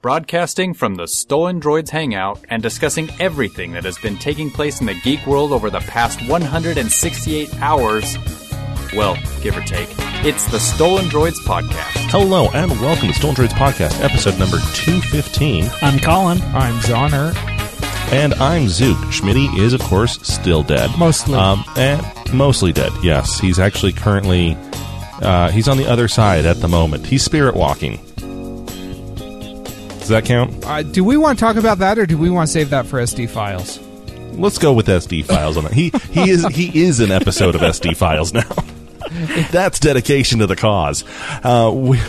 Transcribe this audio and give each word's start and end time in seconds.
Broadcasting 0.00 0.74
from 0.74 0.94
the 0.94 1.08
Stolen 1.08 1.60
Droids 1.60 1.90
Hangout 1.90 2.38
and 2.50 2.62
discussing 2.62 3.10
everything 3.18 3.72
that 3.72 3.82
has 3.84 3.98
been 3.98 4.16
taking 4.16 4.48
place 4.48 4.78
in 4.78 4.86
the 4.86 4.94
geek 4.94 5.26
world 5.26 5.50
over 5.50 5.70
the 5.70 5.80
past 5.80 6.20
168 6.28 7.52
hours. 7.60 8.16
Well, 8.94 9.16
give 9.42 9.56
or 9.56 9.60
take. 9.62 9.88
It's 10.24 10.46
the 10.52 10.60
Stolen 10.60 11.06
Droids 11.06 11.40
Podcast. 11.44 12.10
Hello 12.12 12.48
and 12.54 12.70
welcome 12.80 13.08
to 13.08 13.14
Stolen 13.14 13.34
Droids 13.34 13.48
Podcast, 13.48 14.00
episode 14.00 14.38
number 14.38 14.58
215. 14.74 15.68
I'm 15.82 15.98
Colin. 15.98 16.40
I'm 16.54 16.78
Zoner. 16.82 17.34
And 18.12 18.34
I'm 18.34 18.68
Zook. 18.68 18.98
Schmitty 19.08 19.58
is, 19.58 19.72
of 19.72 19.80
course, 19.80 20.20
still 20.22 20.62
dead. 20.62 20.96
Mostly. 20.96 21.34
Um, 21.34 21.64
and 21.76 22.06
mostly 22.32 22.72
dead, 22.72 22.92
yes. 23.02 23.40
He's 23.40 23.58
actually 23.58 23.94
currently, 23.94 24.56
uh, 25.22 25.50
he's 25.50 25.66
on 25.66 25.76
the 25.76 25.86
other 25.86 26.06
side 26.06 26.46
at 26.46 26.60
the 26.60 26.68
moment. 26.68 27.04
He's 27.04 27.24
spirit 27.24 27.56
walking. 27.56 27.98
Does 30.08 30.22
that 30.22 30.24
count? 30.24 30.64
Uh, 30.64 30.82
do 30.82 31.04
we 31.04 31.18
want 31.18 31.38
to 31.38 31.44
talk 31.44 31.56
about 31.56 31.80
that, 31.80 31.98
or 31.98 32.06
do 32.06 32.16
we 32.16 32.30
want 32.30 32.46
to 32.46 32.52
save 32.54 32.70
that 32.70 32.86
for 32.86 32.98
SD 32.98 33.28
files? 33.28 33.78
Let's 34.32 34.56
go 34.56 34.72
with 34.72 34.86
SD 34.86 35.22
files 35.26 35.58
on 35.58 35.64
that. 35.64 35.74
He 35.74 35.90
he 36.10 36.30
is 36.30 36.46
he 36.46 36.80
is 36.82 37.00
an 37.00 37.10
episode 37.10 37.54
of 37.54 37.60
SD 37.60 37.94
files 37.94 38.32
now. 38.32 38.48
That's 39.50 39.78
dedication 39.78 40.38
to 40.38 40.46
the 40.46 40.56
cause. 40.56 41.04
Uh, 41.44 41.70
we, 41.74 42.00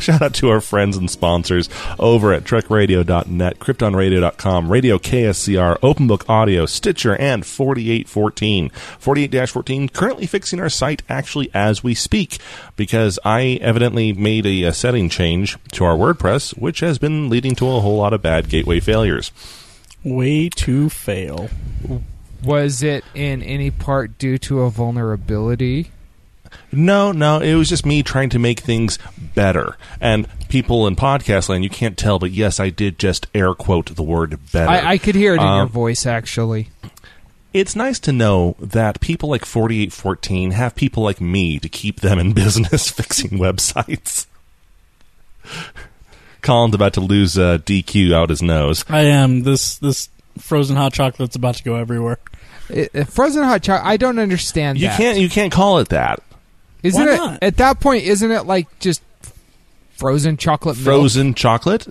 shout 0.02 0.22
out 0.22 0.34
to 0.34 0.48
our 0.50 0.60
friends 0.60 0.96
and 0.96 1.10
sponsors 1.10 1.68
over 1.98 2.32
at 2.32 2.44
trekradio.net, 2.44 3.58
kryptonradio.com, 3.58 4.70
Radio 4.70 4.98
KSCR, 4.98 5.78
Open 5.82 6.06
Book 6.06 6.28
Audio, 6.28 6.66
Stitcher, 6.66 7.14
and 7.16 7.44
4814. 7.44 8.70
48-14 8.70 9.92
currently 9.92 10.26
fixing 10.26 10.60
our 10.60 10.68
site 10.68 11.02
actually 11.08 11.50
as 11.52 11.84
we 11.84 11.94
speak 11.94 12.38
because 12.76 13.18
I 13.24 13.58
evidently 13.60 14.12
made 14.12 14.46
a, 14.46 14.64
a 14.64 14.72
setting 14.72 15.08
change 15.08 15.58
to 15.72 15.84
our 15.84 15.96
WordPress, 15.96 16.58
which 16.58 16.80
has 16.80 16.98
been 16.98 17.28
leading 17.28 17.54
to 17.56 17.68
a 17.68 17.80
whole 17.80 17.98
lot 17.98 18.12
of 18.12 18.22
bad 18.22 18.48
gateway 18.48 18.80
failures. 18.80 19.30
Way 20.02 20.48
to 20.48 20.88
fail. 20.88 21.50
Was 22.42 22.82
it 22.82 23.04
in 23.14 23.42
any 23.42 23.70
part 23.70 24.16
due 24.16 24.38
to 24.38 24.62
a 24.62 24.70
vulnerability? 24.70 25.90
No, 26.72 27.10
no, 27.12 27.40
it 27.40 27.54
was 27.54 27.68
just 27.68 27.84
me 27.84 28.02
trying 28.02 28.30
to 28.30 28.38
make 28.38 28.60
things 28.60 28.98
better. 29.34 29.76
And 30.00 30.26
people 30.48 30.86
in 30.86 30.94
podcast 30.96 31.48
land, 31.48 31.64
you 31.64 31.70
can't 31.70 31.98
tell, 31.98 32.18
but 32.18 32.30
yes, 32.30 32.60
I 32.60 32.70
did 32.70 32.98
just 32.98 33.26
air 33.34 33.54
quote 33.54 33.94
the 33.96 34.02
word 34.02 34.38
better. 34.52 34.70
I, 34.70 34.92
I 34.92 34.98
could 34.98 35.14
hear 35.16 35.32
it 35.34 35.40
in 35.40 35.46
your 35.46 35.62
Um, 35.62 35.68
voice, 35.68 36.06
actually. 36.06 36.68
it's 37.52 37.74
nice 37.74 37.98
to 38.00 38.12
know 38.12 38.54
that 38.60 39.00
people 39.00 39.28
like 39.30 39.44
4814 39.44 40.52
have 40.52 40.76
people 40.76 41.02
like 41.02 41.20
me 41.20 41.58
to 41.58 41.68
keep 41.68 42.00
them 42.00 42.18
in 42.20 42.32
business 42.34 42.88
fixing 42.90 43.30
websites. 43.30 44.26
Colin's 46.42 46.74
about 46.74 46.94
to 46.94 47.00
lose 47.00 47.36
uh, 47.36 47.58
DQ 47.58 48.12
out 48.14 48.30
his 48.30 48.40
nose. 48.42 48.84
I 48.88 49.00
am. 49.02 49.42
This 49.42 49.76
this 49.78 50.08
frozen 50.38 50.76
hot 50.76 50.92
chocolate's 50.94 51.36
about 51.36 51.56
to 51.56 51.62
go 51.64 51.74
everywhere. 51.76 52.18
It, 52.70 52.90
it- 52.94 53.08
frozen 53.08 53.42
hot 53.44 53.62
chocolate. 53.62 53.86
I 53.86 53.96
don't 53.96 54.18
understand 54.18 54.78
You 54.78 54.88
that. 54.88 54.96
can't 54.96 55.18
you 55.18 55.28
can't 55.28 55.52
call 55.52 55.78
it 55.80 55.88
that. 55.90 56.22
Isn't 56.82 57.04
Why 57.06 57.12
it 57.12 57.16
not? 57.16 57.38
at 57.42 57.56
that 57.58 57.80
point? 57.80 58.04
Isn't 58.04 58.30
it 58.30 58.46
like 58.46 58.78
just 58.78 59.02
frozen 59.96 60.36
chocolate? 60.36 60.76
milk? 60.76 60.84
Frozen 60.84 61.34
chocolate? 61.34 61.86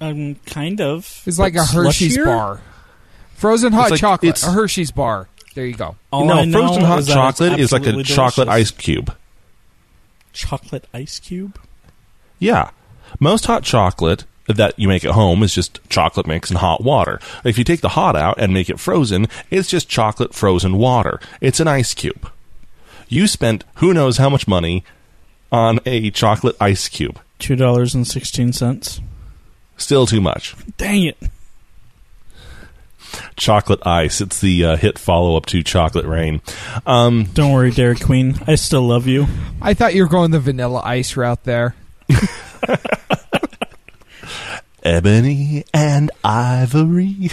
Um, 0.00 0.34
kind 0.46 0.80
of. 0.80 1.22
It's 1.26 1.38
like 1.38 1.54
a 1.54 1.64
Hershey's 1.64 2.16
slushier? 2.18 2.24
bar. 2.24 2.60
Frozen 3.36 3.72
hot 3.72 3.90
like- 3.92 4.00
chocolate. 4.00 4.30
it's- 4.36 4.46
A 4.46 4.52
Hershey's 4.52 4.90
bar. 4.90 5.28
There 5.54 5.66
you 5.66 5.74
go. 5.74 5.96
All 6.10 6.24
no, 6.24 6.34
I 6.34 6.44
know 6.46 6.66
frozen 6.66 6.82
hot 6.84 6.98
is 7.00 7.06
that 7.06 7.14
chocolate 7.14 7.60
is 7.60 7.72
like 7.72 7.82
a 7.82 7.88
absolutely 7.88 8.04
chocolate 8.14 8.46
delicious. 8.48 8.72
ice 8.72 8.78
cube. 8.78 9.16
chocolate 10.32 10.86
ice 10.94 11.18
cube. 11.18 11.58
Yeah. 12.38 12.70
Most 13.20 13.44
hot 13.46 13.62
chocolate 13.62 14.24
that 14.46 14.78
you 14.78 14.88
make 14.88 15.04
at 15.04 15.12
home 15.12 15.42
is 15.42 15.54
just 15.54 15.78
chocolate 15.88 16.26
mix 16.26 16.48
and 16.50 16.58
hot 16.58 16.82
water. 16.82 17.20
If 17.44 17.58
you 17.58 17.64
take 17.64 17.80
the 17.82 17.90
hot 17.90 18.16
out 18.16 18.38
and 18.38 18.52
make 18.52 18.70
it 18.70 18.80
frozen, 18.80 19.28
it's 19.50 19.68
just 19.68 19.88
chocolate 19.88 20.34
frozen 20.34 20.78
water. 20.78 21.20
It's 21.40 21.60
an 21.60 21.68
ice 21.68 21.92
cube. 21.94 22.30
You 23.08 23.26
spent 23.26 23.64
who 23.76 23.92
knows 23.94 24.16
how 24.18 24.28
much 24.28 24.48
money 24.48 24.84
on 25.50 25.80
a 25.86 26.10
chocolate 26.10 26.56
ice 26.60 26.88
cube. 26.88 27.20
Two 27.38 27.56
dollars 27.56 27.94
and 27.94 28.06
sixteen 28.06 28.52
cents. 28.52 29.00
Still 29.76 30.06
too 30.06 30.20
much. 30.20 30.54
Dang 30.76 31.04
it! 31.04 31.18
Chocolate 33.36 33.84
ice. 33.86 34.20
It's 34.20 34.40
the 34.40 34.64
uh, 34.64 34.76
hit 34.76 34.98
follow 34.98 35.36
up 35.36 35.46
to 35.46 35.62
Chocolate 35.62 36.06
Rain. 36.06 36.40
Um, 36.86 37.24
Don't 37.34 37.52
worry, 37.52 37.70
Dairy 37.70 37.96
Queen. 37.96 38.38
I 38.46 38.54
still 38.54 38.82
love 38.82 39.06
you. 39.06 39.26
I 39.60 39.74
thought 39.74 39.94
you 39.94 40.02
were 40.02 40.08
going 40.08 40.30
the 40.30 40.40
vanilla 40.40 40.80
ice 40.84 41.16
route 41.16 41.44
there. 41.44 41.74
Ebony 44.82 45.64
and 45.74 46.10
Ivory. 46.24 47.30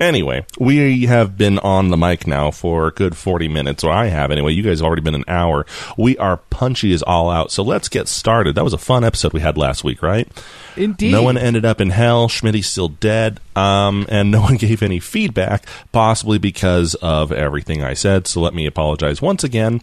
Anyway, 0.00 0.44
we 0.58 1.06
have 1.06 1.36
been 1.36 1.58
on 1.58 1.90
the 1.90 1.96
mic 1.96 2.26
now 2.26 2.50
for 2.50 2.88
a 2.88 2.90
good 2.90 3.16
40 3.16 3.48
minutes, 3.48 3.84
or 3.84 3.90
I 3.90 4.06
have 4.06 4.30
anyway. 4.30 4.52
You 4.52 4.62
guys 4.62 4.80
have 4.80 4.86
already 4.86 5.02
been 5.02 5.14
an 5.14 5.24
hour. 5.28 5.66
We 5.96 6.16
are 6.18 6.38
punchy 6.50 6.92
as 6.92 7.02
all 7.02 7.30
out, 7.30 7.50
so 7.50 7.62
let's 7.62 7.88
get 7.88 8.08
started. 8.08 8.54
That 8.54 8.64
was 8.64 8.72
a 8.72 8.78
fun 8.78 9.04
episode 9.04 9.32
we 9.32 9.40
had 9.40 9.56
last 9.56 9.84
week, 9.84 10.02
right? 10.02 10.28
Indeed. 10.76 11.12
No 11.12 11.22
one 11.22 11.36
ended 11.36 11.64
up 11.64 11.80
in 11.80 11.90
hell. 11.90 12.28
Schmitty's 12.28 12.66
still 12.68 12.88
dead. 12.88 13.40
Um, 13.56 14.06
and 14.08 14.30
no 14.30 14.40
one 14.42 14.56
gave 14.56 14.82
any 14.82 15.00
feedback, 15.00 15.66
possibly 15.92 16.38
because 16.38 16.94
of 16.96 17.32
everything 17.32 17.82
I 17.82 17.94
said. 17.94 18.26
So 18.26 18.40
let 18.40 18.54
me 18.54 18.66
apologize 18.66 19.20
once 19.20 19.44
again. 19.44 19.80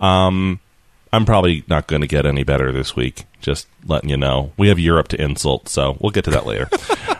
Um, 0.00 0.60
I'm 1.12 1.24
probably 1.24 1.62
not 1.68 1.86
going 1.86 2.02
to 2.02 2.08
get 2.08 2.26
any 2.26 2.42
better 2.42 2.72
this 2.72 2.96
week. 2.96 3.24
Just 3.40 3.68
letting 3.86 4.10
you 4.10 4.16
know. 4.16 4.52
We 4.56 4.68
have 4.68 4.78
Europe 4.78 5.08
to 5.08 5.20
insult, 5.22 5.68
so 5.68 5.96
we'll 6.00 6.10
get 6.10 6.24
to 6.24 6.30
that 6.30 6.44
later. 6.44 6.68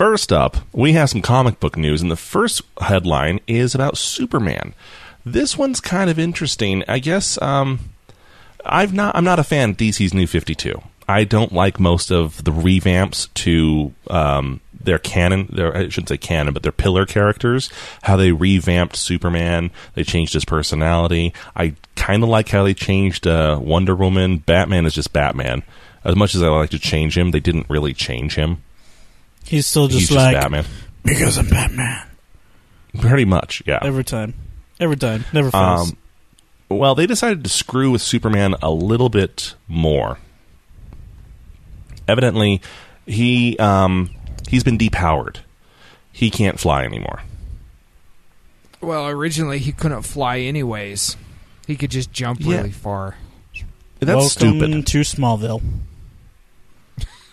First 0.00 0.32
up, 0.32 0.56
we 0.72 0.94
have 0.94 1.10
some 1.10 1.20
comic 1.20 1.60
book 1.60 1.76
news, 1.76 2.00
and 2.00 2.10
the 2.10 2.16
first 2.16 2.62
headline 2.80 3.38
is 3.46 3.74
about 3.74 3.98
Superman. 3.98 4.72
This 5.26 5.58
one's 5.58 5.78
kind 5.78 6.08
of 6.08 6.18
interesting. 6.18 6.82
I 6.88 7.00
guess 7.00 7.36
um, 7.42 7.80
I've 8.64 8.94
not. 8.94 9.14
I'm 9.14 9.24
not 9.24 9.38
a 9.38 9.44
fan 9.44 9.68
of 9.72 9.76
DC's 9.76 10.14
New 10.14 10.26
52. 10.26 10.80
I 11.06 11.24
don't 11.24 11.52
like 11.52 11.78
most 11.78 12.10
of 12.10 12.42
the 12.44 12.50
revamps 12.50 13.28
to 13.34 13.92
um, 14.08 14.62
their 14.72 14.98
canon. 14.98 15.50
Their 15.52 15.76
I 15.76 15.88
shouldn't 15.90 16.08
say 16.08 16.16
canon, 16.16 16.54
but 16.54 16.62
their 16.62 16.72
pillar 16.72 17.04
characters. 17.04 17.68
How 18.00 18.16
they 18.16 18.32
revamped 18.32 18.96
Superman. 18.96 19.70
They 19.92 20.02
changed 20.02 20.32
his 20.32 20.46
personality. 20.46 21.34
I 21.54 21.74
kind 21.96 22.22
of 22.22 22.30
like 22.30 22.48
how 22.48 22.64
they 22.64 22.72
changed 22.72 23.26
uh, 23.26 23.60
Wonder 23.60 23.94
Woman. 23.94 24.38
Batman 24.38 24.86
is 24.86 24.94
just 24.94 25.12
Batman. 25.12 25.62
As 26.04 26.16
much 26.16 26.34
as 26.34 26.42
I 26.42 26.48
like 26.48 26.70
to 26.70 26.78
change 26.78 27.18
him, 27.18 27.32
they 27.32 27.40
didn't 27.40 27.68
really 27.68 27.92
change 27.92 28.36
him. 28.36 28.62
He's 29.44 29.66
still 29.66 29.88
just 29.88 30.00
He's 30.00 30.08
just 30.10 30.16
like 30.18 30.34
Batman. 30.36 30.64
because 31.04 31.38
I'm 31.38 31.48
Batman. 31.48 32.06
Pretty 33.00 33.24
much, 33.24 33.62
yeah. 33.66 33.78
Every 33.82 34.04
time. 34.04 34.34
Every 34.78 34.96
time. 34.96 35.24
Never 35.32 35.50
fails. 35.50 35.90
Um, 35.92 35.96
well, 36.68 36.94
they 36.94 37.06
decided 37.06 37.42
to 37.44 37.50
screw 37.50 37.90
with 37.90 38.02
Superman 38.02 38.54
a 38.62 38.70
little 38.70 39.08
bit 39.08 39.54
more. 39.68 40.18
Evidently, 42.08 42.60
he 43.06 43.56
um, 43.58 44.10
he's 44.48 44.64
been 44.64 44.78
depowered. 44.78 45.38
He 46.12 46.30
can't 46.30 46.58
fly 46.58 46.84
anymore. 46.84 47.22
Well, 48.80 49.08
originally 49.08 49.58
he 49.58 49.72
couldn't 49.72 50.02
fly 50.02 50.38
anyways. 50.38 51.16
He 51.66 51.76
could 51.76 51.90
just 51.90 52.12
jump 52.12 52.40
Yeah. 52.40 52.56
really 52.58 52.72
far. 52.72 53.16
That's 54.00 54.08
Welcome 54.08 54.28
stupid. 54.28 54.86
to 54.86 55.00
Smallville. 55.00 55.62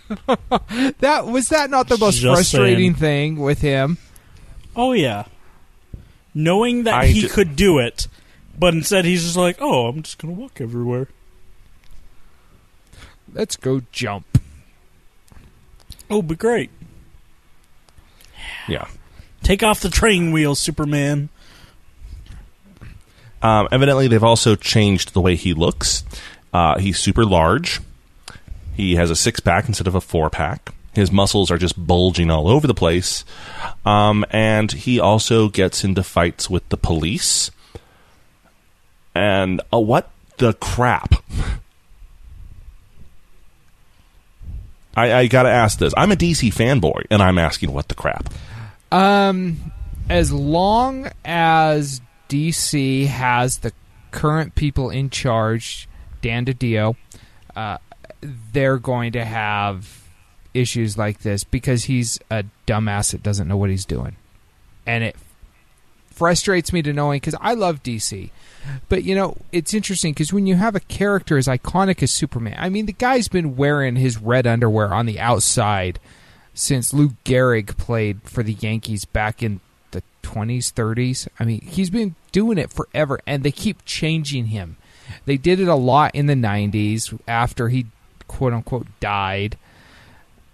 That 0.99 1.25
was 1.27 1.49
that 1.49 1.69
not 1.69 1.87
the 1.89 1.97
most 1.97 2.17
Just 2.19 2.33
frustrating 2.51 2.95
saying. 2.95 3.35
thing 3.35 3.39
with 3.43 3.61
him? 3.61 3.97
Oh 4.75 4.93
yeah. 4.93 5.25
Knowing 6.33 6.83
that 6.83 6.93
I 6.93 7.05
he 7.07 7.21
ju- 7.21 7.29
could 7.29 7.55
do 7.55 7.79
it, 7.79 8.07
but 8.57 8.73
instead 8.73 9.05
he's 9.05 9.23
just 9.23 9.35
like, 9.37 9.57
"Oh, 9.59 9.87
I'm 9.87 10.03
just 10.03 10.17
gonna 10.17 10.33
walk 10.33 10.61
everywhere." 10.61 11.07
Let's 13.33 13.55
go 13.55 13.81
jump. 13.91 14.39
Oh, 16.09 16.21
but 16.21 16.37
great. 16.37 16.69
Yeah. 18.67 18.87
Take 19.43 19.63
off 19.63 19.81
the 19.81 19.89
train 19.89 20.31
wheels, 20.31 20.59
Superman. 20.59 21.29
Um, 23.41 23.67
evidently, 23.71 24.07
they've 24.07 24.23
also 24.23 24.55
changed 24.55 25.13
the 25.13 25.21
way 25.21 25.35
he 25.35 25.53
looks. 25.53 26.03
Uh, 26.53 26.79
he's 26.79 26.97
super 26.99 27.25
large. 27.25 27.81
He 28.77 28.95
has 28.95 29.09
a 29.09 29.15
six 29.15 29.39
pack 29.39 29.67
instead 29.67 29.87
of 29.87 29.95
a 29.95 30.01
four 30.01 30.29
pack. 30.29 30.71
His 30.93 31.11
muscles 31.11 31.49
are 31.49 31.57
just 31.57 31.83
bulging 31.87 32.29
all 32.29 32.47
over 32.47 32.67
the 32.67 32.75
place. 32.75 33.25
Um, 33.85 34.23
and 34.29 34.71
he 34.71 34.99
also 34.99 35.49
gets 35.49 35.83
into 35.83 36.03
fights 36.03 36.47
with 36.47 36.69
the 36.69 36.77
police. 36.77 37.49
And 39.15 39.61
uh, 39.73 39.79
what 39.79 40.11
the 40.37 40.53
crap? 40.53 41.15
I, 44.95 45.13
I 45.13 45.27
gotta 45.27 45.49
ask 45.49 45.79
this. 45.79 45.93
I'm 45.97 46.11
a 46.11 46.15
DC 46.15 46.53
fanboy, 46.53 47.05
and 47.09 47.21
I'm 47.21 47.39
asking 47.39 47.73
what 47.73 47.87
the 47.87 47.95
crap. 47.95 48.31
Um, 48.91 49.71
as 50.09 50.31
long 50.31 51.09
as 51.25 52.01
DC 52.29 53.07
has 53.07 53.57
the 53.59 53.73
current 54.11 54.53
people 54.55 54.91
in 54.91 55.09
charge 55.09 55.87
Dan 56.21 56.45
DiDio, 56.45 56.95
uh, 57.55 57.77
they're 58.21 58.77
going 58.77 59.11
to 59.13 59.25
have 59.25 60.03
issues 60.53 60.97
like 60.97 61.19
this 61.19 61.43
because 61.43 61.85
he's 61.85 62.19
a 62.31 62.43
dumbass 62.65 63.11
that 63.11 63.23
doesn't 63.23 63.47
know 63.47 63.57
what 63.57 63.69
he's 63.69 63.85
doing, 63.85 64.15
and 64.85 65.03
it 65.03 65.15
frustrates 66.09 66.73
me 66.73 66.81
to 66.81 66.93
knowing 66.93 67.17
because 67.17 67.35
I 67.39 67.53
love 67.53 67.83
DC. 67.83 68.31
But 68.89 69.03
you 69.03 69.15
know, 69.15 69.37
it's 69.51 69.73
interesting 69.73 70.13
because 70.13 70.33
when 70.33 70.47
you 70.47 70.55
have 70.55 70.75
a 70.75 70.81
character 70.81 71.37
as 71.37 71.47
iconic 71.47 72.03
as 72.03 72.11
Superman, 72.11 72.55
I 72.57 72.69
mean, 72.69 72.85
the 72.85 72.93
guy's 72.93 73.27
been 73.27 73.55
wearing 73.55 73.95
his 73.95 74.17
red 74.17 74.47
underwear 74.47 74.93
on 74.93 75.05
the 75.05 75.19
outside 75.19 75.99
since 76.53 76.93
Lou 76.93 77.09
Gehrig 77.23 77.77
played 77.77 78.23
for 78.23 78.43
the 78.43 78.53
Yankees 78.53 79.05
back 79.05 79.43
in 79.43 79.59
the 79.91 80.01
20s, 80.23 80.73
30s. 80.73 81.27
I 81.39 81.45
mean, 81.45 81.61
he's 81.61 81.89
been 81.89 82.15
doing 82.31 82.57
it 82.57 82.73
forever, 82.73 83.19
and 83.27 83.43
they 83.43 83.51
keep 83.51 83.85
changing 83.85 84.47
him. 84.47 84.77
They 85.25 85.37
did 85.37 85.59
it 85.59 85.67
a 85.67 85.75
lot 85.75 86.15
in 86.15 86.25
the 86.25 86.33
90s 86.33 87.17
after 87.27 87.69
he, 87.69 87.85
quote 88.27 88.53
unquote, 88.53 88.87
died. 88.99 89.57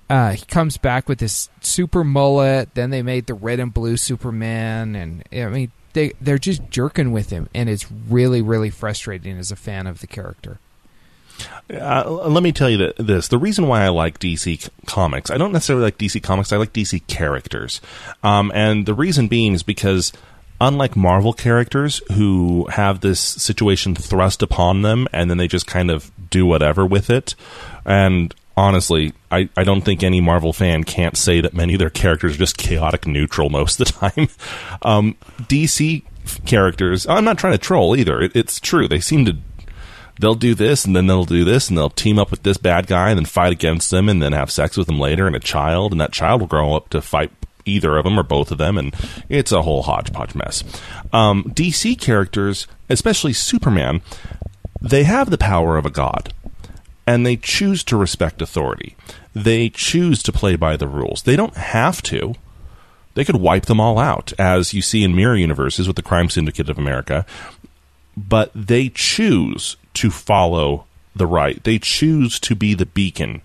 Uh, 0.09 0.31
he 0.31 0.45
comes 0.45 0.77
back 0.77 1.07
with 1.07 1.19
this 1.19 1.49
super 1.61 2.03
mullet. 2.03 2.73
Then 2.75 2.89
they 2.89 3.01
made 3.01 3.25
the 3.25 3.33
red 3.33 3.59
and 3.59 3.73
blue 3.73 3.97
Superman, 3.97 4.95
and 4.95 5.23
I 5.33 5.47
mean, 5.47 5.71
they 5.93 6.13
they're 6.21 6.37
just 6.37 6.69
jerking 6.69 7.11
with 7.11 7.29
him, 7.29 7.49
and 7.53 7.69
it's 7.69 7.91
really 7.91 8.41
really 8.41 8.69
frustrating 8.69 9.37
as 9.37 9.51
a 9.51 9.55
fan 9.55 9.87
of 9.87 10.01
the 10.01 10.07
character. 10.07 10.59
Uh, 11.73 12.03
let 12.27 12.43
me 12.43 12.51
tell 12.51 12.69
you 12.69 12.77
th- 12.77 12.95
this: 12.97 13.27
the 13.29 13.37
reason 13.37 13.67
why 13.67 13.83
I 13.83 13.89
like 13.89 14.19
DC 14.19 14.69
comics, 14.85 15.31
I 15.31 15.37
don't 15.37 15.51
necessarily 15.51 15.85
like 15.85 15.97
DC 15.97 16.21
comics. 16.21 16.51
I 16.51 16.57
like 16.57 16.73
DC 16.73 17.07
characters, 17.07 17.81
um, 18.21 18.51
and 18.53 18.85
the 18.85 18.93
reason 18.93 19.27
being 19.27 19.53
is 19.53 19.63
because 19.63 20.11
unlike 20.61 20.95
Marvel 20.95 21.33
characters 21.33 22.01
who 22.13 22.67
have 22.71 23.01
this 23.01 23.19
situation 23.19 23.95
thrust 23.95 24.41
upon 24.41 24.81
them 24.81 25.07
and 25.11 25.29
then 25.29 25.37
they 25.37 25.47
just 25.47 25.67
kind 25.67 25.91
of 25.91 26.11
do 26.29 26.45
whatever 26.45 26.85
with 26.85 27.09
it, 27.09 27.35
and 27.85 28.33
honestly, 28.55 29.13
I, 29.31 29.49
I 29.57 29.63
don't 29.63 29.81
think 29.81 30.03
any 30.03 30.21
Marvel 30.21 30.53
fan 30.53 30.83
can't 30.83 31.17
say 31.17 31.41
that 31.41 31.53
many 31.53 31.73
of 31.73 31.79
their 31.79 31.89
characters 31.89 32.35
are 32.35 32.39
just 32.39 32.57
chaotic 32.57 33.07
neutral 33.07 33.49
most 33.49 33.79
of 33.79 33.87
the 33.87 33.93
time. 34.09 34.27
Um, 34.81 35.15
DC 35.41 36.03
characters, 36.45 37.07
I'm 37.07 37.23
not 37.25 37.37
trying 37.37 37.53
to 37.53 37.59
troll 37.59 37.95
either. 37.95 38.21
It, 38.21 38.35
it's 38.35 38.59
true. 38.59 38.87
They 38.87 38.99
seem 38.99 39.25
to 39.25 39.37
they'll 40.19 40.35
do 40.35 40.53
this 40.53 40.85
and 40.85 40.95
then 40.95 41.07
they'll 41.07 41.25
do 41.25 41.43
this 41.43 41.69
and 41.69 41.77
they'll 41.77 41.89
team 41.89 42.19
up 42.19 42.29
with 42.29 42.43
this 42.43 42.57
bad 42.57 42.85
guy 42.85 43.09
and 43.09 43.17
then 43.17 43.25
fight 43.25 43.51
against 43.51 43.89
them 43.89 44.07
and 44.07 44.21
then 44.21 44.31
have 44.31 44.51
sex 44.51 44.77
with 44.77 44.85
them 44.85 44.99
later 44.99 45.25
and 45.25 45.35
a 45.35 45.39
child 45.39 45.91
and 45.91 45.99
that 45.99 46.11
child 46.11 46.39
will 46.39 46.47
grow 46.47 46.75
up 46.75 46.89
to 46.89 47.01
fight 47.01 47.31
either 47.65 47.97
of 47.97 48.03
them 48.03 48.19
or 48.19 48.23
both 48.23 48.51
of 48.51 48.57
them 48.57 48.77
and 48.77 48.93
it's 49.29 49.51
a 49.51 49.61
whole 49.61 49.83
hodgepodge 49.83 50.35
mess. 50.35 50.63
Um, 51.11 51.45
DC 51.45 51.99
characters, 51.99 52.67
especially 52.89 53.33
Superman, 53.33 54.01
they 54.81 55.03
have 55.03 55.29
the 55.29 55.37
power 55.37 55.77
of 55.77 55.85
a 55.85 55.89
god 55.89 56.33
and 57.05 57.25
they 57.25 57.35
choose 57.35 57.83
to 57.85 57.97
respect 57.97 58.41
authority. 58.41 58.95
They 59.33 59.69
choose 59.69 60.23
to 60.23 60.31
play 60.31 60.55
by 60.55 60.77
the 60.77 60.87
rules. 60.87 61.23
They 61.23 61.35
don't 61.35 61.55
have 61.55 62.01
to. 62.03 62.35
They 63.15 63.25
could 63.25 63.35
wipe 63.35 63.65
them 63.65 63.79
all 63.79 63.99
out, 63.99 64.33
as 64.39 64.73
you 64.73 64.81
see 64.81 65.03
in 65.03 65.15
mirror 65.15 65.35
universes 65.35 65.87
with 65.87 65.95
the 65.95 66.01
Crime 66.01 66.29
Syndicate 66.29 66.69
of 66.69 66.77
America. 66.77 67.25
But 68.15 68.51
they 68.55 68.89
choose 68.89 69.75
to 69.95 70.09
follow 70.09 70.85
the 71.15 71.27
right. 71.27 71.63
They 71.63 71.77
choose 71.77 72.39
to 72.39 72.55
be 72.55 72.73
the 72.73 72.85
beacon. 72.85 73.41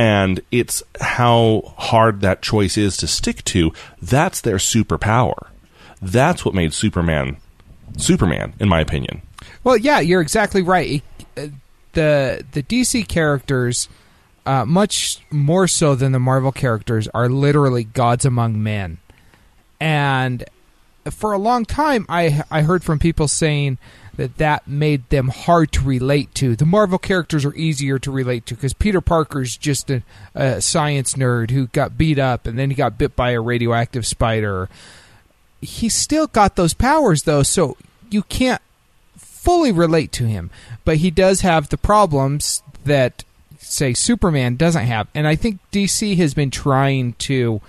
And 0.00 0.40
it's 0.50 0.82
how 0.98 1.74
hard 1.76 2.22
that 2.22 2.40
choice 2.40 2.78
is 2.78 2.96
to 2.96 3.06
stick 3.06 3.44
to. 3.44 3.70
That's 4.00 4.40
their 4.40 4.56
superpower. 4.56 5.48
That's 6.00 6.42
what 6.42 6.54
made 6.54 6.72
Superman 6.72 7.36
Superman, 7.98 8.54
in 8.58 8.66
my 8.70 8.80
opinion. 8.80 9.20
Well, 9.62 9.76
yeah, 9.76 10.00
you're 10.00 10.22
exactly 10.22 10.62
right. 10.62 11.02
Uh, 11.36 11.48
the 11.92 12.46
the 12.52 12.62
DC 12.62 13.08
characters, 13.08 13.90
uh, 14.46 14.64
much 14.64 15.18
more 15.30 15.68
so 15.68 15.94
than 15.94 16.12
the 16.12 16.18
Marvel 16.18 16.50
characters, 16.50 17.06
are 17.08 17.28
literally 17.28 17.84
gods 17.84 18.24
among 18.24 18.62
men. 18.62 18.96
And 19.80 20.46
for 21.10 21.34
a 21.34 21.38
long 21.38 21.66
time, 21.66 22.06
I 22.08 22.42
I 22.50 22.62
heard 22.62 22.82
from 22.82 22.98
people 22.98 23.28
saying 23.28 23.76
that 24.20 24.36
that 24.36 24.68
made 24.68 25.08
them 25.08 25.28
hard 25.28 25.72
to 25.72 25.80
relate 25.82 26.34
to. 26.34 26.54
The 26.54 26.66
Marvel 26.66 26.98
characters 26.98 27.46
are 27.46 27.54
easier 27.54 27.98
to 28.00 28.10
relate 28.10 28.44
to 28.46 28.54
because 28.54 28.74
Peter 28.74 29.00
Parker's 29.00 29.56
just 29.56 29.90
a, 29.90 30.02
a 30.34 30.60
science 30.60 31.14
nerd 31.14 31.50
who 31.52 31.68
got 31.68 31.96
beat 31.96 32.18
up 32.18 32.46
and 32.46 32.58
then 32.58 32.68
he 32.68 32.76
got 32.76 32.98
bit 32.98 33.16
by 33.16 33.30
a 33.30 33.40
radioactive 33.40 34.06
spider. 34.06 34.68
He's 35.62 35.94
still 35.94 36.26
got 36.26 36.56
those 36.56 36.74
powers 36.74 37.22
though, 37.22 37.42
so 37.42 37.78
you 38.10 38.22
can't 38.22 38.60
fully 39.16 39.72
relate 39.72 40.12
to 40.12 40.26
him, 40.26 40.50
but 40.84 40.98
he 40.98 41.10
does 41.10 41.40
have 41.40 41.70
the 41.70 41.78
problems 41.78 42.62
that 42.84 43.24
say 43.58 43.94
Superman 43.94 44.56
doesn't 44.56 44.84
have. 44.84 45.08
And 45.14 45.26
I 45.26 45.34
think 45.34 45.60
DC 45.72 46.14
has 46.18 46.34
been 46.34 46.50
trying 46.50 47.14
to 47.14 47.62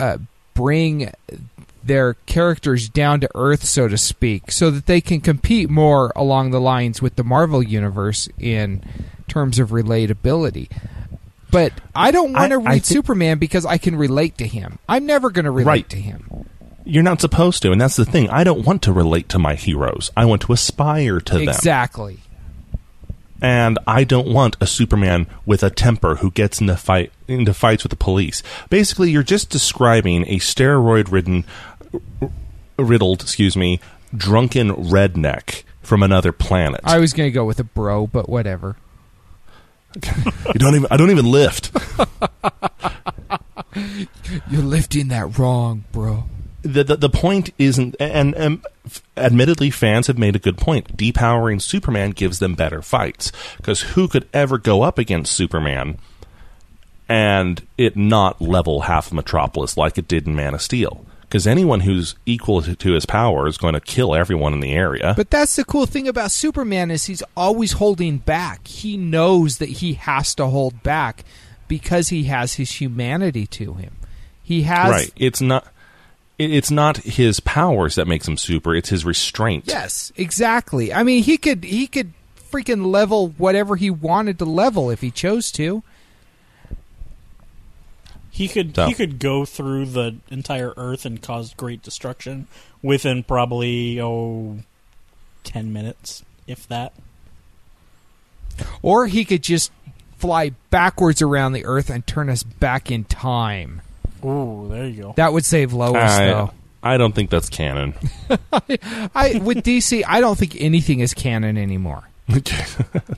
uh, 0.00 0.18
bring 0.54 1.12
their 1.86 2.14
characters 2.26 2.88
down 2.88 3.20
to 3.20 3.28
earth, 3.34 3.64
so 3.64 3.88
to 3.88 3.96
speak, 3.98 4.50
so 4.50 4.70
that 4.70 4.86
they 4.86 5.00
can 5.00 5.20
compete 5.20 5.68
more 5.70 6.12
along 6.16 6.50
the 6.50 6.60
lines 6.60 7.00
with 7.02 7.16
the 7.16 7.24
Marvel 7.24 7.62
universe 7.62 8.28
in 8.38 8.82
terms 9.28 9.58
of 9.58 9.70
relatability. 9.70 10.70
But 11.50 11.72
I 11.94 12.10
don't 12.10 12.32
want 12.32 12.50
to 12.50 12.58
read 12.58 12.84
thi- 12.84 12.94
Superman 12.94 13.38
because 13.38 13.64
I 13.64 13.78
can 13.78 13.96
relate 13.96 14.38
to 14.38 14.46
him. 14.46 14.78
I'm 14.88 15.06
never 15.06 15.30
going 15.30 15.44
to 15.44 15.50
relate 15.50 15.66
Right. 15.66 15.88
to 15.90 15.96
him. 15.96 16.46
You're 16.84 17.02
not 17.02 17.20
supposed 17.20 17.62
to, 17.62 17.72
and 17.72 17.80
that's 17.80 17.96
the 17.96 18.04
thing. 18.04 18.28
I 18.28 18.44
don't 18.44 18.66
want 18.66 18.82
to 18.82 18.92
relate 18.92 19.28
to 19.30 19.38
my 19.38 19.54
heroes. 19.54 20.10
I 20.16 20.24
want 20.26 20.42
to 20.42 20.52
aspire 20.52 21.20
to 21.20 21.34
them. 21.38 21.48
Exactly. 21.48 22.18
and 23.42 23.78
I 23.86 24.04
don't 24.04 24.28
want 24.28 24.56
a 24.60 24.66
Superman 24.66 25.26
with 25.44 25.62
a 25.62 25.68
temper 25.68 26.16
who 26.16 26.30
gets 26.30 26.60
into 26.62 26.76
fight 26.76 27.12
into 27.28 27.52
fights 27.52 27.82
with 27.82 27.90
the 27.90 27.96
police. 27.96 28.42
Basically, 28.70 29.10
you're 29.10 29.22
just 29.22 29.50
describing 29.50 30.22
a 30.28 30.38
steroid-ridden, 30.38 31.44
riddled, 32.78 33.22
excuse 33.22 33.56
me, 33.56 33.80
drunken 34.16 34.70
redneck 34.70 35.62
from 35.82 36.02
another 36.02 36.32
planet. 36.32 36.80
I 36.84 36.98
was 36.98 37.12
going 37.12 37.26
to 37.28 37.32
go 37.32 37.44
with 37.44 37.60
a 37.60 37.64
bro, 37.64 38.06
but 38.06 38.28
whatever. 38.28 38.76
you 40.04 40.54
don't 40.54 40.74
even. 40.74 40.88
I 40.90 40.96
don't 40.96 41.10
even 41.10 41.30
lift. 41.30 41.70
You're 44.50 44.62
lifting 44.62 45.08
that 45.08 45.38
wrong, 45.38 45.84
bro. 45.92 46.24
the, 46.62 46.82
the 46.84 46.96
the 46.96 47.10
point 47.10 47.50
isn't 47.58 47.94
and, 48.00 48.34
and 48.34 48.64
admittedly 49.16 49.70
fans 49.70 50.06
have 50.06 50.18
made 50.18 50.34
a 50.34 50.38
good 50.38 50.56
point 50.56 50.96
depowering 50.96 51.60
superman 51.60 52.10
gives 52.10 52.38
them 52.38 52.54
better 52.54 52.80
fights 52.82 53.30
because 53.58 53.82
who 53.82 54.08
could 54.08 54.28
ever 54.32 54.56
go 54.58 54.82
up 54.82 54.98
against 54.98 55.32
superman 55.32 55.98
and 57.08 57.66
it 57.76 57.96
not 57.96 58.40
level 58.40 58.82
half 58.82 59.12
metropolis 59.12 59.76
like 59.76 59.98
it 59.98 60.08
did 60.08 60.26
in 60.26 60.34
man 60.34 60.54
of 60.54 60.62
steel 60.62 61.04
because 61.28 61.46
anyone 61.46 61.80
who's 61.80 62.14
equal 62.26 62.62
to, 62.62 62.74
to 62.76 62.92
his 62.92 63.06
power 63.06 63.46
is 63.46 63.58
going 63.58 63.74
to 63.74 63.80
kill 63.80 64.14
everyone 64.14 64.52
in 64.52 64.60
the 64.60 64.72
area 64.72 65.14
But 65.16 65.30
that's 65.30 65.56
the 65.56 65.64
cool 65.64 65.86
thing 65.86 66.08
about 66.08 66.30
Superman 66.30 66.90
is 66.90 67.06
he's 67.06 67.22
always 67.36 67.72
holding 67.72 68.18
back. 68.18 68.66
He 68.66 68.96
knows 68.96 69.58
that 69.58 69.68
he 69.68 69.94
has 69.94 70.34
to 70.36 70.46
hold 70.46 70.82
back 70.82 71.24
because 71.68 72.08
he 72.08 72.24
has 72.24 72.54
his 72.54 72.72
humanity 72.80 73.46
to 73.48 73.74
him. 73.74 73.96
He 74.42 74.62
has 74.62 74.90
right 74.90 75.12
it's 75.16 75.40
not 75.40 75.66
it's 76.38 76.70
not 76.70 76.98
his 76.98 77.40
powers 77.40 77.94
that 77.94 78.08
makes 78.08 78.26
him 78.26 78.36
super 78.36 78.74
it's 78.74 78.88
his 78.88 79.04
restraint 79.04 79.64
Yes, 79.66 80.12
exactly. 80.16 80.92
I 80.92 81.02
mean, 81.02 81.22
he 81.22 81.36
could 81.38 81.64
he 81.64 81.86
could 81.86 82.12
freaking 82.50 82.86
level 82.86 83.28
whatever 83.28 83.76
he 83.76 83.90
wanted 83.90 84.38
to 84.38 84.44
level 84.44 84.90
if 84.90 85.00
he 85.00 85.10
chose 85.10 85.50
to. 85.52 85.82
He 88.34 88.48
could 88.48 88.74
So- 88.74 88.88
he 88.88 88.94
could 88.94 89.20
go 89.20 89.44
through 89.44 89.86
the 89.86 90.16
entire 90.28 90.74
Earth 90.76 91.06
and 91.06 91.22
cause 91.22 91.54
great 91.54 91.84
destruction 91.84 92.48
within 92.82 93.22
probably 93.22 94.00
oh 94.00 94.58
ten 95.44 95.72
minutes, 95.72 96.24
if 96.48 96.66
that. 96.66 96.92
Or 98.82 99.06
he 99.06 99.24
could 99.24 99.44
just 99.44 99.70
fly 100.16 100.50
backwards 100.70 101.22
around 101.22 101.52
the 101.52 101.64
earth 101.64 101.90
and 101.90 102.04
turn 102.06 102.28
us 102.28 102.42
back 102.42 102.90
in 102.90 103.04
time. 103.04 103.82
Ooh, 104.24 104.66
there 104.68 104.86
you 104.86 105.02
go. 105.02 105.14
That 105.16 105.32
would 105.32 105.44
save 105.44 105.72
Lois 105.72 105.94
I, 105.96 106.26
though. 106.26 106.50
I 106.82 106.96
don't 106.96 107.14
think 107.14 107.30
that's 107.30 107.48
canon 107.48 107.94
I 108.52 109.40
with 109.42 109.62
DC, 109.62 110.02
I 110.06 110.20
don't 110.20 110.36
think 110.36 110.56
anything 110.60 110.98
is 111.00 111.14
canon 111.14 111.56
anymore. 111.56 112.08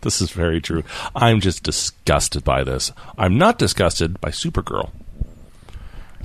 this 0.02 0.20
is 0.20 0.30
very 0.30 0.60
true. 0.60 0.82
I'm 1.14 1.40
just 1.40 1.62
disgusted 1.62 2.44
by 2.44 2.64
this. 2.64 2.92
I'm 3.16 3.38
not 3.38 3.58
disgusted 3.58 4.20
by 4.20 4.30
Supergirl, 4.30 4.90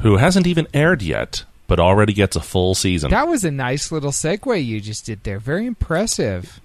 who 0.01 0.17
hasn't 0.17 0.47
even 0.47 0.67
aired 0.73 1.01
yet, 1.01 1.43
but 1.67 1.79
already 1.79 2.13
gets 2.13 2.35
a 2.35 2.41
full 2.41 2.75
season. 2.75 3.11
That 3.11 3.27
was 3.27 3.43
a 3.43 3.51
nice 3.51 3.91
little 3.91 4.11
segue 4.11 4.63
you 4.63 4.81
just 4.81 5.05
did 5.05 5.23
there. 5.23 5.39
Very 5.39 5.65
impressive. 5.65 6.59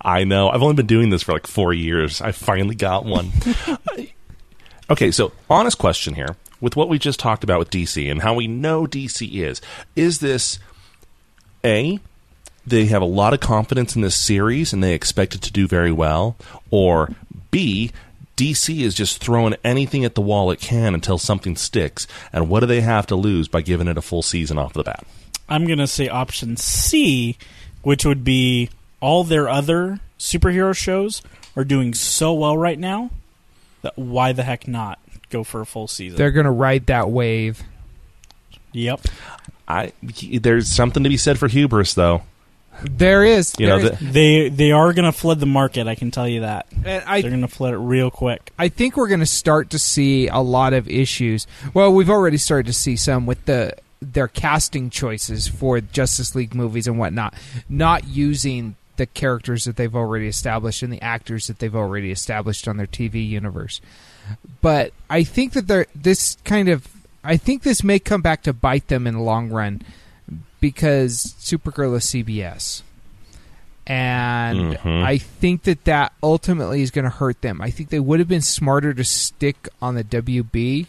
I 0.00 0.24
know. 0.24 0.48
I've 0.48 0.62
only 0.62 0.74
been 0.74 0.86
doing 0.86 1.10
this 1.10 1.22
for 1.22 1.32
like 1.32 1.46
four 1.46 1.72
years. 1.72 2.20
I 2.20 2.32
finally 2.32 2.74
got 2.74 3.04
one. 3.04 3.30
okay, 4.90 5.10
so 5.10 5.32
honest 5.48 5.78
question 5.78 6.14
here. 6.14 6.36
With 6.60 6.74
what 6.74 6.88
we 6.88 6.98
just 6.98 7.20
talked 7.20 7.44
about 7.44 7.60
with 7.60 7.70
DC 7.70 8.10
and 8.10 8.22
how 8.22 8.34
we 8.34 8.48
know 8.48 8.86
DC 8.86 9.32
is, 9.34 9.60
is 9.94 10.18
this 10.18 10.58
A, 11.64 12.00
they 12.66 12.86
have 12.86 13.02
a 13.02 13.06
lot 13.06 13.32
of 13.32 13.40
confidence 13.40 13.94
in 13.94 14.02
this 14.02 14.16
series 14.16 14.72
and 14.72 14.82
they 14.82 14.94
expect 14.94 15.34
it 15.34 15.42
to 15.42 15.52
do 15.52 15.68
very 15.68 15.92
well, 15.92 16.36
or 16.70 17.10
B, 17.50 17.92
DC 18.38 18.82
is 18.82 18.94
just 18.94 19.18
throwing 19.18 19.56
anything 19.64 20.04
at 20.04 20.14
the 20.14 20.20
wall 20.20 20.52
it 20.52 20.60
can 20.60 20.94
until 20.94 21.18
something 21.18 21.56
sticks. 21.56 22.06
And 22.32 22.48
what 22.48 22.60
do 22.60 22.66
they 22.66 22.80
have 22.80 23.06
to 23.08 23.16
lose 23.16 23.48
by 23.48 23.62
giving 23.62 23.88
it 23.88 23.98
a 23.98 24.02
full 24.02 24.22
season 24.22 24.58
off 24.58 24.72
the 24.74 24.84
bat? 24.84 25.04
I'm 25.48 25.66
going 25.66 25.78
to 25.80 25.88
say 25.88 26.08
option 26.08 26.56
C, 26.56 27.36
which 27.82 28.04
would 28.04 28.22
be 28.22 28.70
all 29.00 29.24
their 29.24 29.48
other 29.48 29.98
superhero 30.18 30.74
shows 30.74 31.20
are 31.56 31.64
doing 31.64 31.94
so 31.94 32.32
well 32.32 32.56
right 32.56 32.78
now 32.78 33.10
that 33.82 33.98
why 33.98 34.32
the 34.32 34.44
heck 34.44 34.68
not 34.68 35.00
go 35.30 35.42
for 35.42 35.60
a 35.60 35.66
full 35.66 35.88
season? 35.88 36.16
They're 36.16 36.30
going 36.30 36.46
to 36.46 36.52
ride 36.52 36.86
that 36.86 37.10
wave. 37.10 37.64
yep. 38.72 39.00
I 39.66 39.92
there's 40.40 40.68
something 40.68 41.02
to 41.02 41.10
be 41.10 41.18
said 41.18 41.38
for 41.38 41.48
hubris, 41.48 41.92
though. 41.94 42.22
There 42.82 43.24
is. 43.24 43.54
You 43.58 43.66
there 43.66 43.78
know, 43.78 43.84
is. 43.86 43.98
the, 43.98 44.04
They 44.04 44.48
they 44.48 44.72
are 44.72 44.92
going 44.92 45.04
to 45.04 45.12
flood 45.12 45.40
the 45.40 45.46
market. 45.46 45.86
I 45.86 45.94
can 45.94 46.10
tell 46.10 46.28
you 46.28 46.42
that. 46.42 46.66
I 46.84 47.20
They're 47.20 47.30
going 47.30 47.42
to 47.42 47.48
flood 47.48 47.74
it 47.74 47.78
real 47.78 48.10
quick. 48.10 48.52
I 48.58 48.68
think 48.68 48.96
we're 48.96 49.08
going 49.08 49.20
to 49.20 49.26
start 49.26 49.70
to 49.70 49.78
see 49.78 50.28
a 50.28 50.38
lot 50.38 50.72
of 50.72 50.88
issues. 50.88 51.46
Well, 51.74 51.92
we've 51.92 52.10
already 52.10 52.36
started 52.36 52.66
to 52.66 52.72
see 52.72 52.96
some 52.96 53.26
with 53.26 53.44
the 53.46 53.74
their 54.00 54.28
casting 54.28 54.90
choices 54.90 55.48
for 55.48 55.80
Justice 55.80 56.34
League 56.34 56.54
movies 56.54 56.86
and 56.86 56.98
whatnot, 56.98 57.34
not 57.68 58.06
using 58.06 58.76
the 58.96 59.06
characters 59.06 59.64
that 59.64 59.76
they've 59.76 59.94
already 59.94 60.26
established 60.26 60.82
and 60.82 60.92
the 60.92 61.02
actors 61.02 61.46
that 61.46 61.58
they've 61.58 61.74
already 61.74 62.10
established 62.10 62.68
on 62.68 62.76
their 62.76 62.86
TV 62.86 63.26
universe. 63.26 63.80
But 64.60 64.92
I 65.08 65.24
think 65.24 65.52
that 65.54 65.66
they're 65.66 65.86
this 65.94 66.36
kind 66.44 66.68
of 66.68 66.86
I 67.24 67.36
think 67.36 67.62
this 67.62 67.82
may 67.82 67.98
come 67.98 68.22
back 68.22 68.42
to 68.44 68.52
bite 68.52 68.88
them 68.88 69.06
in 69.06 69.14
the 69.14 69.20
long 69.20 69.50
run 69.50 69.82
because 70.60 71.34
Supergirl 71.40 71.96
is 71.96 72.04
CBS. 72.04 72.82
And 73.86 74.74
Mhm. 74.74 75.02
I 75.02 75.16
think 75.16 75.62
that 75.62 75.84
that 75.84 76.12
ultimately 76.22 76.82
is 76.82 76.90
going 76.90 77.04
to 77.06 77.10
hurt 77.10 77.40
them. 77.40 77.62
I 77.62 77.70
think 77.70 77.88
they 77.88 78.00
would 78.00 78.18
have 78.18 78.28
been 78.28 78.42
smarter 78.42 78.92
to 78.92 79.04
stick 79.04 79.68
on 79.80 79.94
the 79.94 80.04
WB. 80.04 80.88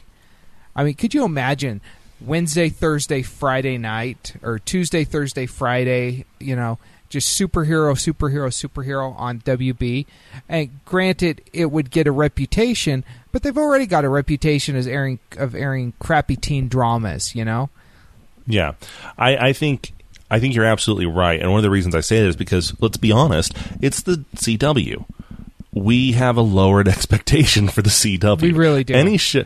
I 0.76 0.84
mean, 0.84 0.96
could 0.96 1.14
you 1.14 1.24
imagine 1.24 1.80
Wednesday, 2.20 2.68
Thursday, 2.68 3.22
Friday 3.22 3.78
night, 3.78 4.34
or 4.44 4.60
Tuesday, 4.60 5.06
Thursday, 5.06 5.46
Friday, 5.46 6.26
you 6.40 6.58
know, 6.58 6.78
just 7.08 7.40
superhero, 7.40 7.94
superhero, 7.96 8.50
superhero 8.50 9.18
on 9.18 9.40
WB? 9.40 10.06
And 10.50 10.70
granted, 10.84 11.42
it 11.54 11.72
would 11.72 11.92
get 11.92 12.06
a 12.06 12.12
reputation, 12.12 13.06
but 13.32 13.44
they've 13.44 13.58
already 13.58 13.86
got 13.86 14.04
a 14.04 14.10
reputation 14.10 14.76
as 14.76 14.88
airing 14.88 15.20
of 15.38 15.56
airing 15.56 15.94
crappy 16.00 16.36
teen 16.36 16.68
dramas, 16.68 17.34
you 17.34 17.46
know? 17.46 17.70
Yeah, 18.50 18.74
I, 19.18 19.50
I 19.50 19.54
think 19.54 19.94
I 20.30 20.40
think 20.40 20.56
you're 20.56 20.66
absolutely 20.66 21.06
right, 21.06 21.40
and 21.40 21.50
one 21.52 21.60
of 21.60 21.64
the 21.64 21.70
reasons 21.70 21.96
I 21.96 22.02
say 22.02 22.20
that 22.22 22.28
is 22.28 22.36
because 22.36 22.74
let's 22.82 22.98
be 22.98 23.12
honest, 23.12 23.56
it's 23.80 24.02
the 24.02 24.26
CW. 24.36 25.06
We 25.72 26.14
have 26.14 26.36
a 26.36 26.42
lowered 26.42 26.88
expectation 26.96 27.70
for 27.70 27.82
the 27.82 27.90
CW. 27.92 28.42
We 28.42 28.52
really 28.52 28.84
do. 28.84 28.96
Any 28.96 29.18
sh- 29.18 29.38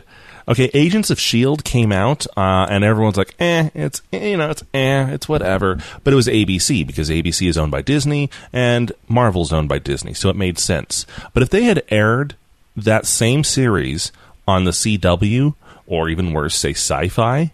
Okay, 0.46 0.70
Agents 0.74 1.08
of 1.10 1.18
Shield 1.18 1.64
came 1.64 1.90
out, 1.90 2.26
uh, 2.36 2.66
and 2.68 2.84
everyone's 2.84 3.16
like, 3.16 3.34
"Eh, 3.38 3.70
it's 3.74 4.02
eh, 4.12 4.28
you 4.28 4.36
know, 4.36 4.50
it's 4.50 4.62
eh, 4.74 5.08
it's 5.10 5.26
whatever." 5.26 5.78
But 6.02 6.12
it 6.12 6.16
was 6.16 6.26
ABC 6.28 6.86
because 6.86 7.08
ABC 7.08 7.48
is 7.48 7.56
owned 7.56 7.72
by 7.72 7.80
Disney 7.80 8.28
and 8.52 8.92
Marvel's 9.08 9.54
owned 9.54 9.70
by 9.70 9.78
Disney, 9.78 10.12
so 10.12 10.28
it 10.28 10.36
made 10.36 10.58
sense. 10.58 11.06
But 11.32 11.42
if 11.42 11.48
they 11.48 11.64
had 11.64 11.82
aired 11.88 12.36
that 12.76 13.06
same 13.06 13.42
series 13.42 14.12
on 14.46 14.64
the 14.64 14.72
CW, 14.72 15.54
or 15.86 16.10
even 16.10 16.34
worse, 16.34 16.56
say 16.56 16.70
Sci-Fi, 16.70 17.50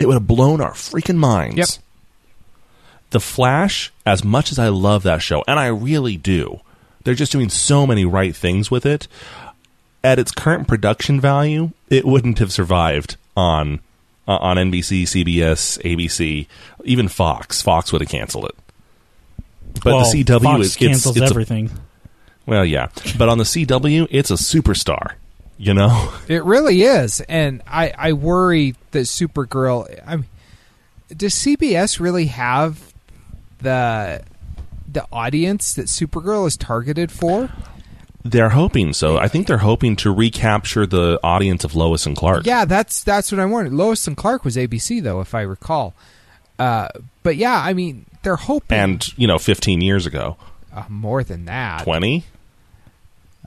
it 0.00 0.06
would 0.06 0.14
have 0.14 0.26
blown 0.26 0.60
our 0.60 0.72
freaking 0.72 1.16
minds. 1.16 1.56
Yep. 1.56 1.68
The 3.10 3.20
Flash, 3.20 3.92
as 4.06 4.24
much 4.24 4.50
as 4.50 4.58
I 4.58 4.68
love 4.68 5.02
that 5.02 5.20
show, 5.20 5.44
and 5.46 5.58
I 5.58 5.66
really 5.66 6.16
do, 6.16 6.60
they're 7.04 7.14
just 7.14 7.32
doing 7.32 7.48
so 7.48 7.86
many 7.86 8.04
right 8.04 8.34
things 8.34 8.70
with 8.70 8.86
it. 8.86 9.06
At 10.02 10.18
its 10.18 10.30
current 10.32 10.66
production 10.66 11.20
value, 11.20 11.72
it 11.90 12.06
wouldn't 12.06 12.38
have 12.38 12.52
survived 12.52 13.16
on 13.36 13.80
uh, 14.26 14.36
on 14.36 14.56
NBC, 14.56 15.02
CBS, 15.02 15.78
ABC, 15.82 16.46
even 16.84 17.08
Fox. 17.08 17.60
Fox 17.60 17.92
would 17.92 18.00
have 18.00 18.08
canceled 18.10 18.46
it. 18.46 18.54
But 19.74 19.92
well, 19.92 20.10
the 20.10 20.24
CW 20.24 20.42
Fox 20.42 20.60
is 20.60 20.66
it's, 20.66 20.76
cancels 20.76 21.16
it's 21.16 21.26
a- 21.26 21.30
everything. 21.30 21.70
well, 22.46 22.64
yeah. 22.64 22.88
But 23.18 23.28
on 23.28 23.38
the 23.38 23.44
CW, 23.44 24.06
it's 24.10 24.30
a 24.30 24.34
superstar. 24.34 25.14
You 25.60 25.74
know, 25.74 26.10
It 26.28 26.42
really 26.44 26.82
is, 26.82 27.20
and 27.22 27.62
I, 27.66 27.92
I 27.96 28.12
worry 28.14 28.76
that 28.92 29.00
Supergirl. 29.00 29.86
I 30.06 30.16
mean, 30.16 30.26
does 31.14 31.34
CBS 31.34 32.00
really 32.00 32.26
have 32.26 32.94
the 33.58 34.22
the 34.90 35.06
audience 35.12 35.74
that 35.74 35.86
Supergirl 35.86 36.46
is 36.46 36.56
targeted 36.56 37.12
for? 37.12 37.50
they're 38.24 38.50
hoping 38.50 38.92
so. 38.92 39.16
I 39.18 39.28
think 39.28 39.46
they're 39.46 39.58
hoping 39.58 39.96
to 39.96 40.10
recapture 40.12 40.86
the 40.86 41.18
audience 41.22 41.64
of 41.64 41.74
Lois 41.74 42.06
and 42.06 42.16
Clark. 42.16 42.46
Yeah, 42.46 42.64
that's 42.64 43.02
that's 43.04 43.30
what 43.30 43.38
I'm 43.38 43.50
wondering. 43.50 43.76
Lois 43.76 44.06
and 44.06 44.16
Clark 44.16 44.44
was 44.44 44.56
ABC 44.56 45.02
though, 45.02 45.20
if 45.20 45.34
I 45.34 45.42
recall. 45.42 45.94
Uh, 46.58 46.88
but 47.22 47.36
yeah, 47.36 47.60
I 47.62 47.72
mean, 47.74 48.06
they're 48.22 48.36
hoping 48.36 48.78
And 48.78 49.18
you 49.18 49.26
know, 49.26 49.38
15 49.38 49.80
years 49.80 50.06
ago, 50.06 50.36
uh, 50.74 50.84
more 50.88 51.22
than 51.24 51.46
that. 51.46 51.84
20, 51.84 52.24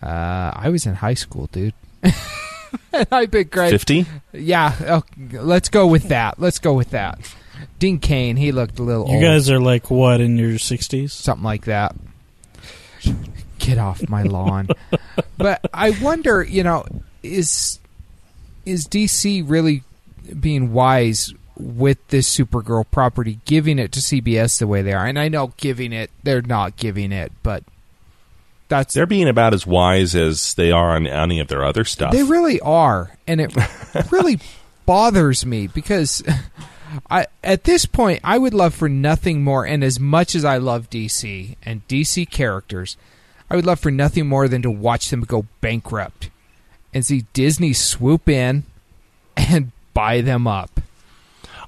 Uh, 0.01 0.51
I 0.55 0.69
was 0.69 0.85
in 0.85 0.95
high 0.95 1.13
school, 1.13 1.47
dude. 1.51 1.73
And 2.91 3.07
I've 3.11 3.31
been 3.31 3.47
great. 3.47 3.71
50. 3.71 4.05
Yeah, 4.33 4.75
okay, 4.81 5.39
let's 5.39 5.69
go 5.69 5.87
with 5.87 6.09
that. 6.09 6.39
Let's 6.39 6.59
go 6.59 6.73
with 6.73 6.91
that. 6.91 7.19
Dean 7.79 7.99
Cain, 7.99 8.35
he 8.35 8.51
looked 8.51 8.77
a 8.79 8.83
little 8.83 9.07
You 9.07 9.13
old. 9.15 9.23
guys 9.23 9.49
are 9.49 9.59
like 9.59 9.89
what 9.89 10.21
in 10.21 10.37
your 10.37 10.57
sixties? 10.59 11.13
something 11.13 11.43
like 11.43 11.65
that. 11.65 11.95
Get 13.59 13.77
off 13.77 14.07
my 14.09 14.23
lawn. 14.23 14.67
but 15.37 15.61
I 15.73 15.91
wonder, 16.01 16.43
you 16.43 16.63
know, 16.63 16.85
is 17.21 17.79
is 18.65 18.87
DC 18.87 19.43
really 19.47 19.83
being 20.39 20.73
wise 20.73 21.33
with 21.57 22.05
this 22.09 22.33
Supergirl 22.35 22.85
property, 22.89 23.39
giving 23.45 23.79
it 23.79 23.91
to 23.93 23.99
CBS 23.99 24.59
the 24.59 24.67
way 24.67 24.81
they 24.81 24.93
are? 24.93 25.05
And 25.05 25.17
I 25.19 25.29
know 25.29 25.53
giving 25.57 25.93
it, 25.93 26.09
they're 26.23 26.41
not 26.41 26.75
giving 26.77 27.11
it, 27.11 27.31
but 27.43 27.63
that's 28.67 28.93
They're 28.93 29.05
being 29.05 29.27
about 29.27 29.53
as 29.53 29.67
wise 29.67 30.15
as 30.15 30.53
they 30.55 30.71
are 30.71 30.95
on 30.95 31.07
any 31.07 31.39
of 31.39 31.47
their 31.47 31.63
other 31.63 31.83
stuff. 31.83 32.11
They 32.11 32.23
really 32.23 32.59
are, 32.61 33.17
and 33.27 33.41
it 33.41 33.55
really 34.11 34.39
bothers 34.85 35.45
me 35.45 35.67
because 35.67 36.23
I 37.09 37.27
at 37.43 37.63
this 37.63 37.85
point 37.85 38.21
I 38.23 38.37
would 38.37 38.53
love 38.53 38.73
for 38.73 38.89
nothing 38.89 39.43
more. 39.43 39.65
And 39.65 39.83
as 39.83 39.99
much 39.99 40.35
as 40.35 40.45
I 40.45 40.57
love 40.57 40.89
DC 40.89 41.55
and 41.63 41.87
DC 41.87 42.29
characters, 42.29 42.97
I 43.49 43.55
would 43.55 43.65
love 43.65 43.79
for 43.79 43.91
nothing 43.91 44.27
more 44.27 44.47
than 44.47 44.61
to 44.63 44.71
watch 44.71 45.09
them 45.09 45.21
go 45.21 45.45
bankrupt 45.61 46.29
and 46.93 47.05
see 47.05 47.25
Disney 47.33 47.73
swoop 47.73 48.29
in 48.29 48.63
and 49.35 49.71
buy 49.93 50.21
them 50.21 50.47
up. 50.47 50.79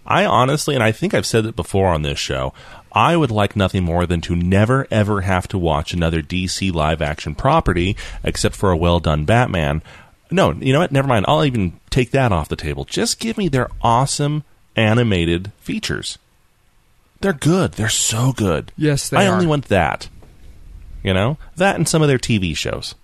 I 0.05 0.25
honestly, 0.25 0.75
and 0.75 0.83
I 0.83 0.91
think 0.91 1.13
I've 1.13 1.25
said 1.25 1.45
it 1.45 1.55
before 1.55 1.87
on 1.87 2.03
this 2.03 2.19
show, 2.19 2.53
I 2.95 3.17
would 3.17 3.29
like 3.29 3.55
nothing 3.57 3.83
more 3.83 4.05
than 4.05 4.21
to 4.21 4.35
never 4.35 4.87
ever 4.89 5.21
have 5.21 5.47
to 5.49 5.57
watch 5.57 5.93
another 5.93 6.21
DC 6.21 6.73
live 6.73 7.01
action 7.01 7.35
property 7.35 7.97
except 8.23 8.55
for 8.55 8.71
a 8.71 8.77
well 8.77 9.01
done 9.01 9.25
Batman. 9.25 9.83
No, 10.31 10.53
you 10.53 10.73
know 10.73 10.79
what? 10.79 10.91
Never 10.93 11.07
mind. 11.07 11.25
I'll 11.27 11.43
even 11.45 11.79
take 11.89 12.11
that 12.11 12.31
off 12.31 12.47
the 12.49 12.55
table. 12.55 12.85
Just 12.85 13.19
give 13.19 13.37
me 13.37 13.49
their 13.49 13.69
awesome 13.81 14.43
animated 14.75 15.51
features. 15.59 16.17
They're 17.21 17.33
good. 17.33 17.73
They're 17.73 17.89
so 17.89 18.31
good. 18.33 18.71
Yes, 18.77 19.09
they 19.09 19.17
I 19.17 19.27
are. 19.27 19.33
only 19.33 19.45
want 19.47 19.65
that. 19.65 20.09
You 21.03 21.13
know? 21.13 21.37
That 21.57 21.75
and 21.75 21.87
some 21.87 22.01
of 22.01 22.07
their 22.07 22.17
TV 22.17 22.55
shows. 22.55 22.95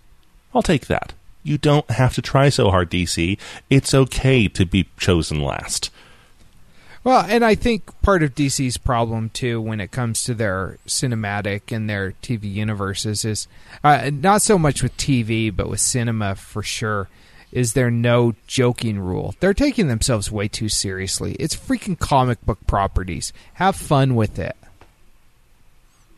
I'll 0.53 0.63
take 0.63 0.87
that. 0.87 1.13
You 1.43 1.57
don't 1.57 1.89
have 1.91 2.13
to 2.15 2.21
try 2.21 2.49
so 2.49 2.69
hard, 2.69 2.89
DC. 2.89 3.37
It's 3.69 3.93
okay 3.93 4.47
to 4.47 4.65
be 4.65 4.87
chosen 4.97 5.41
last. 5.41 5.90
Well, 7.03 7.25
and 7.27 7.43
I 7.43 7.55
think 7.55 7.99
part 8.03 8.21
of 8.21 8.35
DC's 8.35 8.77
problem 8.77 9.29
too, 9.31 9.59
when 9.59 9.79
it 9.79 9.91
comes 9.91 10.23
to 10.25 10.35
their 10.35 10.77
cinematic 10.87 11.75
and 11.75 11.89
their 11.89 12.11
TV 12.21 12.43
universes, 12.43 13.25
is 13.25 13.47
uh, 13.83 14.11
not 14.13 14.43
so 14.43 14.59
much 14.59 14.83
with 14.83 14.95
TV, 14.97 15.55
but 15.55 15.67
with 15.67 15.79
cinema 15.79 16.35
for 16.35 16.61
sure. 16.61 17.09
Is 17.51 17.73
there 17.73 17.91
no 17.91 18.35
joking 18.47 18.99
rule? 18.99 19.35
They're 19.39 19.53
taking 19.53 19.87
themselves 19.87 20.31
way 20.31 20.47
too 20.47 20.69
seriously. 20.69 21.33
It's 21.33 21.55
freaking 21.55 21.99
comic 21.99 22.45
book 22.45 22.59
properties. 22.67 23.33
Have 23.55 23.75
fun 23.75 24.15
with 24.15 24.39
it. 24.39 24.55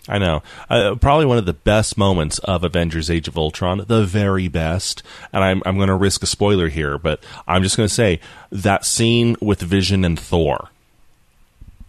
I 0.07 0.17
know. 0.17 0.43
Uh, 0.69 0.95
probably 0.95 1.25
one 1.25 1.37
of 1.37 1.45
the 1.45 1.53
best 1.53 1.97
moments 1.97 2.37
of 2.39 2.63
Avengers 2.63 3.09
Age 3.09 3.29
of 3.29 3.37
Ultron, 3.37 3.85
the 3.87 4.03
very 4.03 4.49
best. 4.49 5.01
And 5.31 5.43
I'm, 5.43 5.63
I'm 5.65 5.77
going 5.77 5.87
to 5.87 5.95
risk 5.95 6.21
a 6.23 6.27
spoiler 6.27 6.67
here, 6.67 6.97
but 6.97 7.23
I'm 7.47 7.63
just 7.63 7.77
going 7.77 7.87
to 7.87 7.93
say 7.93 8.19
that 8.51 8.85
scene 8.85 9.37
with 9.39 9.61
Vision 9.61 10.03
and 10.03 10.19
Thor. 10.19 10.69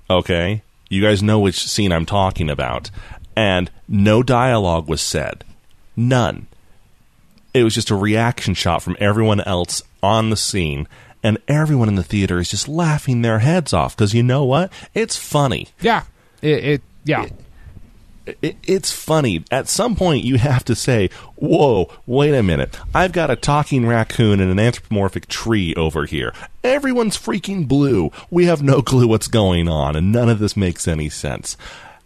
Okay? 0.09 0.63
You 0.89 1.03
guys 1.03 1.23
know 1.23 1.39
which 1.39 1.67
scene 1.67 1.93
I'm 1.93 2.07
talking 2.07 2.51
about. 2.51 2.91
And 3.37 3.71
no 3.89 4.23
dialogue 4.23 4.89
was 4.89 5.01
said. 5.01 5.45
None. 5.97 6.47
It 7.53 7.65
was 7.65 7.75
just 7.75 7.91
a 7.91 7.97
reaction 7.97 8.55
shot 8.55 8.83
from 8.83 8.97
everyone 9.01 9.41
else 9.41 9.83
on 10.03 10.31
the 10.31 10.37
scene. 10.37 10.89
And 11.23 11.39
everyone 11.49 11.89
in 11.89 11.95
the 11.95 12.03
theater 12.03 12.39
is 12.39 12.51
just 12.51 12.69
laughing 12.69 13.23
their 13.23 13.39
heads 13.39 13.73
off 13.73 13.97
because 13.97 14.13
you 14.13 14.23
know 14.23 14.45
what? 14.45 14.73
It's 14.93 15.17
funny. 15.17 15.69
Yeah, 15.81 16.05
it. 16.43 16.65
it 16.65 16.83
yeah, 17.05 17.25
it, 17.25 17.33
it's 18.43 18.93
funny. 18.93 19.45
At 19.51 19.69
some 19.69 19.97
point, 19.97 20.25
you 20.25 20.39
have 20.39 20.65
to 20.65 20.75
say, 20.75 21.11
"Whoa, 21.37 21.91
wait 22.07 22.35
a 22.35 22.43
minute! 22.43 22.79
I've 22.95 23.13
got 23.13 23.31
a 23.31 23.37
talking 23.37 23.87
raccoon 23.87 24.41
and 24.41 24.51
an 24.51 24.59
anthropomorphic 24.59 25.29
tree 25.29 25.75
over 25.75 26.07
here. 26.07 26.33
Everyone's 26.63 27.19
freaking 27.19 27.69
blue. 27.69 28.11
We 28.31 28.47
have 28.47 28.63
no 28.63 28.83
clue 28.83 29.07
what's 29.07 29.29
going 29.29 29.69
on, 29.69 29.97
and 29.97 30.11
none 30.13 30.29
of 30.29 30.39
this 30.39 30.57
makes 30.57 30.89
any 30.89 31.09
sense." 31.09 31.57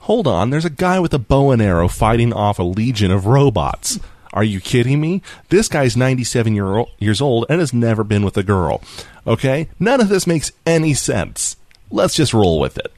Hold 0.01 0.27
on, 0.27 0.49
there's 0.49 0.65
a 0.65 0.71
guy 0.71 0.99
with 1.01 1.13
a 1.13 1.19
bow 1.19 1.51
and 1.51 1.61
arrow 1.61 1.87
fighting 1.87 2.33
off 2.33 2.59
a 2.59 2.63
legion 2.63 3.11
of 3.11 3.27
robots. 3.27 3.99
Are 4.33 4.45
you 4.45 4.61
kidding 4.61 5.01
me? 5.01 5.23
This 5.49 5.69
guy's 5.69 5.97
97 5.97 6.55
year 6.55 6.77
old, 6.77 6.91
years 6.99 7.21
old 7.21 7.47
and 7.49 7.61
has 7.61 7.75
never 7.75 8.05
been 8.05 8.25
with 8.25 8.37
a 8.37 8.43
girl. 8.43 8.83
Okay? 9.27 9.69
None 9.79 10.01
of 10.01 10.09
this 10.09 10.27
makes 10.27 10.53
any 10.67 10.95
sense. 10.95 11.57
Let's 11.91 12.15
just 12.15 12.33
roll 12.35 12.61
with 12.61 12.79
it. 12.79 12.93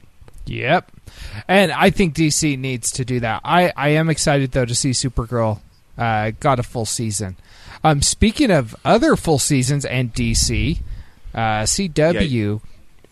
Yep. 0.45 0.91
And 1.47 1.71
I 1.71 1.89
think 1.89 2.15
DC 2.15 2.57
needs 2.57 2.91
to 2.91 3.05
do 3.05 3.19
that. 3.21 3.41
I, 3.43 3.71
I 3.75 3.89
am 3.89 4.09
excited 4.09 4.51
though 4.51 4.65
to 4.65 4.75
see 4.75 4.91
Supergirl 4.91 5.59
uh, 5.97 6.31
got 6.39 6.59
a 6.59 6.63
full 6.63 6.85
season. 6.85 7.37
Um, 7.83 8.01
speaking 8.01 8.51
of 8.51 8.75
other 8.85 9.15
full 9.15 9.39
seasons 9.39 9.85
and 9.85 10.13
DC, 10.13 10.79
uh, 11.33 11.63
CW 11.63 12.61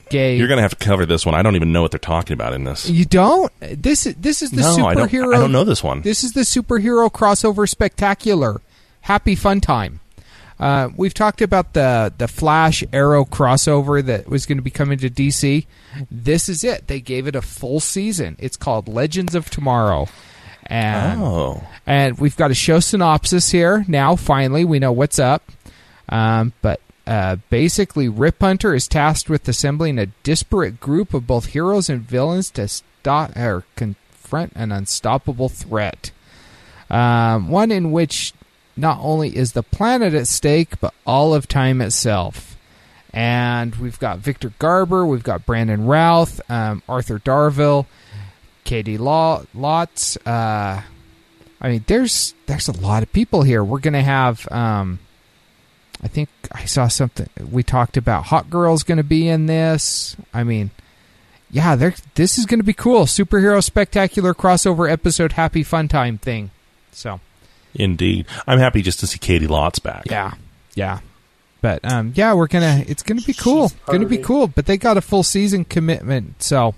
gave. 0.10 0.40
You're 0.40 0.48
going 0.48 0.58
to 0.58 0.64
have 0.64 0.78
to 0.78 0.86
cover 0.86 1.06
this 1.06 1.26
one. 1.26 1.36
I 1.36 1.42
don't 1.42 1.56
even 1.56 1.72
know 1.72 1.82
what 1.82 1.92
they're 1.92 2.00
talking 2.00 2.34
about 2.34 2.54
in 2.54 2.64
this. 2.64 2.90
You 2.90 3.06
don't. 3.06 3.52
This 3.60 4.06
is 4.06 4.16
this 4.16 4.42
is 4.42 4.52
the 4.52 4.62
no, 4.62 4.88
I 4.88 4.94
don't, 4.94 5.08
superhero. 5.08 5.36
I 5.36 5.40
don't 5.40 5.52
know 5.52 5.64
this 5.64 5.84
one. 5.84 6.02
This 6.02 6.24
is 6.24 6.34
the 6.34 6.42
superhero 6.42 7.10
crossover 7.12 7.68
spectacular. 7.68 8.62
Happy 9.02 9.36
fun 9.36 9.62
time. 9.62 10.02
Uh, 10.60 10.90
we've 10.98 11.14
talked 11.14 11.42
about 11.42 11.74
the 11.74 12.14
the 12.18 12.28
Flash 12.28 12.84
Arrow 12.92 13.24
crossover 13.26 14.04
that 14.04 14.28
was 14.28 14.46
going 14.46 14.58
to 14.58 14.62
be 14.64 14.70
coming 14.70 14.98
to 15.00 15.10
DC. 15.10 15.66
This 16.12 16.50
is 16.50 16.64
it. 16.64 16.88
They 16.88 17.00
gave 17.00 17.28
it 17.28 17.36
a 17.36 17.42
full 17.42 17.80
season. 17.80 18.36
It's 18.40 18.58
called 18.58 18.88
Legends 18.90 19.36
of 19.36 19.50
Tomorrow. 19.50 20.08
And, 20.66 21.22
Oh. 21.22 21.64
and 21.88 22.20
we've 22.20 22.36
got 22.38 22.52
a 22.52 22.56
show 22.56 22.80
synopsis 22.80 23.50
here. 23.52 23.86
Now, 23.88 24.16
finally, 24.16 24.66
we 24.66 24.78
know 24.80 24.92
what's 24.92 25.18
up. 25.18 25.50
Um, 26.10 26.54
but 26.62 26.80
uh, 27.08 27.38
basically, 27.50 28.08
Rip 28.08 28.40
Hunter 28.42 28.76
is 28.76 28.88
tasked 28.88 29.30
with 29.30 29.48
assembling 29.48 29.98
a 29.98 30.08
disparate 30.24 30.80
group 30.80 31.14
of 31.14 31.26
both 31.26 31.48
heroes 31.48 31.90
and 31.90 32.02
villains 32.02 32.52
to 32.52 32.68
stop 32.68 33.36
or 33.36 33.64
confront 33.76 34.54
an 34.56 34.72
unstoppable 34.72 35.50
threat. 35.50 36.12
Um, 36.90 37.50
one 37.50 37.72
in 37.72 37.92
which 37.92 38.34
not 38.80 39.00
only 39.02 39.36
is 39.36 39.54
the 39.54 39.64
planet 39.64 40.14
at 40.14 40.28
stake, 40.28 40.80
but 40.80 40.94
all 41.06 41.34
of 41.34 41.48
time 41.48 41.82
itself. 41.82 42.58
And 43.14 43.76
we've 43.76 44.00
got 44.00 44.20
Victor 44.20 44.54
Garber, 44.60 45.06
we've 45.06 45.24
got 45.24 45.46
Brandon 45.46 45.86
Routh, 45.86 46.42
um, 46.50 46.84
Arthur 46.88 47.20
Darvill, 47.20 47.86
Caity 48.66 49.00
Law, 49.00 49.44
Lotz. 49.56 50.18
Uh, 50.26 50.82
I 51.62 51.70
mean, 51.70 51.84
there's 51.88 52.34
there's 52.46 52.68
a 52.68 52.80
lot 52.80 53.04
of 53.04 53.12
people 53.12 53.42
here. 53.42 53.64
We're 53.64 53.80
gonna 53.80 54.04
have. 54.04 54.50
Um, 54.52 55.00
I 56.02 56.08
think 56.08 56.30
I 56.52 56.66
saw 56.66 56.88
something. 56.88 57.28
We 57.52 57.64
talked 57.64 57.98
about 57.98 58.26
Hawkgirl's 58.26 58.84
going 58.84 59.00
to 59.00 59.04
be 59.04 59.28
in 59.28 59.48
this. 59.48 60.16
I 60.34 60.44
mean, 60.44 60.72
yeah, 61.52 61.76
there. 61.76 61.94
This 62.16 62.38
is 62.38 62.46
going 62.46 62.62
to 62.62 62.66
be 62.66 62.74
cool. 62.74 63.02
Superhero 63.02 63.62
spectacular 63.62 64.34
crossover 64.34 64.90
episode, 64.90 65.34
happy 65.34 65.62
fun 65.62 65.90
time 65.90 66.18
thing. 66.18 66.52
So 66.92 67.20
Indeed. 67.76 68.26
I'm 68.48 68.60
happy 68.60 68.82
just 68.82 69.00
to 69.02 69.08
see 69.08 69.20
Caity 69.20 69.48
Lotz 69.48 69.82
back. 69.82 70.06
yeah, 70.06 70.34
yeah. 70.76 71.00
But 71.62 71.84
um, 71.84 72.14
yeah, 72.16 72.34
we're 72.34 72.48
gonna. 72.48 72.84
It's 72.88 73.04
gonna 73.04 73.22
be 73.22 73.34
cool. 73.34 73.72
Gonna 73.86 74.06
be 74.06 74.18
cool. 74.18 74.48
But 74.48 74.66
they 74.66 74.78
got 74.78 74.96
a 74.98 75.02
full 75.02 75.24
season 75.24 75.66
commitment, 75.66 76.42
so 76.42 76.74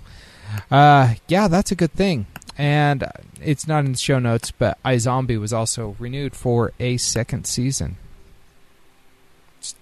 uh, 0.70 1.14
yeah, 1.28 1.48
that's 1.48 1.70
a 1.70 1.74
good 1.76 1.92
thing. 1.92 2.26
And 2.58 3.04
it's 3.40 3.66
not 3.66 3.84
in 3.84 3.92
the 3.92 3.98
show 3.98 4.18
notes, 4.18 4.50
but 4.50 4.76
iZombie 4.84 5.40
was 5.40 5.52
also 5.52 5.96
renewed 5.98 6.34
for 6.34 6.72
a 6.78 6.96
second 6.96 7.46
season. 7.46 7.96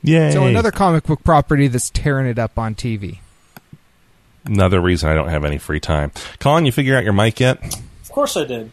Yay. 0.03 0.31
So 0.33 0.45
another 0.45 0.71
comic 0.71 1.05
book 1.05 1.25
property 1.25 1.67
that's 1.67 1.91
tearing 1.91 2.27
it 2.27 2.39
up 2.39 2.59
on 2.59 2.75
TV. 2.75 3.19
Another 4.45 4.81
reason 4.81 5.11
I 5.11 5.15
don't 5.15 5.29
have 5.29 5.45
any 5.45 5.59
free 5.59 5.81
time. 5.81 6.13
Colin, 6.39 6.67
you 6.67 6.73
figure 6.73 6.97
out 6.97 7.05
your 7.05 7.13
mic 7.13 7.41
yet? 7.41 7.63
Of 8.03 8.11
course 8.11 8.37
I 8.37 8.45
did. 8.45 8.71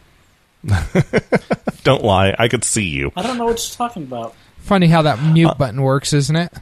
Don't 1.84 2.02
lie. 2.02 2.34
I 2.38 2.48
could 2.48 2.64
see 2.64 2.84
you. 2.84 3.12
I 3.16 3.22
don't 3.22 3.38
know 3.38 3.46
what 3.46 3.58
you're 3.58 3.76
talking 3.76 4.02
about. 4.02 4.34
Funny 4.58 4.88
how 4.88 5.02
that 5.02 5.22
mute 5.22 5.56
button 5.56 5.80
works, 5.80 6.12
isn't 6.12 6.36
it? 6.36 6.52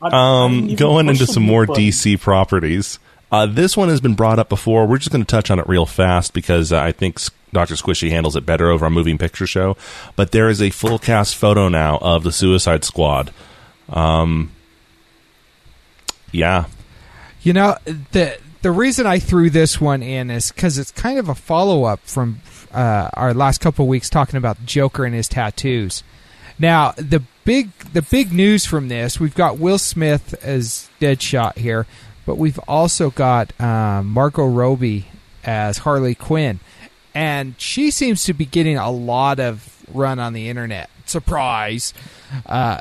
I, 0.00 0.08
I 0.08 0.44
Um, 0.44 0.54
even 0.64 0.76
going 0.76 1.08
into 1.08 1.26
some 1.26 1.42
more 1.42 1.66
button. 1.66 1.82
DC 1.82 2.20
properties. 2.20 2.98
Uh, 3.32 3.46
this 3.46 3.76
one 3.76 3.88
has 3.88 4.00
been 4.00 4.14
brought 4.14 4.38
up 4.38 4.48
before. 4.48 4.86
We're 4.86 4.98
just 4.98 5.10
going 5.10 5.24
to 5.24 5.28
touch 5.30 5.50
on 5.50 5.58
it 5.58 5.68
real 5.68 5.86
fast 5.86 6.32
because 6.32 6.72
uh, 6.72 6.80
I 6.80 6.92
think 6.92 7.18
Dr. 7.52 7.74
Squishy 7.74 8.10
handles 8.10 8.36
it 8.36 8.46
better 8.46 8.70
over 8.70 8.86
a 8.86 8.90
moving 8.90 9.18
picture 9.18 9.46
show. 9.46 9.76
But 10.14 10.30
there 10.30 10.48
is 10.48 10.62
a 10.62 10.70
full 10.70 10.98
cast 10.98 11.34
photo 11.34 11.68
now 11.68 11.98
of 11.98 12.22
the 12.22 12.30
Suicide 12.30 12.84
Squad. 12.84 13.32
Um, 13.88 14.52
yeah. 16.30 16.66
You 17.42 17.52
know 17.52 17.76
the 18.12 18.38
the 18.62 18.70
reason 18.70 19.06
I 19.06 19.18
threw 19.18 19.50
this 19.50 19.80
one 19.80 20.02
in 20.02 20.30
is 20.30 20.50
because 20.50 20.78
it's 20.78 20.90
kind 20.90 21.18
of 21.18 21.28
a 21.28 21.34
follow 21.34 21.84
up 21.84 22.00
from 22.04 22.40
uh, 22.76 23.08
our 23.14 23.32
last 23.32 23.60
couple 23.60 23.88
weeks 23.88 24.10
talking 24.10 24.36
about 24.36 24.64
Joker 24.66 25.04
and 25.04 25.14
his 25.14 25.28
tattoos. 25.28 26.04
Now 26.58 26.92
the 26.92 27.22
big 27.44 27.70
the 27.92 28.02
big 28.02 28.32
news 28.32 28.66
from 28.66 28.88
this 28.88 29.18
we've 29.18 29.34
got 29.34 29.58
Will 29.58 29.78
Smith 29.78 30.34
as 30.44 30.88
Deadshot 31.00 31.56
here, 31.56 31.86
but 32.26 32.36
we've 32.36 32.58
also 32.68 33.10
got 33.10 33.58
uh, 33.60 34.02
Margot 34.02 35.02
as 35.44 35.78
Harley 35.78 36.14
Quinn, 36.14 36.60
and 37.14 37.54
she 37.58 37.90
seems 37.90 38.24
to 38.24 38.34
be 38.34 38.44
getting 38.44 38.76
a 38.76 38.90
lot 38.90 39.40
of 39.40 39.82
run 39.92 40.18
on 40.18 40.34
the 40.34 40.48
internet. 40.48 40.90
Surprise! 41.06 41.94
Uh, 42.44 42.78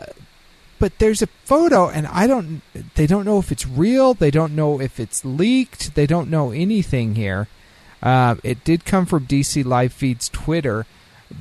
but 0.78 1.00
there's 1.00 1.22
a 1.22 1.28
photo 1.46 1.90
and 1.90 2.06
i 2.08 2.28
don't 2.28 2.62
they 2.96 3.08
don't 3.08 3.24
know 3.24 3.40
if 3.40 3.50
it's 3.50 3.66
real 3.66 4.14
they 4.14 4.30
don't 4.30 4.54
know 4.54 4.82
if 4.82 5.00
it's 5.00 5.24
leaked 5.24 5.96
they 5.96 6.06
don't 6.06 6.30
know 6.30 6.52
anything 6.52 7.16
here 7.16 7.48
uh, 8.04 8.36
it 8.44 8.64
did 8.64 8.86
come 8.86 9.06
from 9.06 9.26
dc 9.26 9.64
live 9.66 9.94
feeds 9.94 10.30
twitter 10.30 10.86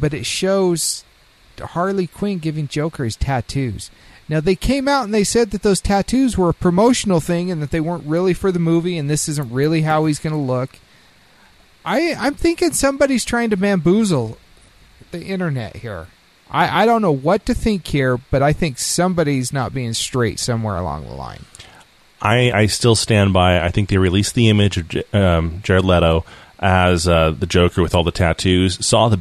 but 0.01 0.15
it 0.15 0.27
shows 0.27 1.05
harley 1.59 2.07
quinn 2.07 2.39
giving 2.39 2.69
joker 2.69 3.05
his 3.05 3.17
tattoos 3.17 3.91
now 4.29 4.41
they 4.41 4.57
came 4.57 4.89
out 4.89 5.05
and 5.05 5.15
they 5.15 5.25
said 5.25 5.51
that 5.51 5.63
those 5.63 5.81
tattoos 5.81 6.37
were 6.37 6.49
a 6.49 6.55
promotional 6.55 7.21
thing 7.21 7.51
and 7.51 7.63
that 7.63 7.71
they 7.71 7.81
weren't 7.81 8.07
really 8.07 8.35
for 8.35 8.51
the 8.51 8.59
movie 8.59 8.99
and 8.99 9.09
this 9.09 9.29
isn't 9.29 9.53
really 9.53 9.83
how 9.83 10.07
he's 10.07 10.19
going 10.19 10.35
to 10.35 10.39
look 10.39 10.79
i 11.85 12.15
i'm 12.15 12.35
thinking 12.35 12.73
somebody's 12.73 13.25
trying 13.25 13.51
to 13.51 13.57
bamboozle 13.57 14.37
the 15.11 15.25
internet 15.25 15.77
here 15.77 16.09
I, 16.51 16.83
I 16.83 16.87
don't 16.87 17.03
know 17.03 17.13
what 17.13 17.47
to 17.47 17.55
think 17.55 17.87
here, 17.87 18.17
but 18.17 18.41
I 18.41 18.53
think 18.53 18.79
somebody's 18.79 19.53
not 19.53 19.75
being 19.75 19.93
straight 19.93 20.39
somewhere 20.39 20.77
along 20.77 21.07
the 21.07 21.15
line. 21.15 21.45
I, 22.23 22.53
I 22.53 22.67
still 22.67 22.95
stand 22.95 23.33
by. 23.33 23.61
I 23.61 23.71
think 23.71 23.89
they 23.89 23.99
released 23.99 24.35
the 24.35 24.49
image 24.49 24.79
of 24.79 25.15
um, 25.15 25.61
Jared 25.63 25.85
Leto 25.85 26.25
as 26.59 27.07
uh, 27.09 27.31
the 27.31 27.47
Joker 27.47 27.83
with 27.83 27.95
all 27.95 28.05
the 28.05 28.11
tattoos. 28.11 28.85
Saw 28.85 29.09
the 29.09 29.17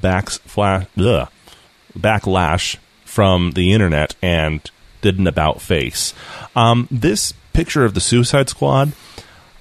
backlash 1.98 2.78
from 3.06 3.52
the 3.52 3.74
internet 3.74 4.15
and 4.22 4.69
did 5.02 5.19
an 5.19 5.28
about 5.28 5.62
face. 5.62 6.13
Um, 6.56 6.88
this 6.89 7.34
picture 7.54 7.86
of 7.86 7.93
the 7.93 8.02
Suicide 8.02 8.50
Squad. 8.50 8.93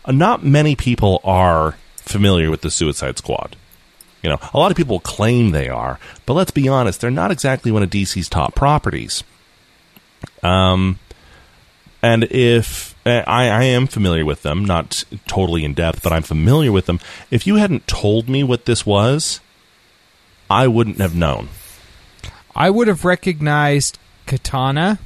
Not 0.09 0.45
many 0.45 0.75
people 0.75 1.21
are 1.23 1.77
familiar 1.97 2.51
with 2.51 2.63
the 2.63 2.71
Suicide 2.71 3.19
Squad. 3.19 3.57
You 4.23 4.31
know, 4.31 4.39
a 4.55 4.59
lot 4.59 4.71
of 4.71 4.77
people 4.77 5.01
claim 5.01 5.51
they 5.51 5.69
are, 5.69 5.99
but 6.27 6.35
let's 6.35 6.51
be 6.51 6.69
honest, 6.69 7.01
they're 7.01 7.11
not 7.11 7.31
exactly 7.31 7.71
one 7.71 7.83
of 7.83 7.91
DC's 7.91 8.29
top 8.29 8.55
properties. 8.55 9.25
Um, 10.43 10.99
and 12.03 12.25
if 12.25 12.95
uh, 13.07 13.23
I, 13.27 13.49
I 13.49 13.63
am 13.65 13.87
familiar 13.87 14.25
with 14.25 14.43
them, 14.43 14.65
not 14.65 15.05
totally 15.27 15.65
in 15.65 15.75
depth, 15.75 16.03
but 16.03 16.13
I'm 16.13 16.23
familiar 16.23 16.73
with 16.73 16.87
them. 16.87 16.99
If 17.31 17.47
you 17.47 17.57
hadn't 17.57 17.87
told 17.87 18.29
me 18.29 18.43
what 18.43 18.65
this 18.65 18.85
was, 18.85 19.41
I 20.51 20.67
wouldn't 20.67 20.99
have 20.99 21.15
known. 21.15 21.49
I 22.55 22.71
would 22.71 22.89
have 22.89 23.05
recognized 23.05 23.99
Katana 24.27 24.99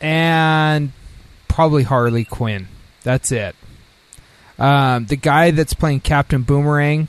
and 0.00 0.92
probably 1.48 1.82
Harley 1.82 2.24
Quinn. 2.24 2.68
That's 3.02 3.32
it. 3.32 3.54
Um, 4.58 5.06
the 5.06 5.16
guy 5.16 5.50
that's 5.50 5.74
playing 5.74 6.00
Captain 6.00 6.42
Boomerang, 6.42 7.08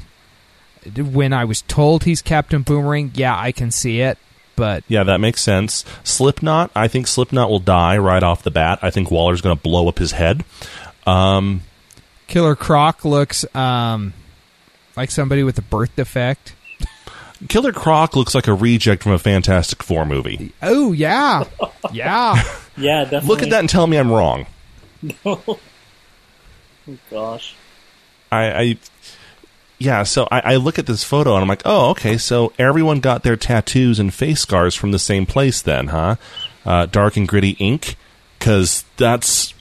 when 0.95 1.33
I 1.33 1.45
was 1.45 1.61
told 1.61 2.03
he's 2.03 2.21
Captain 2.21 2.61
Boomerang, 2.61 3.11
yeah, 3.13 3.37
I 3.37 3.51
can 3.51 3.71
see 3.71 4.01
it. 4.01 4.17
But 4.57 4.83
Yeah, 4.89 5.03
that 5.03 5.21
makes 5.21 5.41
sense. 5.41 5.85
Slipknot, 6.03 6.71
I 6.75 6.89
think 6.89 7.07
Slipknot 7.07 7.49
will 7.49 7.59
die 7.59 7.97
right 7.97 8.21
off 8.23 8.43
the 8.43 8.51
bat. 8.51 8.79
I 8.81 8.89
think 8.89 9.09
Waller's 9.09 9.39
going 9.39 9.55
to 9.55 9.61
blow 9.61 9.87
up 9.87 9.99
his 9.99 10.11
head. 10.11 10.43
Um, 11.05 11.61
Killer 12.25 12.55
Croc 12.57 13.05
looks 13.05 13.45
um, 13.55 14.13
like 14.97 15.11
somebody 15.11 15.43
with 15.43 15.57
a 15.57 15.61
birth 15.61 15.95
defect. 15.95 16.55
Killer 17.47 17.71
Croc 17.71 18.15
looks 18.15 18.33
like 18.33 18.47
a 18.47 18.53
reject 18.53 19.03
from 19.03 19.11
a 19.11 19.19
Fantastic 19.19 19.83
Four 19.83 20.05
movie. 20.05 20.51
Oh, 20.61 20.91
yeah. 20.91 21.45
Yeah. 21.93 22.43
Yeah, 22.79 23.05
definitely. 23.05 23.27
Look 23.29 23.41
at 23.41 23.49
that 23.49 23.59
and 23.61 23.67
tell 23.69 23.87
me 23.87 23.97
I'm 23.97 24.11
wrong. 24.11 24.45
oh, 25.25 25.57
gosh. 27.09 27.55
I, 28.31 28.51
I 28.51 28.77
yeah, 29.79 30.03
so 30.03 30.27
I, 30.31 30.53
I 30.53 30.55
look 30.55 30.79
at 30.79 30.85
this 30.85 31.03
photo 31.03 31.33
and 31.33 31.41
I'm 31.41 31.47
like, 31.47 31.61
oh, 31.65 31.91
okay, 31.91 32.17
so 32.17 32.53
everyone 32.57 32.99
got 32.99 33.23
their 33.23 33.35
tattoos 33.35 33.99
and 33.99 34.13
face 34.13 34.41
scars 34.41 34.75
from 34.75 34.91
the 34.91 34.99
same 34.99 35.25
place 35.25 35.61
then, 35.61 35.87
huh? 35.87 36.15
Uh, 36.65 36.85
dark 36.85 37.15
and 37.15 37.27
gritty 37.27 37.51
ink, 37.59 37.95
because 38.37 38.83
that's 38.97 39.53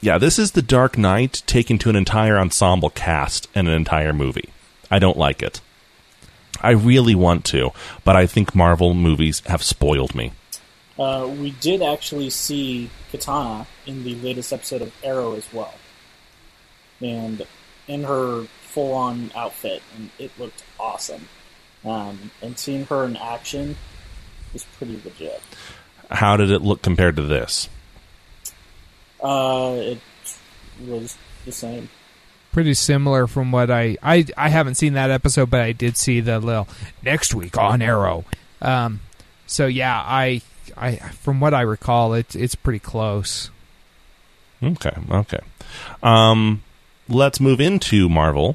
yeah, 0.00 0.18
this 0.18 0.38
is 0.38 0.52
the 0.52 0.62
Dark 0.62 0.96
Knight 0.96 1.42
taken 1.46 1.76
to 1.78 1.90
an 1.90 1.96
entire 1.96 2.38
ensemble 2.38 2.90
cast 2.90 3.48
and 3.54 3.66
an 3.66 3.74
entire 3.74 4.12
movie. 4.12 4.50
I 4.90 4.98
don't 4.98 5.16
like 5.16 5.42
it. 5.42 5.60
I 6.60 6.70
really 6.70 7.14
want 7.14 7.44
to, 7.46 7.70
but 8.04 8.16
I 8.16 8.26
think 8.26 8.54
Marvel 8.54 8.94
movies 8.94 9.40
have 9.46 9.62
spoiled 9.62 10.14
me. 10.14 10.32
Uh, 10.98 11.28
we 11.28 11.50
did 11.52 11.82
actually 11.82 12.30
see 12.30 12.90
Katana 13.12 13.66
in 13.86 14.04
the 14.04 14.14
latest 14.16 14.52
episode 14.52 14.82
of 14.82 14.92
Arrow 15.02 15.34
as 15.34 15.52
well, 15.52 15.74
and 17.00 17.46
in 17.86 18.04
her 18.04 18.46
full-on 18.78 19.32
outfit, 19.34 19.82
and 19.96 20.08
it 20.20 20.30
looked 20.38 20.62
awesome. 20.78 21.28
Um, 21.84 22.30
and 22.40 22.56
seeing 22.56 22.86
her 22.86 23.04
in 23.06 23.16
action 23.16 23.74
was 24.52 24.62
pretty 24.76 25.00
legit. 25.04 25.42
How 26.08 26.36
did 26.36 26.52
it 26.52 26.62
look 26.62 26.80
compared 26.80 27.16
to 27.16 27.22
this? 27.22 27.68
Uh, 29.20 29.74
it 29.78 30.00
was 30.86 31.18
the 31.44 31.50
same. 31.50 31.88
Pretty 32.52 32.72
similar 32.74 33.26
from 33.26 33.50
what 33.50 33.68
I, 33.68 33.96
I 34.00 34.26
I 34.36 34.48
haven't 34.48 34.76
seen 34.76 34.92
that 34.92 35.10
episode, 35.10 35.50
but 35.50 35.60
I 35.60 35.72
did 35.72 35.96
see 35.96 36.20
the 36.20 36.38
little 36.38 36.68
next 37.02 37.34
week 37.34 37.58
on 37.58 37.82
Arrow. 37.82 38.26
Um, 38.62 39.00
so 39.48 39.66
yeah, 39.66 40.00
I 40.06 40.40
I 40.76 40.96
from 40.96 41.40
what 41.40 41.52
I 41.52 41.62
recall, 41.62 42.14
it's 42.14 42.36
it's 42.36 42.54
pretty 42.54 42.78
close. 42.78 43.50
Okay, 44.62 44.96
okay. 45.10 45.40
Um, 46.00 46.62
let's 47.08 47.40
move 47.40 47.60
into 47.60 48.08
Marvel. 48.08 48.54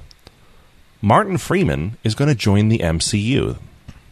Martin 1.03 1.37
Freeman 1.37 1.97
is 2.05 2.15
going 2.15 2.29
to 2.29 2.33
join 2.33 2.69
the 2.69 2.79
MCU. 2.79 3.57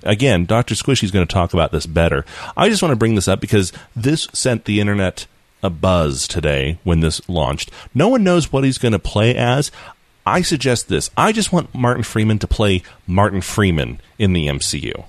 Again, 0.03 0.43
Dr. 0.43 0.75
Squishy 0.75 1.05
is 1.05 1.11
going 1.11 1.25
to 1.25 1.33
talk 1.33 1.53
about 1.53 1.71
this 1.71 1.85
better. 1.85 2.25
I 2.57 2.67
just 2.67 2.81
want 2.81 2.91
to 2.91 2.97
bring 2.97 3.15
this 3.15 3.29
up 3.29 3.39
because 3.39 3.71
this 3.95 4.27
sent 4.33 4.65
the 4.65 4.81
internet 4.81 5.25
a 5.63 5.69
buzz 5.69 6.27
today 6.27 6.79
when 6.83 6.99
this 6.99 7.21
launched. 7.29 7.71
No 7.95 8.09
one 8.09 8.25
knows 8.25 8.51
what 8.51 8.65
he's 8.65 8.77
going 8.77 8.91
to 8.91 8.99
play 8.99 9.33
as. 9.33 9.71
I 10.25 10.41
suggest 10.41 10.89
this. 10.89 11.09
I 11.15 11.31
just 11.31 11.53
want 11.53 11.73
Martin 11.73 12.03
Freeman 12.03 12.39
to 12.39 12.47
play 12.47 12.83
Martin 13.07 13.39
Freeman 13.39 14.01
in 14.19 14.33
the 14.33 14.47
MCU. 14.47 15.05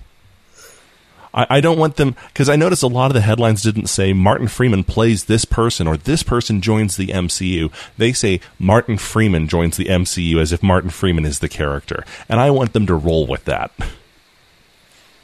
I, 1.35 1.47
I 1.51 1.61
don't 1.61 1.79
want 1.79 1.97
them 1.97 2.17
because 2.29 2.49
I 2.49 2.57
noticed 2.57 2.83
a 2.83 2.89
lot 2.89 3.07
of 3.07 3.15
the 3.15 3.21
headlines 3.21 3.63
didn't 3.63 3.87
say 3.87 4.13
Martin 4.13 4.49
Freeman 4.49 4.85
plays 4.85 5.25
this 5.25 5.45
person 5.45 5.87
or 5.87 5.97
this 5.97 6.23
person 6.23 6.61
joins 6.61 6.97
the 6.97 7.09
MCU. 7.09 7.73
They 7.99 8.13
say 8.13 8.41
Martin 8.59 8.99
Freeman 8.99 9.49
joins 9.49 9.77
the 9.77 9.87
MCU 9.87 10.39
as 10.39 10.53
if 10.53 10.63
Martin 10.63 10.91
Freeman 10.91 11.25
is 11.25 11.39
the 11.39 11.49
character, 11.49 12.05
and 12.29 12.41
I 12.41 12.51
want 12.51 12.73
them 12.73 12.87
to 12.87 12.95
roll 12.95 13.27
with 13.27 13.45
that. 13.47 13.73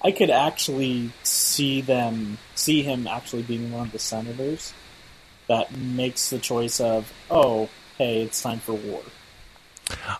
I 0.02 0.12
could 0.12 0.30
actually 0.30 1.10
see 1.24 1.80
them 1.80 2.38
see 2.54 2.82
him 2.82 3.06
actually 3.06 3.42
being 3.42 3.72
one 3.72 3.86
of 3.86 3.92
the 3.92 3.98
senators 3.98 4.72
that 5.48 5.76
makes 5.76 6.30
the 6.30 6.38
choice 6.38 6.78
of, 6.80 7.12
oh, 7.30 7.68
hey, 7.96 8.22
it's 8.22 8.40
time 8.42 8.58
for 8.58 8.74
war. 8.74 9.02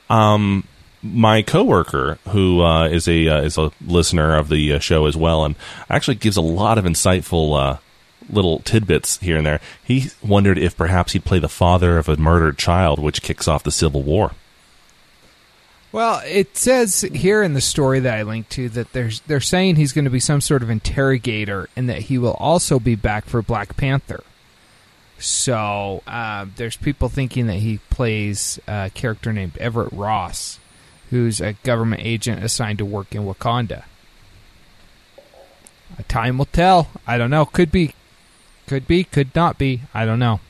Um, 0.09 0.65
my 1.03 1.43
coworker, 1.43 2.19
who 2.29 2.63
uh, 2.63 2.89
is 2.89 3.09
a 3.09 3.29
uh, 3.29 3.43
is 3.43 3.59
a 3.59 3.73
listener 3.87 4.37
of 4.37 4.49
the 4.49 4.75
uh, 4.75 4.79
show 4.79 5.07
as 5.07 5.17
well, 5.17 5.45
and 5.45 5.55
actually 5.89 6.17
gives 6.17 6.37
a 6.37 6.43
lot 6.43 6.79
of 6.79 6.85
insightful 6.85 7.59
uh, 7.59 7.79
little 8.31 8.61
tidbits 8.61 9.19
here 9.19 9.37
and 9.37 9.47
there. 9.47 9.61
He 9.85 10.11
wondered 10.23 10.59
if 10.59 10.77
perhaps 10.77 11.13
he'd 11.13 11.25
play 11.25 11.39
the 11.39 11.49
father 11.49 11.99
of 11.99 12.09
a 12.09 12.17
murdered 12.17 12.59
child, 12.59 12.99
which 12.99 13.23
kicks 13.23 13.49
off 13.49 13.63
the 13.63 13.71
Civil 13.71 14.03
War. 14.03 14.33
Well, 15.91 16.21
it 16.27 16.57
says 16.57 17.01
here 17.01 17.43
in 17.43 17.55
the 17.55 17.63
story 17.63 18.01
that 18.01 18.19
I 18.19 18.23
linked 18.23 18.51
to 18.51 18.69
that 18.71 18.93
there's 18.93 19.21
they're 19.21 19.41
saying 19.41 19.77
he's 19.77 19.93
going 19.93 20.05
to 20.05 20.11
be 20.11 20.21
some 20.21 20.41
sort 20.41 20.63
of 20.63 20.71
interrogator, 20.71 21.69
and 21.77 21.89
that 21.89 22.03
he 22.03 22.19
will 22.19 22.35
also 22.35 22.79
be 22.79 22.95
back 22.95 23.25
for 23.25 23.41
Black 23.41 23.77
Panther. 23.77 24.23
So 25.19 26.03
uh, 26.07 26.47
there's 26.57 26.77
people 26.77 27.09
thinking 27.09 27.47
that 27.49 27.57
he 27.57 27.79
plays 27.91 28.61
a 28.69 28.91
character 28.95 29.33
named 29.33 29.57
Everett 29.59 29.93
Ross, 29.93 30.61
who's 31.11 31.41
a 31.41 31.55
government 31.65 32.03
agent 32.05 32.43
assigned 32.43 32.79
to 32.79 32.85
work 32.85 33.15
in 33.15 33.23
Wakanda. 33.23 33.85
Time 36.07 36.39
will 36.39 36.45
tell. 36.47 36.89
I 37.07 37.19
don't 37.19 37.31
know. 37.31 37.45
Could 37.45 37.73
be, 37.73 37.95
could 38.67 38.87
be, 38.87 39.05
could 39.05 39.35
not 39.35 39.59
be. 39.59 39.83
I 39.95 40.05
don't 40.05 40.19
know. 40.19 40.41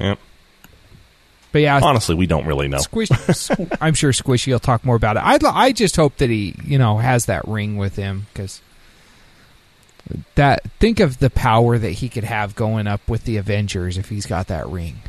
Yep. 0.00 0.18
But 1.52 1.60
yeah, 1.60 1.78
Honestly, 1.80 2.16
we 2.16 2.26
don't 2.26 2.46
really 2.46 2.66
know. 2.66 2.78
Squish, 2.78 3.10
I'm 3.80 3.94
sure 3.94 4.10
Squishy 4.10 4.52
will 4.52 4.58
talk 4.58 4.84
more 4.84 4.96
about 4.96 5.16
it. 5.16 5.22
I 5.24 5.38
I 5.44 5.70
just 5.70 5.94
hope 5.94 6.16
that 6.16 6.28
he 6.28 6.56
you 6.64 6.78
know 6.78 6.98
has 6.98 7.26
that 7.26 7.46
ring 7.46 7.76
with 7.76 7.94
him 7.94 8.26
because 8.32 8.60
that 10.34 10.64
think 10.80 10.98
of 10.98 11.20
the 11.20 11.30
power 11.30 11.78
that 11.78 11.92
he 11.92 12.08
could 12.08 12.24
have 12.24 12.56
going 12.56 12.88
up 12.88 13.08
with 13.08 13.24
the 13.24 13.36
Avengers 13.36 13.96
if 13.96 14.08
he's 14.08 14.26
got 14.26 14.48
that 14.48 14.66
ring. 14.68 15.02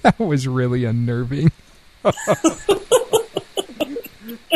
That 0.02 0.18
was 0.18 0.48
really 0.48 0.84
unnerving. 0.84 1.52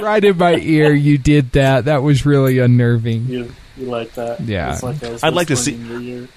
right 0.00 0.24
in 0.24 0.38
my 0.38 0.54
ear, 0.56 0.92
you 0.92 1.18
did 1.18 1.52
that. 1.52 1.84
That 1.86 2.02
was 2.02 2.24
really 2.24 2.58
unnerving. 2.58 3.26
You 3.26 3.52
you 3.76 3.86
like 3.86 4.14
that? 4.14 4.40
Yeah. 4.40 4.72
It's 4.72 4.82
like 4.82 5.02
I 5.02 5.10
was 5.10 5.22
I'd 5.22 5.34
like 5.34 5.48
to 5.48 5.56
see- 5.56 5.74
in 5.74 5.86
your 5.86 6.00
ear. 6.00 6.28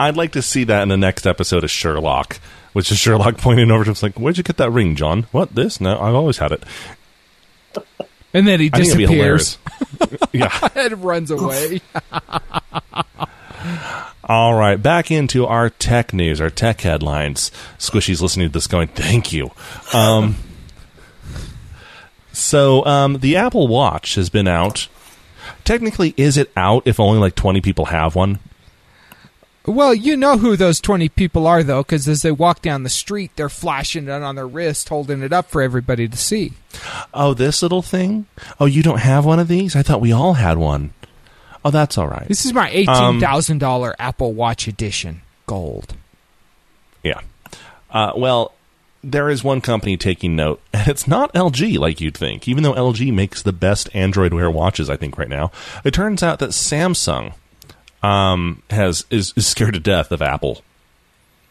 I'd 0.00 0.16
like 0.16 0.32
to 0.32 0.42
see 0.42 0.64
that 0.64 0.82
in 0.82 0.88
the 0.88 0.96
next 0.96 1.26
episode 1.26 1.62
of 1.62 1.70
Sherlock, 1.70 2.40
which 2.72 2.90
is 2.90 2.98
Sherlock 2.98 3.36
pointing 3.36 3.70
over 3.70 3.84
to 3.84 3.90
him, 3.90 3.96
like, 4.02 4.18
"Where'd 4.18 4.36
you 4.36 4.42
get 4.42 4.56
that 4.56 4.70
ring, 4.70 4.96
John? 4.96 5.24
What 5.30 5.54
this? 5.54 5.80
No, 5.80 6.00
I've 6.00 6.14
always 6.14 6.38
had 6.38 6.50
it." 6.52 6.64
And 8.34 8.48
then 8.48 8.60
he 8.60 8.70
I 8.72 8.78
think 8.78 8.88
it'd 8.88 8.98
be 8.98 9.04
disappears 9.06 9.58
yeah. 10.32 10.68
and 10.74 11.04
runs 11.04 11.30
away. 11.30 11.82
All 14.24 14.54
right, 14.54 14.80
back 14.80 15.10
into 15.10 15.46
our 15.46 15.70
tech 15.70 16.12
news, 16.12 16.40
our 16.40 16.50
tech 16.50 16.80
headlines. 16.82 17.50
Squishy's 17.78 18.22
listening 18.22 18.48
to 18.48 18.52
this, 18.52 18.66
going, 18.66 18.88
"Thank 18.88 19.32
you." 19.32 19.50
Um, 19.92 20.36
so, 22.32 22.84
um, 22.86 23.18
the 23.18 23.36
Apple 23.36 23.68
Watch 23.68 24.14
has 24.14 24.30
been 24.30 24.48
out. 24.48 24.88
Technically, 25.64 26.14
is 26.16 26.36
it 26.36 26.50
out 26.56 26.82
if 26.86 27.00
only 27.00 27.18
like 27.18 27.34
twenty 27.34 27.60
people 27.60 27.86
have 27.86 28.14
one? 28.14 28.38
Well, 29.64 29.94
you 29.94 30.16
know 30.16 30.38
who 30.38 30.56
those 30.56 30.80
20 30.80 31.08
people 31.10 31.46
are, 31.46 31.62
though, 31.62 31.82
because 31.82 32.08
as 32.08 32.22
they 32.22 32.32
walk 32.32 32.62
down 32.62 32.82
the 32.82 32.90
street, 32.90 33.30
they're 33.36 33.48
flashing 33.48 34.08
it 34.08 34.10
on 34.10 34.34
their 34.34 34.46
wrist, 34.46 34.88
holding 34.88 35.22
it 35.22 35.32
up 35.32 35.50
for 35.50 35.62
everybody 35.62 36.08
to 36.08 36.16
see. 36.16 36.54
Oh, 37.14 37.32
this 37.32 37.62
little 37.62 37.82
thing. 37.82 38.26
Oh, 38.58 38.66
you 38.66 38.82
don't 38.82 38.98
have 38.98 39.24
one 39.24 39.38
of 39.38 39.46
these? 39.46 39.76
I 39.76 39.82
thought 39.82 40.00
we 40.00 40.10
all 40.10 40.34
had 40.34 40.58
one. 40.58 40.92
Oh, 41.64 41.70
that's 41.70 41.96
all 41.96 42.08
right. 42.08 42.26
This 42.28 42.44
is 42.44 42.52
my 42.52 42.70
$18,000 42.70 43.94
Apple 43.98 44.32
Watch 44.32 44.66
edition, 44.66 45.22
gold. 45.46 45.94
Yeah. 47.02 47.20
Uh, 47.90 48.12
well, 48.16 48.54
there 49.04 49.28
is 49.28 49.44
one 49.44 49.60
company 49.60 49.96
taking 49.96 50.34
note, 50.36 50.60
and 50.72 50.88
it's 50.88 51.06
not 51.06 51.32
LG 51.34 51.78
like 51.78 52.00
you'd 52.00 52.16
think, 52.16 52.48
even 52.48 52.62
though 52.62 52.74
LG 52.74 53.12
makes 53.12 53.42
the 53.42 53.52
best 53.52 53.94
Android 53.94 54.32
Wear 54.32 54.50
watches, 54.50 54.90
I 54.90 54.96
think, 54.96 55.18
right 55.18 55.28
now. 55.28 55.50
It 55.84 55.94
turns 55.94 56.22
out 56.22 56.38
that 56.40 56.50
Samsung 56.50 57.34
um, 58.02 58.62
has 58.70 59.04
is, 59.10 59.32
is 59.36 59.46
scared 59.46 59.74
to 59.74 59.80
death 59.80 60.10
of 60.10 60.22
Apple, 60.22 60.62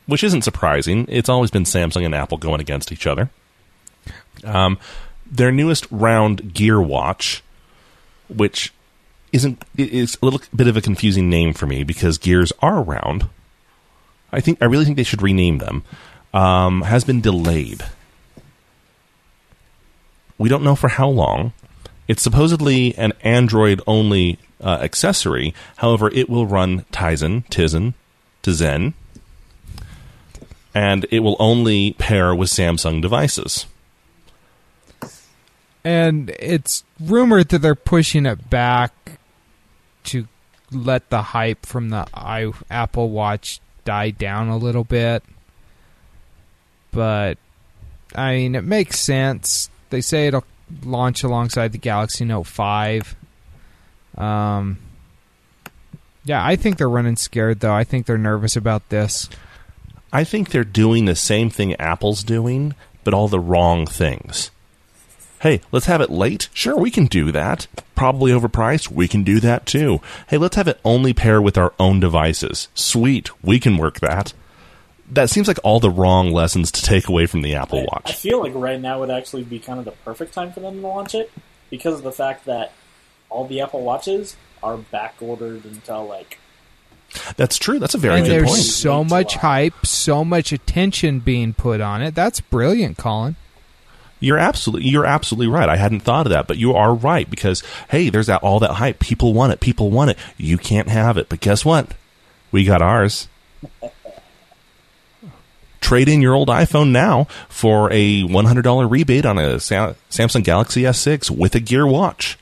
which 0.07 0.23
isn't 0.23 0.43
surprising. 0.43 1.05
It's 1.07 1.29
always 1.29 1.51
been 1.51 1.63
Samsung 1.63 2.05
and 2.05 2.15
Apple 2.15 2.37
going 2.37 2.59
against 2.59 2.91
each 2.91 3.07
other. 3.07 3.29
Um, 4.43 4.77
their 5.29 5.51
newest 5.51 5.87
round 5.91 6.53
Gear 6.53 6.81
watch, 6.81 7.43
which 8.27 8.73
isn't 9.31 9.63
is 9.77 10.17
a 10.21 10.25
little 10.25 10.41
bit 10.55 10.67
of 10.67 10.77
a 10.77 10.81
confusing 10.81 11.29
name 11.29 11.53
for 11.53 11.65
me 11.65 11.83
because 11.83 12.17
gears 12.17 12.51
are 12.61 12.81
round. 12.81 13.27
I 14.31 14.39
think 14.39 14.57
I 14.61 14.65
really 14.65 14.85
think 14.85 14.97
they 14.97 15.03
should 15.03 15.21
rename 15.21 15.57
them. 15.57 15.83
Um, 16.33 16.83
has 16.83 17.03
been 17.03 17.19
delayed. 17.19 17.83
We 20.37 20.49
don't 20.49 20.63
know 20.63 20.75
for 20.75 20.87
how 20.87 21.09
long. 21.09 21.53
It's 22.07 22.23
supposedly 22.23 22.95
an 22.97 23.13
Android 23.21 23.81
only 23.85 24.39
uh, 24.61 24.79
accessory. 24.81 25.53
However, 25.77 26.09
it 26.09 26.29
will 26.29 26.45
run 26.45 26.85
Tizen, 26.91 27.45
Tizen, 27.49 27.93
Tizen, 28.43 28.93
and 30.73 31.05
it 31.11 31.19
will 31.19 31.35
only 31.39 31.93
pair 31.93 32.33
with 32.33 32.49
Samsung 32.49 33.01
devices. 33.01 33.65
And 35.83 36.29
it's 36.39 36.83
rumored 36.99 37.49
that 37.49 37.59
they're 37.59 37.75
pushing 37.75 38.25
it 38.25 38.49
back 38.49 39.19
to 40.05 40.27
let 40.71 41.09
the 41.09 41.21
hype 41.21 41.65
from 41.65 41.89
the 41.89 42.07
i 42.13 42.51
Apple 42.69 43.09
Watch 43.09 43.59
die 43.83 44.11
down 44.11 44.47
a 44.49 44.57
little 44.57 44.83
bit. 44.83 45.23
But 46.91 47.37
I 48.15 48.35
mean, 48.35 48.55
it 48.55 48.63
makes 48.63 48.99
sense. 48.99 49.69
They 49.89 50.01
say 50.01 50.27
it'll 50.27 50.45
launch 50.83 51.23
alongside 51.23 51.71
the 51.71 51.77
Galaxy 51.77 52.25
Note 52.25 52.47
5. 52.47 53.15
Um 54.17 54.79
yeah, 56.23 56.45
I 56.45 56.55
think 56.55 56.77
they're 56.77 56.89
running 56.89 57.15
scared 57.15 57.59
though. 57.59 57.73
I 57.73 57.83
think 57.83 58.05
they're 58.05 58.17
nervous 58.17 58.55
about 58.55 58.89
this. 58.89 59.29
I 60.13 60.23
think 60.23 60.49
they're 60.49 60.63
doing 60.63 61.05
the 61.05 61.15
same 61.15 61.49
thing 61.49 61.73
Apple's 61.75 62.23
doing, 62.23 62.75
but 63.03 63.13
all 63.13 63.27
the 63.27 63.39
wrong 63.39 63.85
things. 63.85 64.51
Hey, 65.41 65.61
let's 65.71 65.87
have 65.87 66.01
it 66.01 66.11
late? 66.11 66.49
Sure, 66.53 66.77
we 66.77 66.91
can 66.91 67.07
do 67.07 67.31
that. 67.31 67.65
Probably 67.95 68.31
overpriced? 68.31 68.91
We 68.91 69.07
can 69.07 69.23
do 69.23 69.39
that 69.39 69.65
too. 69.65 69.99
Hey, 70.27 70.37
let's 70.37 70.55
have 70.55 70.67
it 70.67 70.79
only 70.85 71.13
pair 71.13 71.41
with 71.41 71.57
our 71.57 71.73
own 71.79 71.99
devices. 71.99 72.67
Sweet, 72.75 73.31
we 73.43 73.59
can 73.59 73.77
work 73.77 74.01
that. 74.01 74.33
That 75.09 75.31
seems 75.31 75.47
like 75.47 75.57
all 75.63 75.79
the 75.79 75.89
wrong 75.89 76.31
lessons 76.31 76.71
to 76.73 76.83
take 76.83 77.09
away 77.09 77.25
from 77.25 77.41
the 77.41 77.55
Apple 77.55 77.87
I, 77.91 78.01
I 78.05 78.11
feel 78.11 78.39
like 78.39 78.53
right 78.53 78.79
now 78.79 78.99
would 78.99 79.09
actually 79.09 79.43
be 79.43 79.57
kind 79.57 79.79
of 79.79 79.85
the 79.85 79.91
perfect 79.91 80.33
time 80.33 80.51
for 80.51 80.59
them 80.59 80.79
to 80.79 80.87
launch 80.87 81.15
it 81.15 81.31
because 81.71 81.95
of 81.95 82.03
the 82.03 82.11
fact 82.11 82.45
that 82.45 82.71
all 83.29 83.47
the 83.47 83.61
Apple 83.61 83.81
Watches 83.81 84.35
are 84.61 84.77
back 84.77 85.15
ordered 85.19 85.65
until 85.65 86.05
like 86.05 86.37
That's 87.35 87.57
true. 87.57 87.79
That's 87.79 87.95
a 87.95 87.97
very 87.97 88.19
and 88.19 88.25
good 88.27 88.31
there's 88.31 88.49
point. 88.49 88.61
so 88.61 89.03
much 89.03 89.37
hype, 89.37 89.87
so 89.87 90.23
much 90.23 90.51
attention 90.51 91.19
being 91.19 91.53
put 91.53 91.81
on 91.81 92.03
it. 92.03 92.13
That's 92.13 92.41
brilliant, 92.41 92.99
Colin. 92.99 93.37
You're 94.21 94.37
absolutely 94.37 94.87
you're 94.87 95.05
absolutely 95.05 95.47
right. 95.47 95.67
I 95.67 95.75
hadn't 95.75 96.01
thought 96.01 96.27
of 96.27 96.29
that, 96.31 96.47
but 96.47 96.57
you 96.57 96.73
are 96.73 96.93
right 96.93 97.29
because 97.29 97.63
hey, 97.89 98.09
there's 98.09 98.27
that 98.27 98.43
all 98.43 98.59
that 98.59 98.75
hype. 98.75 98.99
People 98.99 99.33
want 99.33 99.51
it. 99.51 99.59
People 99.59 99.89
want 99.89 100.11
it. 100.11 100.17
You 100.37 100.57
can't 100.57 100.87
have 100.87 101.17
it, 101.17 101.27
but 101.27 101.41
guess 101.41 101.65
what? 101.65 101.93
We 102.51 102.63
got 102.63 102.81
ours. 102.81 103.27
Trade 105.81 106.07
in 106.07 106.21
your 106.21 106.35
old 106.35 106.49
iPhone 106.49 106.91
now 106.91 107.25
for 107.49 107.91
a 107.91 108.21
$100 108.23 108.89
rebate 108.91 109.25
on 109.25 109.39
a 109.39 109.59
Sa- 109.59 109.95
Samsung 110.11 110.43
Galaxy 110.43 110.83
S6 110.83 111.31
with 111.31 111.55
a 111.55 111.59
Gear 111.59 111.87
Watch. 111.87 112.37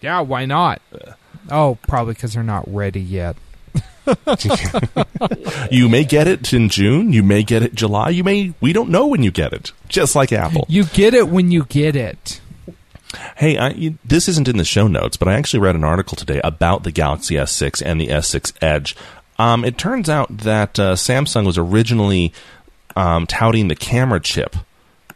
Yeah, 0.00 0.20
why 0.20 0.44
not? 0.44 0.82
Uh. 0.92 1.12
Oh, 1.50 1.78
probably 1.82 2.14
because 2.14 2.34
they're 2.34 2.42
not 2.42 2.64
ready 2.66 3.00
yet. 3.00 3.36
You 5.70 5.88
may 5.88 6.04
get 6.04 6.26
it 6.26 6.52
in 6.52 6.68
June, 6.68 7.12
you 7.12 7.22
may 7.22 7.42
get 7.42 7.62
it 7.62 7.74
July, 7.74 8.10
you 8.10 8.24
may 8.24 8.54
we 8.60 8.72
don't 8.72 8.90
know 8.90 9.06
when 9.06 9.22
you 9.22 9.30
get 9.30 9.52
it. 9.52 9.72
Just 9.88 10.16
like 10.16 10.32
Apple. 10.32 10.66
You 10.68 10.84
get 10.84 11.14
it 11.14 11.28
when 11.28 11.50
you 11.50 11.64
get 11.64 11.94
it. 11.94 12.40
Hey, 13.36 13.56
I, 13.56 13.70
you, 13.70 13.98
this 14.04 14.28
isn't 14.28 14.48
in 14.48 14.56
the 14.56 14.64
show 14.64 14.86
notes, 14.86 15.16
but 15.16 15.28
I 15.28 15.34
actually 15.34 15.60
read 15.60 15.74
an 15.74 15.84
article 15.84 16.16
today 16.16 16.40
about 16.44 16.84
the 16.84 16.92
Galaxy 16.92 17.34
S6 17.34 17.82
and 17.84 18.00
the 18.00 18.08
S6 18.08 18.52
Edge. 18.62 18.96
Um, 19.38 19.64
it 19.64 19.78
turns 19.78 20.08
out 20.08 20.36
that 20.38 20.78
uh, 20.78 20.94
Samsung 20.94 21.46
was 21.46 21.58
originally 21.58 22.32
um, 22.96 23.26
touting 23.26 23.68
the 23.68 23.76
camera 23.76 24.20
chip 24.20 24.56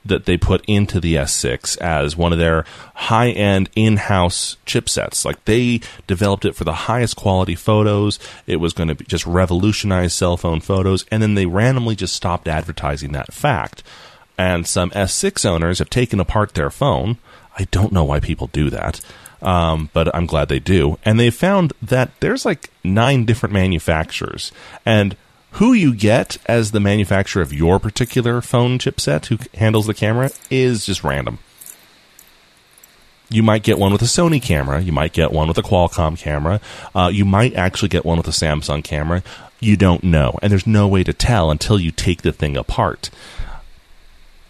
that 0.05 0.27
they 0.27 0.37
put 0.37 0.65
into 0.67 1.01
the 1.01 1.15
S6 1.15 1.79
as 1.79 2.17
one 2.17 2.33
of 2.33 2.39
their 2.39 2.65
high 2.95 3.31
end 3.31 3.71
in 3.75 3.97
house 3.97 4.57
chipsets. 4.67 5.25
Like 5.25 5.45
they 5.45 5.81
developed 6.07 6.45
it 6.45 6.55
for 6.55 6.65
the 6.65 6.73
highest 6.73 7.17
quality 7.17 7.55
photos. 7.55 8.19
It 8.47 8.57
was 8.57 8.73
going 8.73 8.89
to 8.89 9.05
just 9.05 9.27
revolutionize 9.27 10.13
cell 10.13 10.37
phone 10.37 10.61
photos. 10.61 11.05
And 11.11 11.23
then 11.23 11.35
they 11.35 11.47
randomly 11.47 11.97
just 11.97 12.15
stopped 12.15 12.49
advertising 12.49 13.13
that 13.13 13.33
fact. 13.33 13.83
And 14.37 14.67
some 14.67 14.91
S6 14.91 15.45
owners 15.47 15.79
have 15.79 15.91
taken 15.91 16.21
apart 16.21 16.55
their 16.55 16.71
phone. 16.71 17.19
I 17.59 17.65
don't 17.71 17.93
know 17.93 18.05
why 18.05 18.21
people 18.21 18.49
do 18.49 18.69
that. 18.71 19.01
Um, 19.41 19.91
but 19.93 20.15
I'm 20.15 20.27
glad 20.27 20.49
they 20.49 20.59
do. 20.59 20.99
And 21.05 21.21
they 21.21 21.31
found 21.31 21.73
that 21.83 22.11
there's 22.21 22.45
like 22.45 22.71
nine 22.83 23.25
different 23.25 23.53
manufacturers. 23.53 24.53
And 24.85 25.17
who 25.55 25.73
you 25.73 25.95
get 25.95 26.37
as 26.47 26.73
the 26.73 26.81
manufacturer 26.81 27.43
of 27.43 27.53
your 27.53 27.79
particular 27.79 28.41
phone 28.41 28.79
chipset 28.79 29.27
who 29.27 29.39
handles 29.57 29.87
the 29.87 29.95
camera 29.95 30.31
is 30.51 30.87
just 30.87 31.05
random. 31.05 31.39
You 33.31 33.43
might 33.43 33.63
get 33.63 33.79
one 33.79 33.93
with 33.93 34.03
a 34.03 34.07
Sony 34.07 34.43
camera. 34.43 34.81
You 34.81 34.93
might 34.93 35.13
get 35.13 35.33
one 35.33 35.49
with 35.49 35.59
a 35.59 35.63
Qualcomm 35.63 36.19
camera. 36.19 36.61
Uh, 36.95 37.11
you 37.13 37.25
might 37.25 37.55
actually 37.55 37.89
get 37.89 38.05
one 38.05 38.19
with 38.19 38.29
a 38.29 38.33
Samsung 38.33 38.83
camera. 38.83 39.23
You 39.61 39.77
don't 39.77 40.05
know. 40.05 40.39
And 40.43 40.51
there's 40.51 40.67
no 40.67 40.89
way 40.89 41.05
to 41.05 41.13
tell 41.13 41.51
until 41.51 41.81
you 41.81 41.91
take 41.91 42.23
the 42.23 42.33
thing 42.33 42.57
apart. 42.57 43.11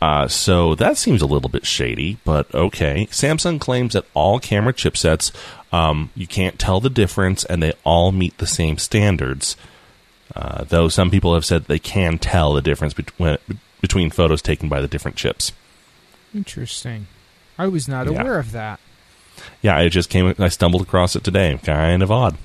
Uh, 0.02 0.26
so 0.26 0.74
that 0.74 0.98
seems 0.98 1.22
a 1.22 1.26
little 1.26 1.48
bit 1.48 1.64
shady, 1.64 2.18
but 2.24 2.52
okay. 2.54 3.06
Samsung 3.10 3.60
claims 3.60 3.92
that 3.92 4.04
all 4.12 4.38
camera 4.38 4.72
chipsets, 4.72 5.32
um, 5.72 6.10
you 6.14 6.26
can't 6.26 6.58
tell 6.58 6.80
the 6.80 6.90
difference, 6.90 7.44
and 7.44 7.62
they 7.62 7.72
all 7.84 8.12
meet 8.12 8.36
the 8.38 8.46
same 8.46 8.76
standards. 8.76 9.56
Uh, 10.36 10.64
though 10.64 10.88
some 10.88 11.10
people 11.10 11.34
have 11.34 11.44
said 11.44 11.64
they 11.66 11.78
can 11.78 12.18
tell 12.18 12.52
the 12.54 12.62
difference 12.62 12.92
between 12.94 13.38
between 13.80 14.10
photos 14.10 14.42
taken 14.42 14.68
by 14.68 14.80
the 14.80 14.88
different 14.88 15.16
chips. 15.16 15.52
Interesting. 16.34 17.06
I 17.58 17.66
was 17.68 17.86
not 17.86 18.10
Yeah. 18.10 18.20
aware 18.20 18.38
of 18.38 18.52
that. 18.52 18.80
Yeah, 19.62 19.76
I 19.76 19.88
just 19.88 20.10
came. 20.10 20.34
I 20.38 20.48
stumbled 20.48 20.82
across 20.82 21.14
it 21.14 21.22
today. 21.24 21.58
Kind 21.62 22.02
of 22.02 22.10
odd. 22.10 22.36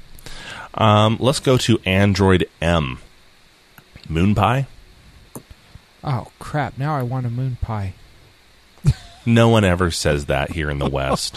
Um, 0.75 1.17
let's 1.19 1.39
go 1.39 1.57
to 1.57 1.79
Android 1.85 2.47
M. 2.61 2.99
Moon 4.07 4.35
pie. 4.35 4.67
Oh 6.03 6.27
crap! 6.39 6.77
Now 6.77 6.95
I 6.95 7.01
want 7.03 7.25
a 7.25 7.29
moon 7.29 7.57
pie. 7.61 7.93
No 9.25 9.49
one 9.49 9.65
ever 9.65 9.91
says 9.91 10.25
that 10.27 10.51
here 10.51 10.69
in 10.71 10.79
the 10.79 10.89
West. 10.89 11.35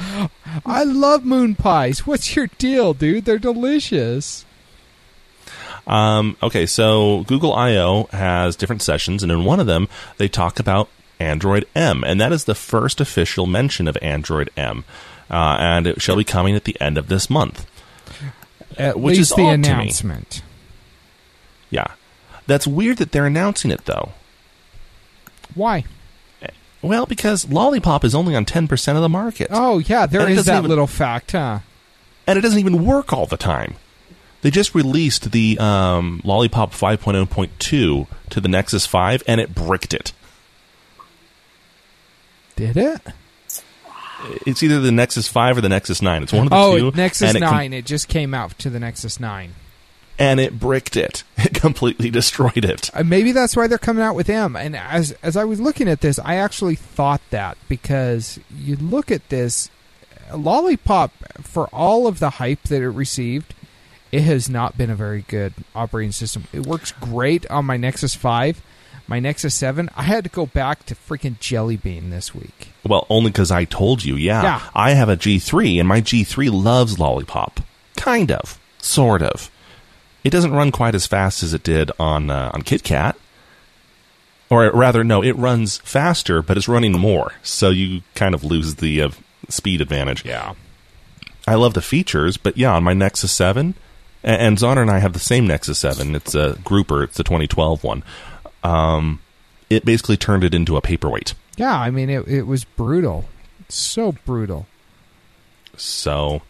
I 0.64 0.84
love 0.84 1.24
moon 1.24 1.54
pies. 1.56 2.06
What's 2.06 2.36
your 2.36 2.46
deal, 2.58 2.94
dude? 2.94 3.24
They're 3.24 3.38
delicious. 3.38 4.44
Um, 5.86 6.36
okay, 6.42 6.66
so 6.66 7.24
Google 7.26 7.52
I/O 7.52 8.08
has 8.12 8.54
different 8.56 8.82
sessions, 8.82 9.22
and 9.22 9.32
in 9.32 9.44
one 9.44 9.58
of 9.60 9.66
them, 9.66 9.88
they 10.16 10.28
talk 10.28 10.58
about 10.60 10.88
Android 11.18 11.66
M, 11.74 12.04
and 12.04 12.20
that 12.20 12.32
is 12.32 12.44
the 12.44 12.54
first 12.54 13.00
official 13.00 13.46
mention 13.46 13.88
of 13.88 13.98
Android 14.00 14.50
M, 14.56 14.84
uh, 15.30 15.56
and 15.58 15.86
it 15.86 16.00
shall 16.02 16.16
be 16.16 16.24
coming 16.24 16.54
at 16.54 16.64
the 16.64 16.80
end 16.80 16.98
of 16.98 17.08
this 17.08 17.28
month. 17.28 17.66
At 18.78 18.98
Which 18.98 19.18
is 19.18 19.30
the 19.30 19.42
odd 19.42 19.50
to 19.50 19.58
me. 19.58 19.68
announcement. 19.68 20.42
Yeah, 21.70 21.88
that's 22.46 22.66
weird 22.66 22.98
that 22.98 23.12
they're 23.12 23.26
announcing 23.26 23.70
it 23.70 23.84
though. 23.84 24.12
Why? 25.54 25.84
Well, 26.80 27.06
because 27.06 27.48
Lollipop 27.48 28.04
is 28.04 28.14
only 28.14 28.34
on 28.34 28.44
ten 28.44 28.66
percent 28.66 28.96
of 28.96 29.02
the 29.02 29.08
market, 29.08 29.48
Oh 29.50 29.78
yeah, 29.78 30.06
there 30.06 30.28
is 30.28 30.44
that 30.46 30.58
even- 30.58 30.68
little 30.68 30.86
fact, 30.86 31.32
huh? 31.32 31.60
and 32.26 32.38
it 32.38 32.42
doesn't 32.42 32.58
even 32.58 32.84
work 32.84 33.12
all 33.12 33.26
the 33.26 33.36
time. 33.36 33.74
They 34.42 34.50
just 34.50 34.74
released 34.74 35.32
the 35.32 35.56
um, 35.58 36.20
Lollipop 36.24 36.72
5.0.2 36.72 38.06
to 38.30 38.40
the 38.40 38.48
Nexus 38.48 38.86
5, 38.86 39.22
and 39.26 39.40
it 39.40 39.54
bricked 39.54 39.94
it. 39.94 40.12
Did 42.56 42.76
it? 42.76 43.00
It's 44.46 44.62
either 44.62 44.80
the 44.80 44.92
Nexus 44.92 45.26
5 45.28 45.58
or 45.58 45.60
the 45.60 45.68
Nexus 45.68 46.00
9. 46.02 46.22
It's 46.24 46.32
one 46.32 46.44
of 46.46 46.50
the 46.50 46.56
Oh, 46.56 46.90
two. 46.90 46.96
Nexus 46.96 47.28
and 47.28 47.36
it 47.38 47.40
com- 47.40 47.54
Nine. 47.54 47.72
it 47.72 47.84
just 47.86 48.08
came 48.08 48.34
out 48.34 48.56
to 48.58 48.70
the 48.70 48.78
Nexus 48.78 49.18
Nine. 49.18 49.54
and 50.18 50.38
it 50.38 50.58
bricked 50.60 50.96
it. 50.96 51.24
It 51.44 51.54
completely 51.54 52.08
destroyed 52.10 52.64
it. 52.64 52.88
Uh, 52.94 53.02
maybe 53.02 53.32
that's 53.32 53.56
why 53.56 53.66
they're 53.66 53.78
coming 53.78 54.04
out 54.04 54.14
with 54.14 54.28
M. 54.30 54.54
And 54.54 54.76
as 54.76 55.10
as 55.24 55.36
I 55.36 55.42
was 55.44 55.60
looking 55.60 55.88
at 55.88 56.00
this, 56.02 56.20
I 56.20 56.36
actually 56.36 56.76
thought 56.76 57.20
that 57.30 57.56
because 57.68 58.38
you 58.56 58.76
look 58.76 59.10
at 59.10 59.28
this, 59.28 59.70
Lollipop 60.32 61.10
for 61.42 61.66
all 61.74 62.06
of 62.06 62.20
the 62.20 62.30
hype 62.30 62.62
that 62.64 62.80
it 62.80 62.88
received, 62.90 63.54
it 64.12 64.22
has 64.22 64.48
not 64.48 64.76
been 64.76 64.90
a 64.90 64.94
very 64.94 65.22
good 65.22 65.54
operating 65.74 66.12
system. 66.12 66.44
It 66.52 66.66
works 66.66 66.92
great 66.92 67.46
on 67.50 67.64
my 67.64 67.76
Nexus 67.76 68.14
Five, 68.14 68.62
my 69.08 69.18
Nexus 69.18 69.54
Seven. 69.54 69.88
I 69.96 70.02
had 70.02 70.24
to 70.24 70.30
go 70.30 70.46
back 70.46 70.84
to 70.86 70.94
freaking 70.94 71.38
Jelly 71.40 71.76
Bean 71.76 72.10
this 72.10 72.34
week. 72.34 72.68
Well, 72.86 73.06
only 73.08 73.30
because 73.30 73.50
I 73.50 73.64
told 73.64 74.04
you, 74.04 74.16
yeah. 74.16 74.42
Yeah. 74.42 74.62
I 74.74 74.90
have 74.90 75.08
a 75.08 75.16
G3, 75.16 75.78
and 75.80 75.88
my 75.88 76.00
G3 76.00 76.50
loves 76.52 76.98
Lollipop. 76.98 77.60
Kind 77.96 78.30
of. 78.30 78.60
Sort 78.78 79.22
of. 79.22 79.50
It 80.24 80.30
doesn't 80.30 80.52
run 80.52 80.70
quite 80.72 80.94
as 80.94 81.06
fast 81.06 81.42
as 81.42 81.52
it 81.54 81.62
did 81.62 81.90
on, 81.98 82.30
uh, 82.30 82.50
on 82.54 82.62
KitKat. 82.62 83.14
Or 84.50 84.70
rather, 84.72 85.02
no, 85.02 85.22
it 85.22 85.36
runs 85.36 85.78
faster, 85.78 86.42
but 86.42 86.58
it's 86.58 86.68
running 86.68 86.92
more. 86.92 87.32
So 87.42 87.70
you 87.70 88.02
kind 88.14 88.34
of 88.34 88.44
lose 88.44 88.74
the 88.76 89.00
uh, 89.00 89.10
speed 89.48 89.80
advantage. 89.80 90.24
Yeah. 90.26 90.52
I 91.46 91.54
love 91.54 91.72
the 91.74 91.80
features, 91.82 92.36
but 92.36 92.56
yeah, 92.58 92.74
on 92.74 92.84
my 92.84 92.92
Nexus 92.92 93.32
7, 93.32 93.70
a- 93.70 93.74
and 94.24 94.56
Zoner 94.58 94.82
and 94.82 94.90
I 94.90 94.98
have 94.98 95.12
the 95.12 95.18
same 95.18 95.46
Nexus 95.46 95.78
7. 95.78 96.14
It's 96.14 96.34
a 96.34 96.58
grouper, 96.64 97.02
it's 97.04 97.16
the 97.16 97.24
2012 97.24 97.82
one. 97.84 98.02
Um, 98.62 99.20
it 99.70 99.84
basically 99.84 100.16
turned 100.16 100.44
it 100.44 100.54
into 100.54 100.76
a 100.76 100.80
paperweight. 100.80 101.34
Yeah, 101.56 101.78
I 101.78 101.90
mean 101.90 102.08
it. 102.10 102.26
It 102.28 102.42
was 102.46 102.64
brutal. 102.64 103.26
So 103.68 104.12
brutal. 104.24 104.66
So 105.76 106.42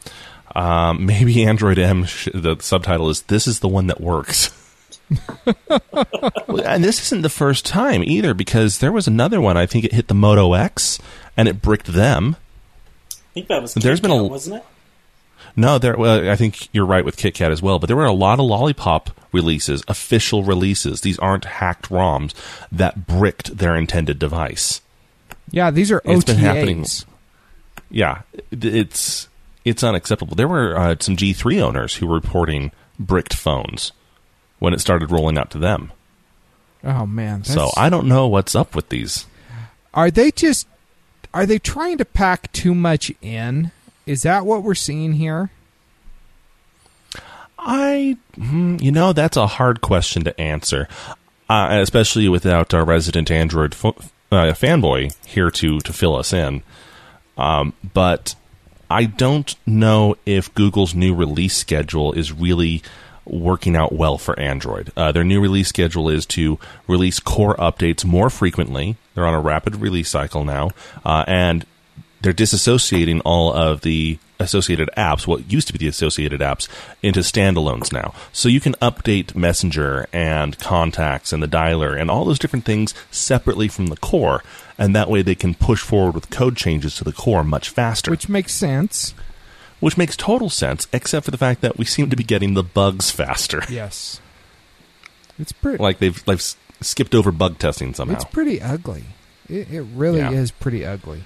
um, 0.55 1.07
maybe 1.07 1.45
Android 1.45 1.79
M, 1.79 2.05
sh- 2.05 2.29
the 2.35 2.57
subtitle 2.61 3.09
is 3.11 3.23
This 3.23 3.47
is 3.47 3.61
the 3.61 3.69
one 3.69 3.87
that 3.87 4.01
works. 4.01 4.51
and 5.71 6.83
this 6.85 7.03
isn't 7.07 7.23
the 7.23 7.29
first 7.29 7.65
time 7.67 8.03
either, 8.05 8.35
because 8.35 8.79
there 8.79 8.93
was 8.93 9.07
another 9.07 9.41
one. 9.41 9.57
I 9.57 9.67
think 9.67 9.85
it 9.85 9.93
hit 9.93 10.09
the 10.09 10.15
Moto 10.15 10.55
X 10.55 10.99
and 11.37 11.49
it 11.49 11.63
bricked 11.63 11.87
them. 11.93 12.37
I 13.11 13.17
think 13.35 13.49
that 13.49 13.63
was 13.63 13.75
There's 13.75 14.01
been 14.01 14.11
a- 14.11 14.25
wasn't 14.25 14.57
it? 14.57 14.65
No, 15.55 15.79
there. 15.79 15.97
Well, 15.97 16.31
I 16.31 16.37
think 16.37 16.69
you're 16.75 16.87
right 16.87 17.05
with 17.05 17.17
KitKat 17.17 17.51
as 17.51 17.61
well. 17.63 17.79
But 17.79 17.87
there 17.89 17.97
were 17.97 18.07
a 18.07 18.13
lot 18.13 18.39
of 18.41 18.47
Lollipop 18.47 19.11
releases, 19.33 19.83
official 19.89 20.43
releases. 20.45 21.03
These 21.03 21.19
aren't 21.19 21.45
hacked 21.45 21.91
ROMs 21.91 22.33
that 22.71 23.07
bricked 23.07 23.59
their 23.59 23.77
intended 23.77 24.19
device. 24.19 24.81
Yeah, 25.51 25.71
these 25.71 25.91
are 25.93 26.01
It's 26.05 26.25
OTAs. 26.25 26.27
been 26.27 26.37
happening. 26.39 26.87
Yeah, 27.91 28.23
it's 28.51 29.29
it's 29.65 29.85
unacceptable. 29.85 30.35
There 30.35 30.49
were 30.49 30.77
uh, 30.79 30.97
some 31.01 31.17
G3 31.17 31.61
owners 31.61 31.97
who 31.97 32.07
were 32.07 32.15
reporting 32.15 32.73
bricked 32.99 33.35
phones 33.35 33.93
when 34.59 34.73
it 34.73 34.81
started 34.81 35.11
rolling 35.11 35.37
out 35.37 35.51
to 35.51 35.59
them. 35.59 35.93
Oh 36.83 37.05
man. 37.07 37.45
So 37.45 37.71
I 37.77 37.91
don't 37.91 38.07
know 38.09 38.27
what's 38.29 38.55
up 38.55 38.75
with 38.75 38.89
these. 38.89 39.27
are 39.93 40.11
they 40.11 40.31
just 40.31 40.67
are 41.35 41.45
they 41.47 41.59
trying 41.59 41.99
to 41.99 42.05
pack 42.07 42.51
too 42.53 42.75
much 42.75 43.13
in? 43.21 43.71
Is 44.07 44.23
that 44.23 44.45
what 44.45 44.63
we're 44.63 44.75
seeing 44.75 45.15
here? 45.15 45.51
I, 47.59 48.17
hmm, 48.35 48.77
you 48.81 48.91
know, 48.91 49.13
that's 49.13 49.37
a 49.37 49.47
hard 49.47 49.81
question 49.81 50.25
to 50.25 50.41
answer, 50.41 50.89
uh, 51.49 51.69
especially 51.81 52.29
without 52.29 52.75
our 52.75 52.85
resident 52.85 53.31
Android 53.31 53.75
fo- 53.75 53.97
uh, 54.33 54.53
fanboy 54.53 55.15
here 55.27 55.51
to 55.51 55.79
to 55.81 55.93
fill 55.93 56.17
us 56.17 56.33
in. 56.33 56.63
Um, 57.39 57.73
but 57.95 58.35
I 58.91 59.05
don't 59.05 59.55
know 59.65 60.17
if 60.27 60.53
Google's 60.55 60.95
new 60.95 61.15
release 61.15 61.57
schedule 61.57 62.13
is 62.13 62.33
really 62.33 62.83
working 63.25 63.77
out 63.77 63.93
well 63.93 64.19
for 64.19 64.39
Android. 64.39 64.93
Uh, 64.97 65.13
their 65.13 65.25
new 65.25 65.41
release 65.41 65.69
schedule 65.69 66.09
is 66.09 66.27
to 66.27 66.59
release 66.89 67.21
core 67.21 67.55
updates 67.57 68.05
more 68.05 68.29
frequently. 68.29 68.97
They're 69.15 69.27
on 69.27 69.35
a 69.35 69.41
rapid 69.41 69.77
release 69.77 70.11
cycle 70.11 70.45
now, 70.45 70.71
uh, 71.05 71.25
and 71.29 71.65
they're 72.23 72.33
disassociating 72.33 73.21
all 73.25 73.53
of 73.53 73.81
the 73.83 74.19
associated 74.41 74.89
apps, 74.97 75.27
what 75.27 75.51
used 75.53 75.67
to 75.67 75.73
be 75.73 75.79
the 75.79 75.89
associated 75.89 76.41
apps, 76.41 76.69
into 77.03 77.21
standalones 77.21 77.93
now. 77.93 78.15
So 78.33 78.49
you 78.49 78.61
can 78.61 78.75
update 78.75 79.35
Messenger 79.37 80.09
and 80.13 80.59
contacts 80.59 81.33
and 81.33 81.43
the 81.43 81.47
dialer 81.49 82.01
and 82.01 82.11
all 82.11 82.25
those 82.25 82.39
different 82.39 82.65
things 82.65 82.95
separately 83.11 83.69
from 83.69 83.87
the 83.89 83.97
core. 83.97 84.43
And 84.79 84.97
that 84.97 85.11
way 85.11 85.23
they 85.23 85.35
can 85.35 85.55
push 85.55 85.81
forward 85.83 86.15
with 86.15 86.31
code 86.31 86.57
changes 86.57 86.97
to 86.97 87.05
the 87.05 87.13
core 87.13 87.45
much 87.45 87.69
faster. 87.69 88.11
Which 88.11 88.29
makes 88.29 88.53
sense. 88.55 89.15
which 89.81 89.97
makes 89.99 90.17
total 90.17 90.49
sense, 90.51 90.89
except 90.93 91.25
for 91.25 91.31
the 91.31 91.39
fact 91.39 91.61
that 91.61 91.77
we 91.79 91.85
seem 91.85 92.09
to 92.11 92.17
be 92.17 92.25
getting 92.25 92.55
the 92.55 92.63
bugs 92.65 93.11
faster. 93.11 93.63
Yes. 93.71 94.21
It's 95.39 95.53
pretty 95.53 95.79
like 95.83 95.99
they've, 95.99 96.25
they've 96.25 96.43
skipped 96.81 97.15
over 97.15 97.33
bug 97.33 97.59
testing 97.59 97.95
somehow. 97.95 98.15
it's 98.15 98.25
pretty 98.25 98.61
ugly. 98.61 99.05
It, 99.49 99.71
it 99.71 99.83
really 99.95 100.19
Yeah. 100.19 100.31
is 100.31 100.51
pretty 100.51 100.85
ugly. 100.85 101.25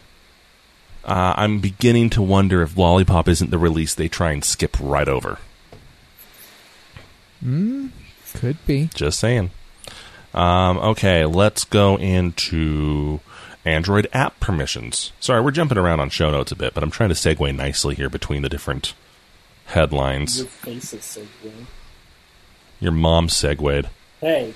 Uh, 1.06 1.34
I'm 1.36 1.60
beginning 1.60 2.10
to 2.10 2.20
wonder 2.22 2.62
if 2.62 2.76
Lollipop 2.76 3.28
isn't 3.28 3.50
the 3.50 3.58
release 3.58 3.94
they 3.94 4.08
try 4.08 4.32
and 4.32 4.44
skip 4.44 4.76
right 4.80 5.08
over. 5.08 5.38
Could 8.34 8.56
be. 8.66 8.90
Just 8.92 9.20
saying. 9.20 9.52
Um, 10.34 10.78
okay, 10.78 11.24
let's 11.24 11.64
go 11.64 11.96
into 11.96 13.20
Android 13.64 14.08
app 14.12 14.38
permissions. 14.40 15.12
Sorry, 15.20 15.40
we're 15.40 15.52
jumping 15.52 15.78
around 15.78 16.00
on 16.00 16.10
show 16.10 16.30
notes 16.30 16.50
a 16.52 16.56
bit, 16.56 16.74
but 16.74 16.82
I'm 16.82 16.90
trying 16.90 17.08
to 17.10 17.14
segue 17.14 17.54
nicely 17.54 17.94
here 17.94 18.10
between 18.10 18.42
the 18.42 18.48
different 18.48 18.92
headlines. 19.66 20.38
Your 20.38 20.46
face 20.48 20.92
is 20.92 21.04
so. 21.04 21.22
Your 22.80 22.92
mom 22.92 23.28
segued 23.28 23.88
Hey, 24.20 24.54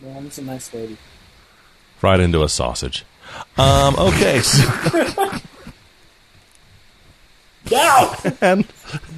mom's 0.00 0.38
a 0.38 0.42
nice 0.42 0.72
lady. 0.74 0.98
right 2.02 2.20
into 2.20 2.42
a 2.42 2.48
sausage. 2.48 3.04
Um, 3.56 3.94
okay, 3.96 4.40
so, 4.42 4.68
No, 7.70 8.14
and 8.40 8.66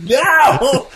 no. 0.03 0.89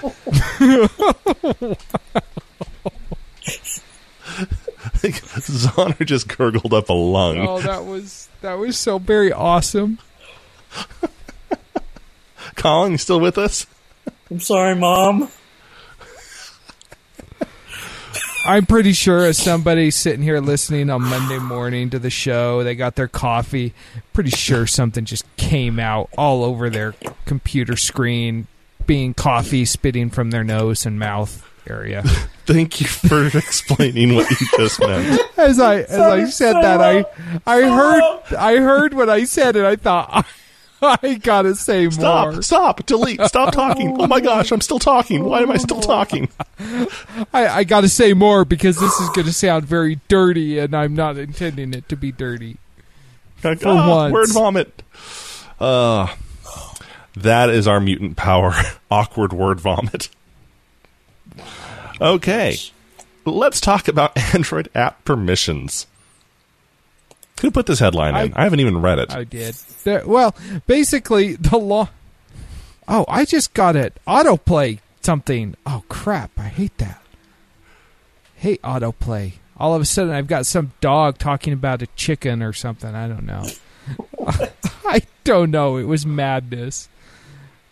Zoner 5.00 6.04
just 6.04 6.28
gurgled 6.36 6.74
up 6.74 6.88
a 6.88 6.92
lung. 6.92 7.38
Oh, 7.38 7.60
that 7.60 7.84
was 7.84 8.28
that 8.40 8.54
was 8.54 8.78
so 8.78 8.98
very 8.98 9.32
awesome. 9.32 9.98
Colin, 12.56 12.92
you 12.92 12.98
still 12.98 13.20
with 13.20 13.38
us? 13.38 13.66
I'm 14.30 14.40
sorry, 14.40 14.74
mom. 14.74 15.28
I'm 18.48 18.64
pretty 18.64 18.94
sure 18.94 19.26
as 19.26 19.36
somebody 19.36 19.90
sitting 19.90 20.22
here 20.22 20.40
listening 20.40 20.88
on 20.88 21.02
Monday 21.02 21.38
morning 21.38 21.90
to 21.90 21.98
the 21.98 22.08
show, 22.08 22.64
they 22.64 22.74
got 22.74 22.94
their 22.94 23.06
coffee. 23.06 23.74
Pretty 24.14 24.30
sure 24.30 24.66
something 24.66 25.04
just 25.04 25.26
came 25.36 25.78
out 25.78 26.08
all 26.16 26.42
over 26.42 26.70
their 26.70 26.94
computer 27.26 27.76
screen, 27.76 28.46
being 28.86 29.12
coffee 29.12 29.66
spitting 29.66 30.08
from 30.08 30.30
their 30.30 30.44
nose 30.44 30.86
and 30.86 30.98
mouth 30.98 31.46
area. 31.68 32.02
Thank 32.46 32.80
you 32.80 32.86
for 32.86 33.26
explaining 33.36 34.14
what 34.14 34.30
you 34.30 34.46
just 34.56 34.80
meant. 34.80 35.20
As 35.36 35.60
I 35.60 35.80
as 35.80 35.98
I 35.98 36.24
said 36.24 36.54
that, 36.54 36.80
I 36.80 37.04
I 37.46 37.60
heard 37.68 38.34
I 38.34 38.56
heard 38.56 38.94
what 38.94 39.10
I 39.10 39.24
said, 39.24 39.56
and 39.56 39.66
I 39.66 39.76
thought 39.76 40.24
I 40.82 41.14
gotta 41.14 41.54
say 41.54 41.88
Stop! 41.90 42.32
more. 42.32 42.42
Stop! 42.42 42.78
Stop, 42.78 42.86
delete! 42.86 43.20
Stop 43.22 43.52
talking! 43.52 44.00
Oh 44.00 44.06
my 44.06 44.20
gosh, 44.20 44.52
I'm 44.52 44.60
still 44.60 44.78
talking. 44.78 45.24
Why 45.24 45.40
am 45.40 45.50
I 45.50 45.56
still 45.56 45.80
talking? 45.80 46.28
I, 47.32 47.48
I 47.48 47.64
gotta 47.64 47.88
say 47.88 48.12
more 48.12 48.44
because 48.44 48.78
this 48.78 49.00
is 49.00 49.08
gonna 49.10 49.32
sound 49.32 49.64
very 49.64 50.00
dirty, 50.08 50.58
and 50.58 50.74
I'm 50.74 50.94
not 50.94 51.16
intending 51.16 51.74
it 51.74 51.88
to 51.88 51.96
be 51.96 52.12
dirty. 52.12 52.58
Like, 53.42 53.60
For 53.60 53.68
ah, 53.68 53.88
once. 53.88 54.12
Word 54.12 54.32
vomit. 54.32 54.82
Uh, 55.60 56.14
that 57.16 57.50
is 57.50 57.66
our 57.66 57.80
mutant 57.80 58.16
power. 58.16 58.54
Awkward 58.90 59.32
word 59.32 59.60
vomit. 59.60 60.08
Okay. 62.00 62.56
Let's 63.24 63.60
talk 63.60 63.88
about 63.88 64.16
Android 64.34 64.68
app 64.74 65.04
permissions. 65.04 65.86
Who 67.40 67.50
put 67.50 67.66
this 67.66 67.78
headline 67.78 68.16
in? 68.16 68.34
I, 68.34 68.44
haven't 68.44 68.60
even 68.60 68.80
read 68.82 68.98
it. 68.98 69.12
I 69.12 69.24
did. 69.24 69.54
There, 69.84 70.06
well, 70.06 70.34
basically, 70.66 71.36
the 71.36 71.56
law. 71.56 71.88
Oh, 72.88 73.04
I 73.08 73.24
just 73.24 73.54
got 73.54 73.76
it. 73.76 73.96
Autoplay 74.06 74.80
something. 75.02 75.54
Oh 75.64 75.84
crap! 75.88 76.30
I 76.38 76.48
hate 76.48 76.76
that. 76.78 77.00
Hate 78.36 78.60
autoplay. 78.62 79.34
All 79.56 79.74
of 79.74 79.82
a 79.82 79.84
sudden, 79.84 80.12
I've 80.12 80.26
got 80.26 80.46
some 80.46 80.72
dog 80.80 81.18
talking 81.18 81.52
about 81.52 81.82
a 81.82 81.86
chicken 81.88 82.42
or 82.42 82.52
something. 82.52 82.94
I 82.94 83.08
don't 83.08 83.24
know. 83.26 83.44
I 84.86 85.02
don't 85.24 85.50
know. 85.50 85.76
It 85.76 85.84
was 85.84 86.06
madness. 86.06 86.88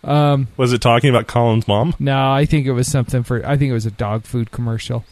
Um, 0.04 0.48
Was 0.56 0.72
it 0.72 0.80
talking 0.80 1.10
about 1.10 1.26
Colin's 1.26 1.66
mom? 1.66 1.94
no, 1.98 2.30
I 2.30 2.44
think 2.44 2.66
it 2.66 2.72
was 2.72 2.88
something 2.90 3.22
for. 3.22 3.44
I 3.44 3.56
think 3.56 3.70
it 3.70 3.74
was 3.74 3.86
a 3.86 3.90
dog 3.90 4.24
food 4.24 4.50
commercial. 4.50 5.04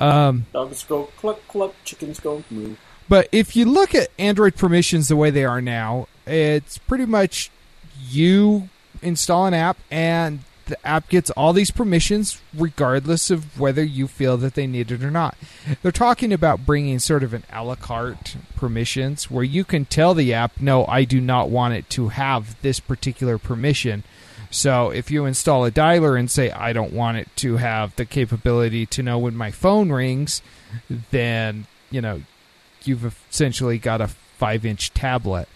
Um, 0.00 0.46
Dogs 0.52 0.82
go 0.84 1.04
cluck 1.16 1.46
cluck, 1.46 1.74
chickens 1.84 2.18
go 2.18 2.42
moo. 2.50 2.74
But 3.08 3.28
if 3.32 3.56
you 3.56 3.66
look 3.66 3.94
at 3.94 4.08
Android 4.18 4.56
permissions 4.56 5.08
the 5.08 5.16
way 5.16 5.30
they 5.30 5.44
are 5.44 5.60
now, 5.60 6.08
it's 6.26 6.78
pretty 6.78 7.06
much 7.06 7.50
you 8.08 8.68
install 9.02 9.46
an 9.46 9.54
app 9.54 9.78
and 9.90 10.40
the 10.66 10.86
app 10.86 11.08
gets 11.08 11.30
all 11.30 11.52
these 11.52 11.70
permissions 11.70 12.40
regardless 12.54 13.30
of 13.30 13.58
whether 13.58 13.82
you 13.82 14.06
feel 14.06 14.36
that 14.38 14.54
they 14.54 14.66
need 14.66 14.90
it 14.90 15.02
or 15.02 15.10
not. 15.10 15.36
They're 15.82 15.92
talking 15.92 16.32
about 16.32 16.64
bringing 16.64 16.98
sort 16.98 17.22
of 17.22 17.34
an 17.34 17.44
a 17.52 17.64
la 17.64 17.74
carte 17.74 18.36
permissions 18.56 19.30
where 19.30 19.44
you 19.44 19.64
can 19.64 19.84
tell 19.84 20.14
the 20.14 20.32
app, 20.32 20.60
no, 20.60 20.86
I 20.86 21.04
do 21.04 21.20
not 21.20 21.50
want 21.50 21.74
it 21.74 21.90
to 21.90 22.08
have 22.08 22.60
this 22.62 22.80
particular 22.80 23.38
permission. 23.38 24.04
So 24.50 24.90
if 24.90 25.10
you 25.10 25.24
install 25.24 25.64
a 25.64 25.70
dialer 25.70 26.18
and 26.18 26.30
say, 26.30 26.50
I 26.50 26.72
don't 26.72 26.92
want 26.92 27.16
it 27.16 27.28
to 27.36 27.56
have 27.56 27.96
the 27.96 28.04
capability 28.04 28.86
to 28.86 29.02
know 29.02 29.18
when 29.18 29.34
my 29.34 29.50
phone 29.50 29.90
rings, 29.90 30.42
then, 31.10 31.66
you 31.90 32.00
know, 32.00 32.22
you've 32.86 33.16
essentially 33.30 33.78
got 33.78 34.00
a 34.00 34.08
five 34.08 34.64
inch 34.64 34.92
tablet 34.94 35.48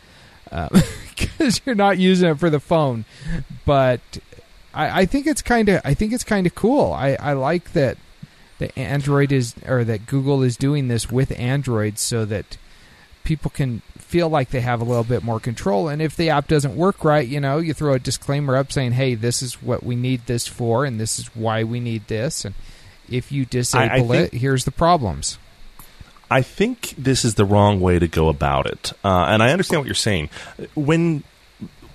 um, 0.50 0.70
because 1.18 1.60
you're 1.64 1.74
not 1.74 1.98
using 1.98 2.30
it 2.30 2.38
for 2.38 2.50
the 2.50 2.60
phone. 2.60 3.04
But 3.64 4.00
I, 4.74 5.00
I 5.02 5.06
think 5.06 5.26
it's 5.26 5.42
kind 5.42 5.68
of 5.68 5.80
I 5.84 5.94
think 5.94 6.12
it's 6.12 6.24
kind 6.24 6.46
of 6.46 6.54
cool. 6.54 6.92
I, 6.92 7.16
I 7.18 7.32
like 7.32 7.72
that 7.72 7.98
the 8.58 8.76
Android 8.78 9.32
is 9.32 9.54
or 9.66 9.84
that 9.84 10.06
Google 10.06 10.42
is 10.42 10.56
doing 10.56 10.88
this 10.88 11.10
with 11.10 11.38
Android 11.38 11.98
so 11.98 12.24
that 12.24 12.56
people 13.24 13.50
can 13.50 13.82
feel 13.98 14.28
like 14.28 14.50
they 14.50 14.60
have 14.60 14.80
a 14.80 14.84
little 14.84 15.04
bit 15.04 15.22
more 15.24 15.40
control. 15.40 15.88
And 15.88 16.00
if 16.00 16.16
the 16.16 16.30
app 16.30 16.46
doesn't 16.46 16.76
work 16.76 17.04
right, 17.04 17.26
you 17.26 17.40
know, 17.40 17.58
you 17.58 17.74
throw 17.74 17.94
a 17.94 17.98
disclaimer 17.98 18.56
up 18.56 18.70
saying, 18.70 18.92
"Hey, 18.92 19.14
this 19.14 19.42
is 19.42 19.60
what 19.62 19.82
we 19.82 19.96
need 19.96 20.26
this 20.26 20.46
for, 20.46 20.84
and 20.84 21.00
this 21.00 21.18
is 21.18 21.34
why 21.34 21.64
we 21.64 21.80
need 21.80 22.06
this." 22.06 22.44
And 22.44 22.54
if 23.08 23.32
you 23.32 23.44
disable 23.44 24.08
think- 24.08 24.32
it, 24.32 24.38
here's 24.38 24.64
the 24.64 24.70
problems. 24.70 25.38
I 26.30 26.42
think 26.42 26.94
this 26.98 27.24
is 27.24 27.34
the 27.34 27.44
wrong 27.44 27.80
way 27.80 27.98
to 27.98 28.08
go 28.08 28.28
about 28.28 28.66
it, 28.66 28.92
uh, 29.04 29.26
and 29.28 29.42
I 29.42 29.52
understand 29.52 29.80
what 29.80 29.86
you're 29.86 29.94
saying. 29.94 30.30
When, 30.74 31.22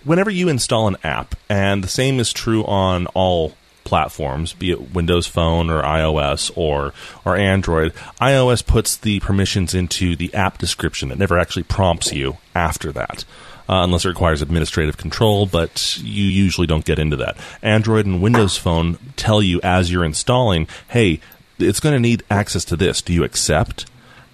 whenever 0.04 0.30
you 0.30 0.48
install 0.50 0.88
an 0.88 0.98
app, 1.04 1.36
and 1.50 1.84
the 1.84 1.90
same 1.90 2.20
is 2.20 2.32
true 2.32 2.64
on 2.64 3.08
all 3.08 3.56
platforms, 3.84 4.54
be 4.54 4.72
it 4.72 4.94
Windows 4.94 5.28
Phone 5.28 5.70
or 5.70 5.82
iOS 5.82 6.50
or 6.56 6.94
or 7.26 7.36
Android, 7.36 7.94
iOS 8.22 8.66
puts 8.66 8.96
the 8.96 9.20
permissions 9.20 9.74
into 9.74 10.16
the 10.16 10.34
app 10.34 10.58
description. 10.58 11.12
It 11.12 11.18
never 11.18 11.38
actually 11.38 11.64
prompts 11.64 12.14
you 12.14 12.38
after 12.56 12.92
that. 12.94 13.26
Uh, 13.70 13.84
unless 13.86 14.04
it 14.04 14.10
requires 14.10 14.42
administrative 14.42 14.98
control, 14.98 15.46
but 15.46 15.98
you 16.02 16.26
usually 16.26 16.68
don't 16.68 16.84
get 16.84 17.00
into 17.00 17.16
that. 17.16 17.38
Android 17.62 18.06
and 18.06 18.22
Windows 18.22 18.58
Phone 18.58 18.98
tell 19.16 19.42
you 19.42 19.62
as 19.64 19.90
you're 19.90 20.04
installing, 20.04 20.68
hey, 20.90 21.22
it's 21.58 21.80
going 21.80 21.94
to 21.94 22.00
need 22.00 22.24
access 22.30 22.66
to 22.66 22.76
this. 22.76 23.02
Do 23.02 23.14
you 23.14 23.24
accept? 23.24 23.86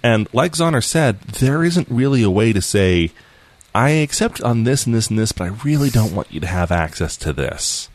And 0.02 0.32
like 0.32 0.52
Zoner 0.52 0.84
said, 0.84 1.20
there 1.20 1.64
isn't 1.64 1.88
really 1.90 2.22
a 2.22 2.30
way 2.30 2.52
to 2.52 2.62
say, 2.62 3.12
I 3.74 3.90
accept 3.90 4.40
on 4.42 4.64
this 4.64 4.86
and 4.86 4.94
this 4.94 5.08
and 5.08 5.18
this, 5.18 5.32
but 5.32 5.44
I 5.44 5.56
really 5.64 5.90
don't 5.90 6.14
want 6.14 6.32
you 6.32 6.40
to 6.40 6.46
have 6.46 6.70
access 6.70 7.16
to 7.18 7.32
this. 7.32 7.88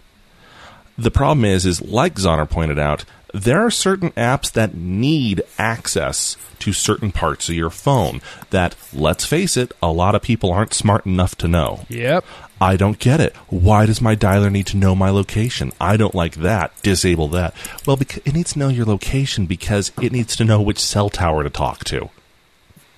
The 0.98 1.12
problem 1.12 1.46
is, 1.46 1.66
is 1.66 1.82
like 1.82 2.16
Zoner 2.16 2.50
pointed 2.50 2.78
out, 2.78 3.06
there 3.34 3.66
are 3.66 3.72
certain 3.72 4.12
apps 4.12 4.52
that 4.52 4.76
need 4.76 5.42
access 5.58 6.38
to 6.60 6.72
certain 6.72 7.12
parts 7.12 7.50
of 7.50 7.56
your 7.56 7.72
phone 7.72 8.22
that, 8.52 8.76
let's 8.94 9.26
face 9.26 9.58
it, 9.58 9.72
a 9.82 9.92
lot 9.92 10.14
of 10.14 10.22
people 10.22 10.52
aren't 10.52 10.74
smart 10.74 11.06
enough 11.06 11.36
to 11.38 11.48
know. 11.48 11.86
Yep. 11.90 12.24
I 12.64 12.78
don't 12.78 12.98
get 12.98 13.20
it. 13.20 13.36
Why 13.50 13.86
does 13.86 14.00
my 14.00 14.16
dialer 14.16 14.50
need 14.50 14.68
to 14.68 14.78
know 14.78 14.96
my 14.96 15.10
location? 15.10 15.74
I 15.82 15.98
don't 15.98 16.16
like 16.16 16.36
that. 16.36 16.72
Disable 16.82 17.28
that. 17.28 17.54
Well, 17.86 17.98
because 17.98 18.24
it 18.24 18.34
needs 18.34 18.54
to 18.54 18.60
know 18.60 18.70
your 18.70 18.86
location 18.86 19.48
because 19.48 19.92
it 20.02 20.14
needs 20.14 20.34
to 20.38 20.46
know 20.46 20.62
which 20.62 20.80
cell 20.80 21.10
tower 21.10 21.44
to 21.44 21.50
talk 21.50 21.84
to. 21.84 22.10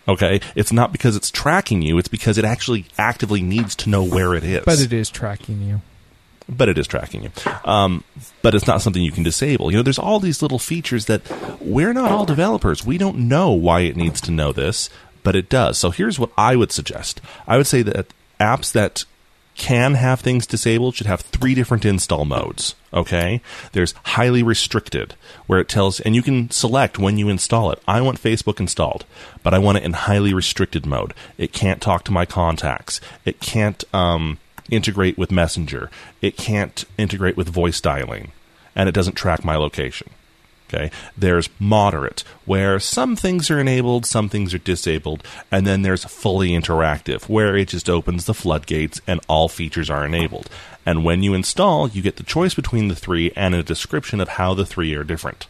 Okay? 0.08 0.40
It's 0.54 0.72
not 0.72 0.92
because 0.92 1.16
it's 1.16 1.32
tracking 1.32 1.82
you, 1.82 1.98
it's 1.98 2.08
because 2.08 2.38
it 2.38 2.46
actually 2.46 2.86
actively 3.00 3.42
needs 3.42 3.76
to 3.78 3.90
know 3.90 4.04
where 4.04 4.36
it 4.36 4.44
is. 4.44 4.64
But 4.66 4.80
it 4.80 4.94
is 4.94 5.10
tracking 5.10 5.64
you. 5.64 5.82
But 6.48 6.70
it 6.70 6.78
is 6.78 6.86
tracking 6.86 7.24
you. 7.24 7.32
Um, 7.66 8.04
but 8.44 8.54
it's 8.54 8.68
not 8.68 8.84
something 8.84 9.02
you 9.02 9.12
can 9.12 9.24
disable. 9.24 9.72
You 9.72 9.78
know, 9.78 9.84
there's 9.84 9.98
all 9.98 10.20
these 10.20 10.44
little 10.44 10.60
features 10.60 11.08
that 11.08 11.24
we're 11.60 11.92
not 11.92 12.12
all 12.12 12.26
developers. 12.26 12.86
We 12.86 13.00
don't 13.00 13.28
know 13.28 13.50
why 13.50 13.80
it 13.80 13.96
needs 13.96 14.22
to 14.22 14.32
know 14.32 14.52
this, 14.52 14.92
but 15.24 15.36
it 15.36 15.50
does. 15.50 15.80
So 15.80 15.90
here's 15.90 16.20
what 16.20 16.30
I 16.38 16.56
would 16.56 16.72
suggest. 16.72 17.20
I 17.48 17.58
would 17.58 17.66
say 17.66 17.82
that 17.82 18.14
apps 18.40 18.72
that 18.74 19.06
can 19.56 19.96
have 19.96 20.20
things 20.20 20.46
disabled 20.46 20.96
should 20.96 21.08
have 21.08 21.22
three 21.22 21.56
different 21.56 21.86
install 21.86 22.26
modes. 22.26 22.76
Okay? 22.94 23.42
There's 23.72 23.94
highly 24.04 24.44
restricted, 24.44 25.16
where 25.48 25.60
it 25.60 25.70
tells, 25.70 26.00
and 26.00 26.16
you 26.16 26.22
can 26.22 26.50
select 26.52 27.00
when 27.00 27.18
you 27.18 27.30
install 27.30 27.72
it. 27.72 27.82
I 27.88 28.02
want 28.02 28.22
Facebook 28.22 28.60
installed, 28.60 29.06
but 29.44 29.54
I 29.54 29.60
want 29.60 29.78
it 29.78 29.84
in 29.84 29.94
highly 29.94 30.34
restricted 30.34 30.86
mode. 30.86 31.14
It 31.38 31.54
can't 31.54 31.82
talk 31.82 32.04
to 32.06 32.12
my 32.12 32.26
contacts. 32.26 33.02
It 33.24 33.40
can't 33.40 33.84
um, 33.94 34.38
integrate 34.70 35.18
with 35.18 35.32
Messenger. 35.32 35.90
It 36.22 36.38
can't 36.38 36.86
integrate 36.98 37.38
with 37.38 37.50
voice 37.50 37.82
dialing. 37.82 38.32
And 38.76 38.90
it 38.90 38.96
doesn't 38.96 39.16
track 39.16 39.46
my 39.46 39.56
location. 39.56 40.10
Okay. 40.76 40.92
There's 41.18 41.50
moderate, 41.58 42.24
where 42.44 42.80
some 42.80 43.16
things 43.16 43.50
are 43.50 43.60
enabled, 43.60 44.06
some 44.06 44.28
things 44.28 44.54
are 44.54 44.60
disabled, 44.60 45.24
and 45.50 45.66
then 45.66 45.84
there's 45.84 46.04
fully 46.04 46.50
interactive, 46.50 47.30
where 47.30 47.56
it 47.56 47.70
just 47.70 47.90
opens 47.90 48.26
the 48.26 48.34
floodgates 48.34 49.00
and 49.08 49.22
all 49.28 49.48
features 49.48 49.90
are 49.90 50.06
enabled. 50.06 50.50
And 50.86 51.06
when 51.06 51.24
you 51.24 51.34
install, 51.34 51.88
you 51.88 52.02
get 52.02 52.18
the 52.18 52.24
choice 52.24 52.54
between 52.54 52.90
the 52.90 52.96
three 52.96 53.32
and 53.36 53.56
a 53.56 53.64
description 53.64 54.20
of 54.20 54.30
how 54.30 54.54
the 54.54 54.66
three 54.66 54.94
are 54.96 55.04
different. 55.04 55.48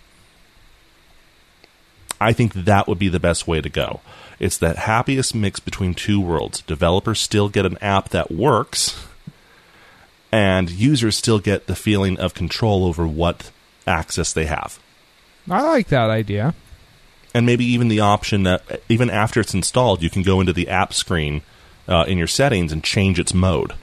I 2.21 2.31
think 2.31 2.53
that 2.53 2.87
would 2.87 2.99
be 2.99 3.09
the 3.09 3.19
best 3.19 3.47
way 3.47 3.59
to 3.59 3.69
go. 3.69 3.99
It's 4.39 4.57
that 4.59 4.77
happiest 4.77 5.33
mix 5.35 5.59
between 5.59 5.93
two 5.93 6.21
worlds. 6.21 6.61
Developers 6.61 7.19
still 7.19 7.49
get 7.49 7.65
an 7.65 7.77
app 7.79 8.09
that 8.09 8.31
works, 8.31 9.07
and 10.31 10.69
users 10.69 11.17
still 11.17 11.39
get 11.39 11.67
the 11.67 11.75
feeling 11.75 12.17
of 12.19 12.33
control 12.33 12.85
over 12.85 13.07
what 13.07 13.51
access 13.87 14.31
they 14.31 14.45
have. 14.45 14.79
I 15.49 15.61
like 15.61 15.87
that 15.87 16.09
idea. 16.09 16.53
and 17.33 17.45
maybe 17.45 17.65
even 17.65 17.89
the 17.89 17.99
option 17.99 18.43
that 18.43 18.81
even 18.89 19.09
after 19.09 19.41
it's 19.41 19.53
installed, 19.53 20.01
you 20.01 20.09
can 20.09 20.21
go 20.23 20.39
into 20.39 20.53
the 20.53 20.69
app 20.69 20.93
screen 20.93 21.41
uh, 21.87 22.05
in 22.07 22.17
your 22.17 22.27
settings 22.27 22.71
and 22.71 22.83
change 22.83 23.19
its 23.19 23.33
mode. 23.33 23.73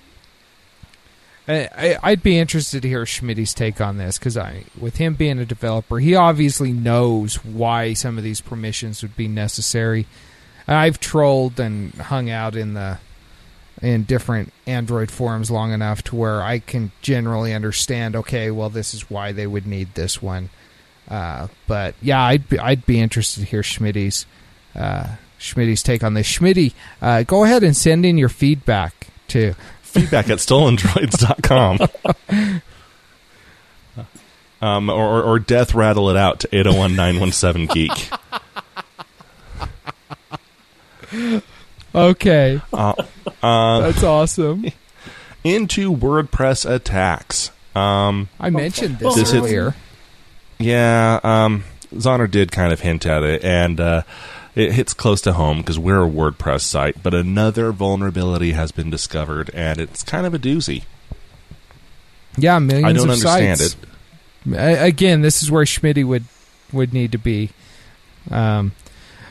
I, 1.49 1.99
I'd 2.03 2.23
be 2.23 2.39
interested 2.39 2.83
to 2.83 2.89
hear 2.89 3.05
Schmidt's 3.05 3.53
take 3.53 3.81
on 3.81 3.99
this 3.99 4.17
because 4.17 4.37
I, 4.37 4.65
with 4.81 4.97
him 4.97 5.15
being 5.15 5.39
a 5.39 5.45
developer, 5.45 5.99
he 5.99 6.15
obviously 6.15 6.73
knows 6.73 7.45
why 7.45 7.95
some 7.95 8.17
of 8.17 8.25
these 8.25 8.41
permissions 8.41 9.03
would 9.03 9.17
be 9.17 9.29
necessary. 9.29 10.07
I've 10.69 11.01
trolled 11.01 11.59
and 11.59 11.93
hung 11.95 12.31
out 12.31 12.55
in 12.57 12.75
the 12.75 12.99
in 13.83 14.05
different 14.05 14.53
Android 14.67 15.11
forums 15.11 15.51
long 15.51 15.73
enough 15.73 16.03
to 16.05 16.17
where 16.17 16.41
I 16.43 16.61
can 16.61 16.93
generally 17.03 17.53
understand. 17.53 18.15
Okay, 18.15 18.51
well, 18.53 18.71
this 18.71 18.95
is 18.95 19.11
why 19.11 19.33
they 19.33 19.47
would 19.47 19.67
need 19.67 19.95
this 19.95 20.23
one. 20.23 20.51
Uh, 21.09 21.49
but 21.67 21.95
yeah, 22.01 22.23
I'd 22.23 22.49
be, 22.49 22.59
I'd 22.59 22.87
be 22.87 23.01
interested 23.01 23.41
to 23.41 23.47
hear 23.47 23.63
Schmidt's 23.63 24.27
uh, 24.75 25.17
take 25.39 26.03
on 26.05 26.15
this. 26.15 26.27
Schmidt, 26.27 26.73
uh, 27.01 27.23
go 27.25 27.45
ahead 27.45 27.63
and 27.63 27.77
send 27.77 28.07
in 28.07 28.17
your 28.19 28.29
feedback 28.29 29.09
to 29.29 29.55
Feedback 29.83 30.31
at 30.31 30.39
stolendroids.com. 30.39 31.79
Um, 34.63 34.89
or, 34.89 34.95
or, 35.05 35.23
or 35.25 35.39
death 35.41 35.75
rattle 35.75 36.09
it 36.09 36.17
out 36.17 36.39
to 36.39 36.49
801 36.55 36.95
917 36.95 37.67
Geek. 37.67 38.11
Okay, 41.93 42.61
Uh, 42.73 42.95
uh, 43.43 43.81
that's 43.81 44.05
awesome. 44.05 44.67
into 45.45 45.93
WordPress 45.93 46.69
attacks. 46.71 47.51
Um, 47.75 48.29
I 48.39 48.51
mentioned 48.51 49.01
this, 49.01 49.17
This 49.17 49.29
is- 49.31 49.35
earlier. 49.35 49.75
Yeah, 50.63 51.21
um, 51.23 51.65
Zoner 51.95 52.31
did 52.31 52.53
kind 52.53 52.73
of 52.73 52.81
hint 52.81 53.05
at 53.07 53.23
it, 53.23 53.45
and 53.45 53.81
uh, 53.81 54.03
it 54.55 54.73
hits 54.73 54.95
close 54.95 55.21
to 55.23 55.33
home 55.35 55.59
because 55.59 55.79
we're 55.79 56.05
a 56.05 56.09
WordPress 56.11 56.63
site, 56.63 57.03
but 57.03 57.15
another 57.15 57.73
vulnerability 57.73 58.53
has 58.53 58.73
been 58.73 58.91
discovered, 58.91 59.51
and 59.55 59.79
it's 59.81 60.03
kind 60.03 60.27
of 60.27 60.35
a 60.35 60.39
doozy. 60.39 60.85
Yeah, 62.37 62.59
millions 62.59 62.87
I 62.87 62.93
don't 62.93 63.05
of 63.11 63.11
understand 63.11 63.59
sites. 63.59 63.77
it. 64.47 64.55
A- 64.57 64.85
Again, 64.87 65.21
this 65.21 65.43
is 65.43 65.51
where 65.51 65.67
Schmidt 65.67 66.05
would 66.07 66.25
would 66.73 66.93
need 66.95 67.13
to 67.13 67.19
be. 67.19 67.51
Um, 68.31 68.73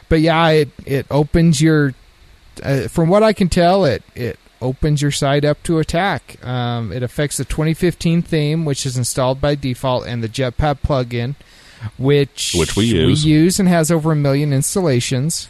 but 0.09 0.21
yeah, 0.21 0.49
it 0.49 0.69
it 0.85 1.05
opens 1.09 1.61
your. 1.61 1.93
Uh, 2.61 2.87
from 2.89 3.09
what 3.09 3.23
I 3.23 3.33
can 3.33 3.49
tell, 3.49 3.85
it 3.85 4.03
it 4.13 4.37
opens 4.61 5.01
your 5.01 5.11
site 5.11 5.43
up 5.45 5.61
to 5.63 5.79
attack. 5.79 6.37
Um, 6.45 6.91
it 6.91 7.03
affects 7.03 7.37
the 7.37 7.45
2015 7.45 8.21
theme, 8.21 8.65
which 8.65 8.85
is 8.85 8.97
installed 8.97 9.41
by 9.41 9.55
default, 9.55 10.05
and 10.07 10.23
the 10.23 10.29
Jetpack 10.29 10.79
plugin, 10.81 11.35
which 11.97 12.53
Which 12.57 12.75
we 12.75 12.85
use. 12.85 13.25
we 13.25 13.31
use 13.31 13.59
and 13.59 13.67
has 13.67 13.89
over 13.91 14.11
a 14.11 14.15
million 14.15 14.53
installations. 14.53 15.47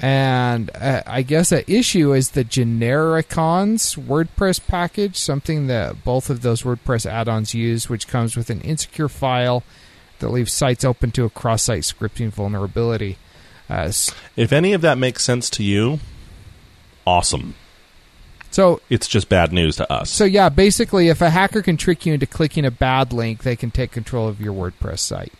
And 0.00 0.70
uh, 0.74 1.02
I 1.06 1.22
guess 1.22 1.52
an 1.52 1.62
issue 1.68 2.12
is 2.12 2.30
the 2.30 2.44
Genericons 2.44 3.96
WordPress 3.96 4.66
package, 4.66 5.16
something 5.16 5.66
that 5.68 6.04
both 6.04 6.30
of 6.30 6.42
those 6.42 6.62
WordPress 6.62 7.06
add-ons 7.06 7.54
use, 7.54 7.88
which 7.88 8.08
comes 8.08 8.36
with 8.36 8.50
an 8.50 8.60
insecure 8.62 9.08
file 9.08 9.62
that 10.18 10.30
leaves 10.30 10.52
sites 10.52 10.84
open 10.84 11.10
to 11.12 11.24
a 11.24 11.30
cross-site 11.30 11.82
scripting 11.82 12.30
vulnerability. 12.30 13.18
Uh, 13.70 13.90
If 14.36 14.52
any 14.52 14.72
of 14.72 14.80
that 14.82 14.98
makes 14.98 15.22
sense 15.24 15.48
to 15.50 15.62
you, 15.62 16.00
awesome. 17.06 17.54
So, 18.54 18.80
It's 18.88 19.08
just 19.08 19.28
bad 19.28 19.52
news 19.52 19.76
to 19.76 19.92
us. 19.92 20.10
so 20.10 20.24
yeah, 20.24 20.48
basically, 20.48 21.08
if 21.08 21.20
a 21.20 21.30
hacker 21.30 21.60
can 21.62 21.76
trick 21.76 22.06
you 22.06 22.14
into 22.14 22.26
clicking 22.26 22.64
a 22.64 22.70
bad 22.70 23.12
link, 23.12 23.42
they 23.42 23.56
can 23.56 23.70
take 23.70 23.90
control 23.90 24.28
of 24.28 24.40
your 24.40 24.52
WordPress 24.54 25.00
site. 25.00 25.32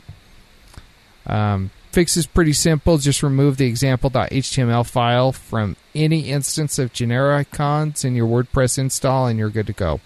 Um, 1.27 1.71
fix 1.93 2.17
is 2.17 2.27
pretty 2.27 2.53
simple. 2.53 2.99
Just 2.99 3.23
remove 3.23 3.57
the 3.57 3.67
example.html 3.67 4.87
file 4.89 5.33
from 5.33 5.77
any 5.95 6.29
instance 6.31 6.79
of 6.79 6.93
Genericons 6.93 8.05
in 8.05 8.15
your 8.15 8.27
WordPress 8.27 8.79
install, 8.79 9.27
and 9.27 9.39
you're 9.39 9.49
good 9.51 9.67
to 9.69 9.73
go. 9.73 10.01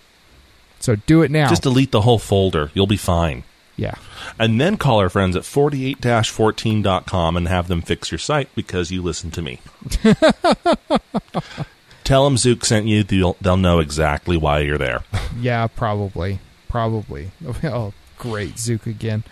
So 0.81 0.95
do 0.95 1.23
it 1.23 1.31
now. 1.31 1.49
Just 1.49 1.63
delete 1.63 1.91
the 1.91 2.03
whole 2.03 2.19
folder. 2.21 2.71
You'll 2.75 2.87
be 2.87 2.97
fine. 2.97 3.43
yeah. 3.77 3.95
And 4.39 4.61
then 4.61 4.77
call 4.77 4.99
our 5.01 5.09
friends 5.09 5.35
at 5.35 5.43
48-14.com 5.43 7.37
and 7.37 7.49
have 7.49 7.67
them 7.67 7.81
fix 7.83 8.13
your 8.13 8.19
site 8.19 8.55
because 8.55 8.91
you 8.93 9.03
listened 9.03 9.33
to 9.35 9.43
me. 9.43 9.59
Tell 12.09 12.25
them 12.25 12.39
Zook 12.39 12.65
sent 12.65 12.87
you. 12.87 13.03
They'll, 13.03 13.37
they'll 13.39 13.59
know 13.59 13.81
exactly 13.81 14.39
why 14.39 14.61
you're 14.61 14.79
there. 14.79 15.05
Yeah, 15.39 15.67
probably. 15.67 16.39
Probably. 16.67 17.33
Oh, 17.65 17.93
great. 18.17 18.59
Zook 18.59 18.87
again. 18.87 19.25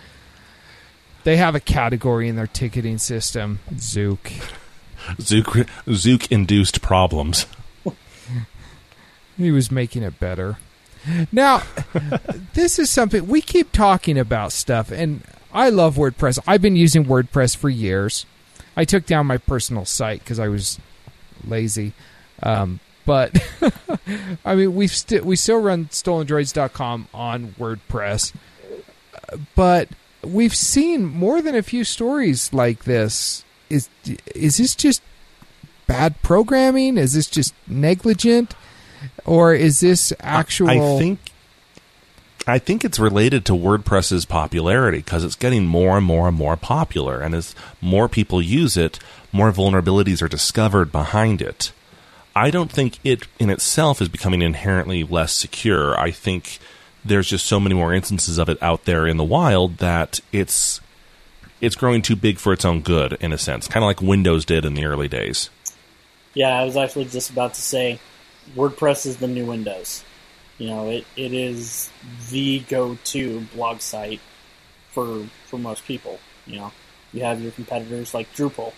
They 1.25 1.39
have 1.39 1.55
a 1.55 1.61
category 1.61 2.29
in 2.29 2.37
their 2.37 2.47
ticketing 2.47 2.99
system. 2.99 3.61
Zook. 3.79 4.31
Zook, 5.19 5.57
Zook-induced 5.91 6.83
problems. 6.83 7.47
He 9.39 9.51
was 9.51 9.71
making 9.71 10.03
it 10.03 10.21
better. 10.21 10.59
Now, 11.33 11.63
this 12.53 12.79
is 12.79 12.91
something 12.91 13.27
we 13.27 13.41
keep 13.41 13.73
talking 13.73 14.19
about 14.19 14.53
stuff, 14.53 14.91
and 14.91 15.23
I 15.53 15.71
love 15.71 15.97
WordPress. 15.97 16.39
I've 16.47 16.63
been 16.63 16.77
using 16.77 17.05
WordPress 17.07 17.57
for 17.57 17.71
years. 17.71 18.27
I 18.77 18.85
took 18.85 19.07
down 19.07 19.27
my 19.27 19.39
personal 19.39 19.85
site 19.87 20.21
because 20.21 20.39
I 20.39 20.49
was 20.49 20.79
lazy. 21.43 21.93
Um, 22.43 22.81
but 23.05 23.37
I 24.45 24.55
mean, 24.55 24.75
we 24.75 24.89
st- 24.89 25.25
we 25.25 25.37
still 25.37 25.61
run 25.61 25.87
stolendroids.com 25.87 27.09
on 27.15 27.55
WordPress, 27.59 28.35
but 29.55 29.89
we've 30.23 30.55
seen 30.55 31.05
more 31.05 31.41
than 31.41 31.55
a 31.55 31.63
few 31.63 31.85
stories 31.85 32.53
like 32.53 32.85
this. 32.85 33.45
Is 33.71 33.89
is 34.35 34.59
this 34.59 34.75
just 34.75 35.03
bad 35.87 36.21
programming? 36.23 36.99
Is 36.99 37.15
this 37.15 37.29
just 37.29 37.55
negligent? 37.67 38.55
Or 39.25 39.55
is 39.55 39.81
this 39.81 40.13
actual? 40.21 40.69
I 40.69 40.99
think 40.99 41.19
I 42.47 42.59
think 42.59 42.85
it's 42.85 42.99
related 42.99 43.45
to 43.47 43.53
WordPress's 43.53 44.25
popularity 44.25 44.99
because 44.99 45.25
it's 45.25 45.35
getting 45.35 45.67
more 45.67 45.97
and 45.97 46.07
more 46.07 46.29
and 46.29 46.37
more 46.37 46.57
popular, 46.57 47.21
and 47.21 47.35
as 47.35 47.55
more 47.81 48.09
people 48.09 48.41
use 48.41 48.77
it, 48.77 48.99
more 49.33 49.51
vulnerabilities 49.51 50.23
are 50.23 50.29
discovered 50.29 50.93
behind 50.93 51.43
it. 51.43 51.73
I 52.37 52.51
don't 52.51 52.71
think 52.71 52.99
it 53.03 53.27
in 53.39 53.49
itself 53.49 54.03
is 54.03 54.11
becoming 54.11 54.43
inherently 54.43 55.03
less 55.05 55.33
secure. 55.33 55.99
I 55.99 56.11
think 56.11 56.59
there's 57.03 57.31
just 57.31 57.47
so 57.47 57.59
many 57.59 57.75
more 57.75 57.95
instances 57.95 58.37
of 58.37 58.51
it 58.51 58.63
out 58.63 58.85
there 58.85 59.07
in 59.07 59.17
the 59.17 59.25
wild 59.25 59.79
that 59.79 60.21
it's 60.33 60.83
it's 61.63 61.75
growing 61.75 62.03
too 62.03 62.15
big 62.15 62.37
for 62.37 62.53
its 62.53 62.67
own 62.67 62.83
good 62.83 63.15
in 63.21 63.33
a 63.33 63.39
sense, 63.39 63.67
kind 63.67 63.83
of 63.83 63.87
like 63.87 64.03
Windows 64.03 64.45
did 64.45 64.67
in 64.67 64.75
the 64.75 64.85
early 64.85 65.09
days. 65.09 65.49
Yeah, 66.35 66.51
I 66.51 66.65
was 66.65 66.77
actually 66.77 67.07
just 67.07 67.31
about 67.31 67.55
to 67.55 67.63
say 67.63 67.99
WordPress 68.55 69.07
is 69.07 69.17
the 69.17 69.29
new 69.29 69.47
Windows. 69.47 70.05
You 70.59 70.69
know, 70.69 70.91
it, 70.91 71.07
it 71.17 71.33
is 71.33 71.91
the 72.31 72.61
go 72.61 72.99
to 73.05 73.41
blog 73.55 73.81
site 73.81 74.21
for 74.91 75.27
for 75.47 75.57
most 75.57 75.87
people. 75.87 76.21
You 76.47 76.57
know, 76.57 76.73
you 77.15 77.23
have 77.23 77.41
your 77.41 77.53
competitors 77.53 78.13
like 78.13 78.31
Drupal, 78.35 78.75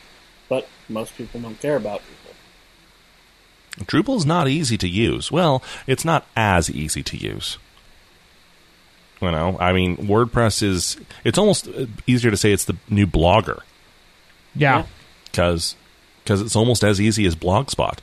but 0.48 0.68
most 0.88 1.16
people 1.16 1.40
don't 1.40 1.60
care 1.60 1.74
about 1.74 2.02
Drupal. 2.02 2.27
Drupal's 3.86 4.26
not 4.26 4.48
easy 4.48 4.76
to 4.78 4.88
use. 4.88 5.30
Well, 5.32 5.62
it's 5.86 6.04
not 6.04 6.26
as 6.36 6.70
easy 6.70 7.02
to 7.04 7.16
use. 7.16 7.58
You 9.20 9.30
know, 9.32 9.56
I 9.58 9.72
mean, 9.72 9.96
WordPress 9.96 10.62
is. 10.62 10.96
It's 11.24 11.38
almost 11.38 11.68
easier 12.06 12.30
to 12.30 12.36
say 12.36 12.52
it's 12.52 12.64
the 12.66 12.76
new 12.88 13.06
Blogger 13.06 13.60
Yeah. 14.54 14.78
Yeah. 14.78 14.86
because 15.24 15.74
because 16.22 16.40
it's 16.40 16.54
almost 16.54 16.84
as 16.84 17.00
easy 17.00 17.26
as 17.26 17.34
Blogspot. 17.34 17.98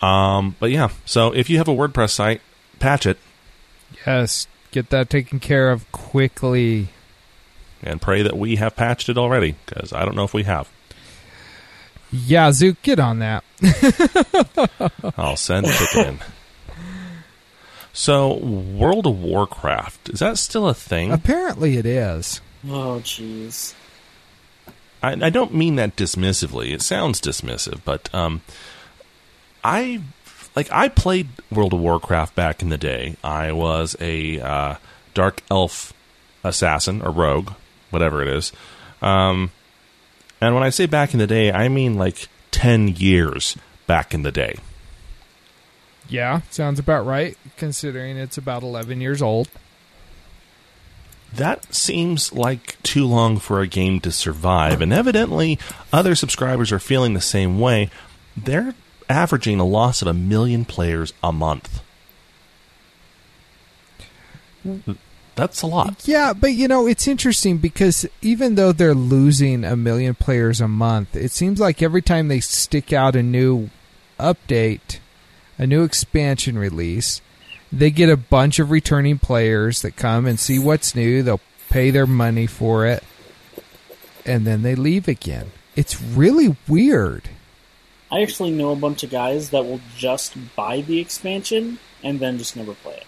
Um, 0.00 0.56
but 0.58 0.70
yeah, 0.70 0.88
so 1.04 1.34
if 1.34 1.50
you 1.50 1.58
have 1.58 1.68
a 1.68 1.74
WordPress 1.74 2.10
site, 2.10 2.40
patch 2.78 3.04
it 3.06 3.18
Yes. 4.06 4.46
Get 4.70 4.88
that 4.90 5.10
taken 5.10 5.40
care 5.40 5.70
of 5.70 5.90
quickly. 5.92 6.88
and 7.82 8.00
pray 8.00 8.22
that 8.22 8.38
we 8.38 8.56
have 8.56 8.76
patched 8.76 9.08
it 9.10 9.18
already 9.18 9.56
because 9.66 9.92
I 9.92 10.04
don't 10.06 10.14
know 10.16 10.24
if 10.24 10.32
we 10.32 10.44
have. 10.44 10.70
Yeah, 12.12 12.52
Zook, 12.52 12.82
get 12.82 12.98
on 12.98 13.20
that. 13.20 13.44
I'll 15.16 15.36
send 15.36 15.66
a 15.66 15.72
ticket 15.72 16.06
in. 16.06 16.18
So, 17.92 18.34
World 18.34 19.06
of 19.06 19.20
Warcraft 19.20 20.10
is 20.10 20.20
that 20.20 20.38
still 20.38 20.68
a 20.68 20.74
thing? 20.74 21.12
Apparently 21.12 21.76
it 21.76 21.86
is. 21.86 22.40
Oh, 22.68 23.00
jeez. 23.02 23.74
I, 25.02 25.12
I 25.26 25.30
don't 25.30 25.54
mean 25.54 25.76
that 25.76 25.96
dismissively. 25.96 26.72
It 26.72 26.82
sounds 26.82 27.20
dismissive, 27.20 27.80
but 27.84 28.12
um, 28.14 28.42
I 29.64 30.02
like 30.54 30.70
I 30.72 30.88
played 30.88 31.28
World 31.50 31.72
of 31.72 31.80
Warcraft 31.80 32.34
back 32.34 32.62
in 32.62 32.68
the 32.68 32.78
day. 32.78 33.16
I 33.24 33.52
was 33.52 33.96
a 34.00 34.40
uh, 34.40 34.74
dark 35.14 35.42
elf 35.50 35.92
assassin 36.44 37.02
or 37.02 37.10
rogue, 37.10 37.52
whatever 37.90 38.22
it 38.22 38.28
is. 38.28 38.52
Um, 39.02 39.50
and 40.40 40.54
when 40.54 40.64
I 40.64 40.70
say 40.70 40.86
back 40.86 41.12
in 41.12 41.18
the 41.18 41.26
day, 41.26 41.52
I 41.52 41.68
mean 41.68 41.94
like 41.94 42.28
ten 42.50 42.88
years 42.88 43.56
back 43.86 44.14
in 44.14 44.22
the 44.22 44.32
day. 44.32 44.56
Yeah, 46.08 46.40
sounds 46.50 46.78
about 46.78 47.06
right, 47.06 47.36
considering 47.56 48.16
it's 48.16 48.36
about 48.36 48.64
11 48.64 49.00
years 49.00 49.22
old. 49.22 49.48
That 51.32 51.72
seems 51.72 52.32
like 52.32 52.82
too 52.82 53.06
long 53.06 53.38
for 53.38 53.60
a 53.60 53.68
game 53.68 54.00
to 54.00 54.10
survive, 54.10 54.80
and 54.80 54.92
evidently 54.92 55.58
other 55.92 56.16
subscribers 56.16 56.72
are 56.72 56.80
feeling 56.80 57.14
the 57.14 57.20
same 57.20 57.60
way. 57.60 57.90
They're 58.36 58.74
averaging 59.08 59.60
a 59.60 59.64
loss 59.64 60.02
of 60.02 60.08
a 60.08 60.14
million 60.14 60.64
players 60.64 61.12
a 61.22 61.32
month. 61.32 61.80
That's 65.40 65.62
a 65.62 65.66
lot. 65.66 66.06
Yeah, 66.06 66.34
but 66.34 66.52
you 66.52 66.68
know, 66.68 66.86
it's 66.86 67.08
interesting 67.08 67.56
because 67.56 68.06
even 68.20 68.56
though 68.56 68.72
they're 68.72 68.92
losing 68.92 69.64
a 69.64 69.74
million 69.74 70.14
players 70.14 70.60
a 70.60 70.68
month, 70.68 71.16
it 71.16 71.30
seems 71.30 71.58
like 71.58 71.80
every 71.80 72.02
time 72.02 72.28
they 72.28 72.40
stick 72.40 72.92
out 72.92 73.16
a 73.16 73.22
new 73.22 73.70
update, 74.18 74.98
a 75.56 75.66
new 75.66 75.82
expansion 75.82 76.58
release, 76.58 77.22
they 77.72 77.90
get 77.90 78.10
a 78.10 78.18
bunch 78.18 78.58
of 78.58 78.70
returning 78.70 79.18
players 79.18 79.80
that 79.80 79.96
come 79.96 80.26
and 80.26 80.38
see 80.38 80.58
what's 80.58 80.94
new. 80.94 81.22
They'll 81.22 81.40
pay 81.70 81.90
their 81.90 82.06
money 82.06 82.46
for 82.46 82.84
it, 82.84 83.02
and 84.26 84.46
then 84.46 84.60
they 84.60 84.74
leave 84.74 85.08
again. 85.08 85.52
It's 85.74 86.02
really 86.02 86.54
weird. 86.68 87.30
I 88.12 88.20
actually 88.20 88.50
know 88.50 88.72
a 88.72 88.76
bunch 88.76 89.04
of 89.04 89.10
guys 89.10 89.48
that 89.50 89.64
will 89.64 89.80
just 89.96 90.34
buy 90.54 90.82
the 90.82 91.00
expansion 91.00 91.78
and 92.02 92.20
then 92.20 92.36
just 92.36 92.56
never 92.56 92.74
play 92.74 92.96
it. 92.96 93.06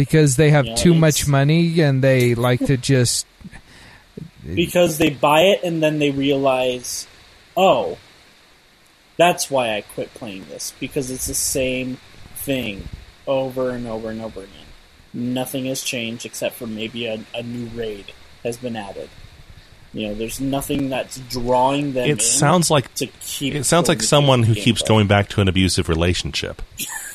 Because 0.00 0.36
they 0.36 0.48
have 0.48 0.64
Yeah, 0.64 0.74
too 0.76 0.94
much 0.94 1.28
money 1.28 1.80
and 1.80 2.02
they 2.02 2.34
like 2.34 2.60
to 2.60 2.76
just 2.94 3.26
Because 4.54 4.96
they 4.96 5.10
buy 5.10 5.40
it 5.42 5.62
and 5.62 5.82
then 5.82 5.98
they 5.98 6.10
realize, 6.10 7.06
oh, 7.54 7.98
that's 9.18 9.50
why 9.50 9.76
I 9.76 9.82
quit 9.82 10.14
playing 10.14 10.46
this. 10.48 10.72
Because 10.80 11.10
it's 11.10 11.26
the 11.26 11.34
same 11.34 11.98
thing 12.34 12.88
over 13.26 13.68
and 13.68 13.86
over 13.86 14.08
and 14.08 14.22
over 14.22 14.40
again. 14.40 14.68
Nothing 15.12 15.66
has 15.66 15.82
changed 15.82 16.24
except 16.24 16.54
for 16.54 16.66
maybe 16.66 17.04
a, 17.04 17.22
a 17.34 17.42
new 17.42 17.66
raid 17.78 18.14
has 18.42 18.56
been 18.56 18.76
added. 18.76 19.10
You 19.92 20.08
know, 20.08 20.14
there's 20.14 20.40
nothing 20.40 20.88
that's 20.88 21.18
drawing 21.18 21.92
them 21.92 22.04
in 22.04 22.12
It 22.12 22.22
sounds 22.22 22.70
like 22.70 22.94
to 22.94 23.06
keep 23.20 23.54
it 23.54 23.64
sounds 23.64 23.88
like 23.88 24.00
someone 24.00 24.44
who 24.44 24.54
gameplay. 24.54 24.62
keeps 24.62 24.82
going 24.82 25.08
back 25.08 25.28
to 25.30 25.42
an 25.42 25.48
abusive 25.48 25.90
relationship. 25.90 26.62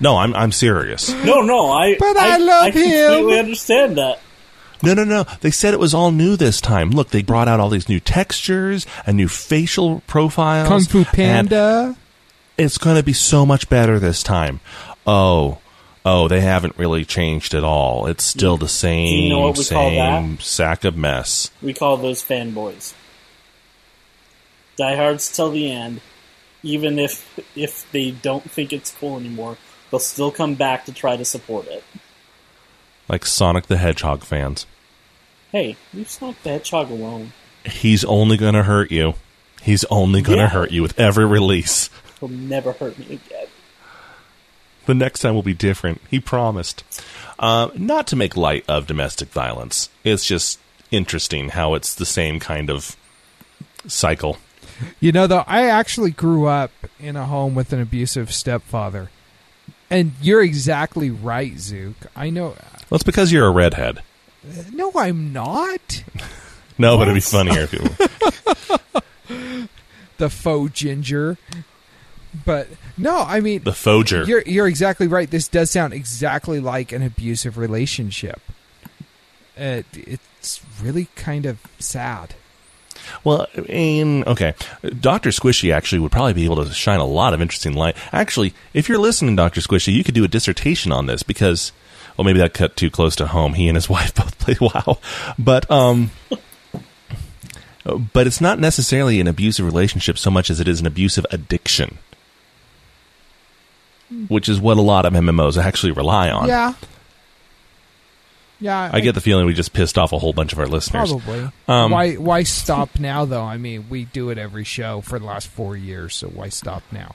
no, 0.00 0.16
I'm 0.18 0.34
I'm 0.34 0.52
serious. 0.52 1.10
No, 1.24 1.40
no, 1.42 1.70
I. 1.70 1.96
But 1.98 2.16
I 2.16 2.36
love 2.38 2.62
I 2.64 2.70
completely 2.70 3.32
him. 3.34 3.38
understand 3.38 3.98
that. 3.98 4.20
No, 4.82 4.94
no, 4.94 5.04
no. 5.04 5.24
They 5.42 5.50
said 5.50 5.74
it 5.74 5.80
was 5.80 5.92
all 5.92 6.10
new 6.10 6.36
this 6.36 6.60
time. 6.60 6.90
Look, 6.90 7.10
they 7.10 7.22
brought 7.22 7.48
out 7.48 7.60
all 7.60 7.68
these 7.68 7.88
new 7.88 8.00
textures 8.00 8.86
and 9.06 9.16
new 9.16 9.28
facial 9.28 10.00
profiles. 10.06 10.68
Kung 10.68 10.84
Fu 10.84 11.04
Panda. 11.04 11.96
it's 12.56 12.78
going 12.78 12.96
to 12.96 13.02
be 13.02 13.12
so 13.12 13.44
much 13.44 13.68
better 13.68 13.98
this 13.98 14.22
time. 14.22 14.60
Oh, 15.06 15.58
oh, 16.06 16.28
they 16.28 16.40
haven't 16.40 16.78
really 16.78 17.04
changed 17.04 17.52
at 17.52 17.62
all. 17.62 18.06
It's 18.06 18.24
still 18.24 18.56
the 18.56 18.68
same, 18.68 19.24
You 19.24 19.28
know 19.28 19.40
what 19.40 19.58
we 19.58 19.64
call 19.66 19.90
same 19.90 20.38
sack 20.40 20.84
of 20.84 20.96
mess. 20.96 21.50
We 21.60 21.74
call 21.74 21.98
those 21.98 22.22
fanboys. 22.24 22.94
Diehards 24.76 25.30
till 25.30 25.50
the 25.50 25.70
end, 25.70 26.00
even 26.62 26.98
if 26.98 27.38
if 27.56 27.90
they 27.92 28.10
don't 28.10 28.50
think 28.50 28.72
it's 28.72 28.92
cool 28.92 29.16
anymore, 29.18 29.56
they'll 29.90 30.00
still 30.00 30.30
come 30.30 30.54
back 30.54 30.84
to 30.86 30.92
try 30.92 31.16
to 31.16 31.24
support 31.24 31.66
it. 31.68 31.82
Like 33.08 33.26
Sonic 33.26 33.66
the 33.66 33.76
Hedgehog 33.76 34.22
fans. 34.22 34.66
Hey, 35.52 35.76
leave 35.92 36.08
Sonic 36.08 36.42
the 36.42 36.50
Hedgehog 36.50 36.90
alone. 36.90 37.32
He's 37.64 38.04
only 38.04 38.36
going 38.36 38.54
to 38.54 38.62
hurt 38.62 38.90
you. 38.90 39.14
He's 39.62 39.84
only 39.86 40.22
going 40.22 40.38
to 40.38 40.44
Yeah. 40.44 40.48
hurt 40.50 40.70
you 40.70 40.80
with 40.82 40.98
every 40.98 41.26
release. 41.26 41.90
He'll 42.20 42.28
never 42.28 42.72
hurt 42.72 42.98
me 42.98 43.06
again. 43.06 43.46
The 44.86 44.94
next 44.94 45.20
time 45.20 45.34
will 45.34 45.42
be 45.42 45.54
different. 45.54 46.00
He 46.10 46.20
promised. 46.20 46.84
Uh, 47.38 47.68
not 47.76 48.06
to 48.08 48.16
make 48.16 48.36
light 48.36 48.64
of 48.68 48.86
domestic 48.86 49.28
violence. 49.28 49.88
It's 50.04 50.24
just 50.24 50.58
interesting 50.90 51.50
how 51.50 51.74
it's 51.74 51.94
the 51.94 52.06
same 52.06 52.40
kind 52.40 52.70
of 52.70 52.96
cycle. 53.86 54.38
You 55.00 55.12
know, 55.12 55.26
though, 55.26 55.44
I 55.46 55.66
actually 55.66 56.10
grew 56.10 56.46
up 56.46 56.70
in 56.98 57.16
a 57.16 57.26
home 57.26 57.54
with 57.54 57.72
an 57.72 57.80
abusive 57.80 58.32
stepfather. 58.32 59.10
And 59.90 60.12
you're 60.22 60.42
exactly 60.42 61.10
right, 61.10 61.58
Zook. 61.58 61.96
I 62.14 62.30
know. 62.30 62.50
Uh, 62.52 62.54
well, 62.88 62.96
it's 62.96 63.02
because 63.02 63.32
you're 63.32 63.46
a 63.46 63.50
redhead. 63.50 64.02
No, 64.72 64.92
I'm 64.94 65.32
not. 65.32 66.04
No, 66.78 66.96
but 66.96 67.02
it'd 67.08 67.14
be 67.14 67.20
funnier 67.20 67.60
if 67.60 67.74
you 67.74 67.80
were 69.28 69.36
The 70.16 70.30
faux 70.30 70.72
ginger. 70.72 71.36
But 72.46 72.68
no, 72.96 73.18
I 73.20 73.40
mean, 73.40 73.64
the 73.64 73.74
Foger. 73.74 74.24
you're 74.24 74.40
you're 74.46 74.66
exactly 74.66 75.06
right. 75.06 75.30
This 75.30 75.46
does 75.46 75.70
sound 75.70 75.92
exactly 75.92 76.58
like 76.58 76.92
an 76.92 77.02
abusive 77.02 77.58
relationship. 77.58 78.40
It, 79.58 79.84
it's 79.94 80.62
really 80.80 81.08
kind 81.16 81.44
of 81.44 81.58
sad. 81.78 82.34
Well, 83.24 83.46
in 83.66 84.24
okay, 84.24 84.54
Doctor 85.00 85.30
Squishy 85.30 85.72
actually 85.72 85.98
would 86.00 86.12
probably 86.12 86.32
be 86.32 86.44
able 86.44 86.64
to 86.64 86.72
shine 86.72 87.00
a 87.00 87.04
lot 87.04 87.34
of 87.34 87.40
interesting 87.40 87.74
light. 87.74 87.96
Actually, 88.12 88.54
if 88.74 88.88
you're 88.88 88.98
listening, 88.98 89.36
Doctor 89.36 89.60
Squishy, 89.60 89.92
you 89.92 90.04
could 90.04 90.14
do 90.14 90.24
a 90.24 90.28
dissertation 90.28 90.92
on 90.92 91.06
this 91.06 91.22
because, 91.22 91.72
well, 92.16 92.24
maybe 92.24 92.38
that 92.38 92.54
cut 92.54 92.76
too 92.76 92.90
close 92.90 93.16
to 93.16 93.26
home. 93.26 93.54
He 93.54 93.68
and 93.68 93.76
his 93.76 93.88
wife 93.90 94.14
both 94.14 94.38
play 94.38 94.56
WoW, 94.60 94.98
but 95.38 95.70
um, 95.70 96.10
but 98.12 98.26
it's 98.26 98.40
not 98.40 98.58
necessarily 98.58 99.20
an 99.20 99.26
abusive 99.26 99.64
relationship 99.64 100.18
so 100.18 100.30
much 100.30 100.50
as 100.50 100.60
it 100.60 100.68
is 100.68 100.80
an 100.80 100.86
abusive 100.86 101.26
addiction, 101.30 101.98
which 104.28 104.48
is 104.48 104.60
what 104.60 104.76
a 104.76 104.82
lot 104.82 105.06
of 105.06 105.12
MMOs 105.12 105.62
actually 105.62 105.92
rely 105.92 106.30
on. 106.30 106.48
Yeah. 106.48 106.74
Yeah, 108.60 108.90
I 108.92 109.00
get 109.00 109.14
the 109.14 109.20
feeling 109.20 109.46
we 109.46 109.54
just 109.54 109.72
pissed 109.72 109.96
off 109.96 110.12
a 110.12 110.18
whole 110.18 110.32
bunch 110.32 110.52
of 110.52 110.58
our 110.58 110.66
listeners. 110.66 111.10
Probably. 111.10 111.50
Um, 111.66 111.90
why 111.90 112.14
why 112.14 112.42
stop 112.42 112.98
now 112.98 113.24
though? 113.24 113.42
I 113.42 113.56
mean, 113.56 113.86
we 113.88 114.04
do 114.04 114.30
it 114.30 114.38
every 114.38 114.64
show 114.64 115.00
for 115.00 115.18
the 115.18 115.24
last 115.24 115.48
4 115.48 115.76
years, 115.76 116.14
so 116.14 116.28
why 116.28 116.50
stop 116.50 116.82
now? 116.92 117.14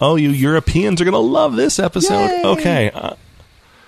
Oh, 0.00 0.16
you 0.16 0.30
Europeans 0.30 1.00
are 1.00 1.04
going 1.04 1.12
to 1.12 1.18
love 1.18 1.56
this 1.56 1.78
episode. 1.78 2.26
Yay! 2.26 2.42
Okay. 2.44 2.90
Uh, 2.90 3.14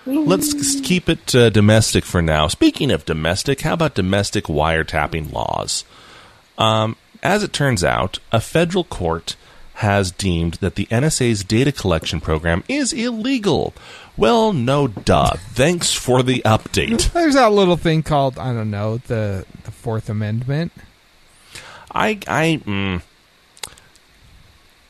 let's 0.06 0.80
keep 0.80 1.08
it 1.08 1.34
uh, 1.34 1.50
domestic 1.50 2.04
for 2.04 2.22
now. 2.22 2.48
Speaking 2.48 2.90
of 2.90 3.04
domestic, 3.04 3.60
how 3.60 3.74
about 3.74 3.94
domestic 3.94 4.44
wiretapping 4.44 5.32
laws? 5.32 5.84
Um, 6.56 6.96
as 7.22 7.42
it 7.42 7.52
turns 7.52 7.84
out, 7.84 8.18
a 8.32 8.40
federal 8.40 8.84
court 8.84 9.36
has 9.78 10.10
deemed 10.10 10.54
that 10.54 10.74
the 10.74 10.86
NSA's 10.86 11.44
data 11.44 11.70
collection 11.70 12.20
program 12.20 12.64
is 12.68 12.92
illegal. 12.92 13.72
Well, 14.16 14.52
no 14.52 14.88
duh. 14.88 15.34
Thanks 15.50 15.94
for 15.94 16.24
the 16.24 16.42
update. 16.44 17.12
There's 17.12 17.34
that 17.34 17.52
little 17.52 17.76
thing 17.76 18.02
called 18.02 18.38
I 18.38 18.52
don't 18.52 18.72
know 18.72 18.98
the, 18.98 19.46
the 19.62 19.70
Fourth 19.70 20.10
Amendment. 20.10 20.72
I 21.92 22.18
I 22.26 22.60
mm, 22.64 23.02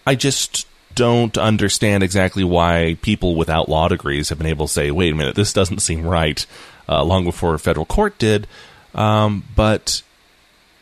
I 0.07 0.15
just 0.15 0.67
don't 0.95 1.37
understand 1.37 2.03
exactly 2.03 2.43
why 2.43 2.97
people 3.03 3.37
without 3.37 3.69
law 3.69 3.89
degrees 3.89 4.31
have 4.31 4.39
been 4.39 4.47
able 4.47 4.69
to 4.69 4.73
say, 4.73 4.91
"Wait 4.91 5.13
a 5.13 5.15
minute, 5.15 5.35
this 5.35 5.53
doesn't 5.53 5.81
seem 5.81 6.07
right," 6.07 6.47
uh, 6.89 7.05
long 7.05 7.25
before 7.25 7.53
a 7.55 7.59
federal 7.59 7.87
court 7.87 8.19
did. 8.19 8.47
Um, 8.95 9.45
but 9.55 10.03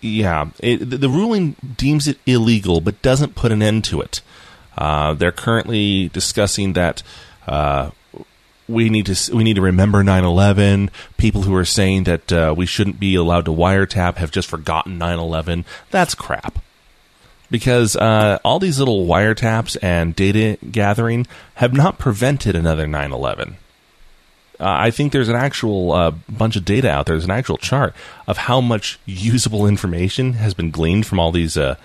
yeah, 0.06 0.50
it, 0.60 0.76
the, 0.76 1.08
ruling 1.08 1.56
deems 1.76 2.06
it 2.08 2.18
illegal, 2.26 2.80
but 2.80 3.02
doesn't 3.02 3.34
put 3.34 3.52
an 3.52 3.62
end 3.62 3.84
to 3.84 4.00
it. 4.00 4.20
Uh, 4.76 5.14
they're 5.14 5.32
currently 5.32 6.08
discussing 6.08 6.74
that. 6.74 7.02
Uh, 7.46 7.90
we 8.68 8.88
need 8.88 9.06
to 9.06 9.36
we 9.36 9.44
need 9.44 9.54
to 9.54 9.62
remember 9.62 10.02
9/11. 10.02 10.90
People 11.16 11.42
who 11.42 11.54
are 11.54 11.64
saying 11.64 12.04
that 12.04 12.32
uh, 12.32 12.54
we 12.56 12.66
shouldn't 12.66 12.98
be 12.98 13.14
allowed 13.14 13.44
to 13.44 13.52
wiretap 13.52 14.16
have 14.16 14.30
just 14.30 14.48
forgotten 14.48 14.98
9/11. 14.98 15.64
That's 15.90 16.14
crap. 16.14 16.58
Because 17.48 17.94
uh, 17.94 18.40
all 18.44 18.58
these 18.58 18.80
little 18.80 19.06
wiretaps 19.06 19.76
and 19.80 20.16
data 20.16 20.58
gathering 20.68 21.28
have 21.54 21.72
not 21.72 21.98
prevented 21.98 22.56
another 22.56 22.86
9/11. 22.86 23.54
Uh, 24.58 24.64
I 24.68 24.90
think 24.90 25.12
there's 25.12 25.28
an 25.28 25.36
actual 25.36 25.92
uh, 25.92 26.10
bunch 26.28 26.56
of 26.56 26.64
data 26.64 26.90
out 26.90 27.06
there. 27.06 27.14
There's 27.14 27.24
an 27.24 27.30
actual 27.30 27.58
chart 27.58 27.94
of 28.26 28.36
how 28.36 28.60
much 28.60 28.98
usable 29.04 29.66
information 29.66 30.34
has 30.34 30.54
been 30.54 30.70
gleaned 30.70 31.06
from 31.06 31.18
all 31.18 31.32
these 31.32 31.56
uh, 31.56 31.76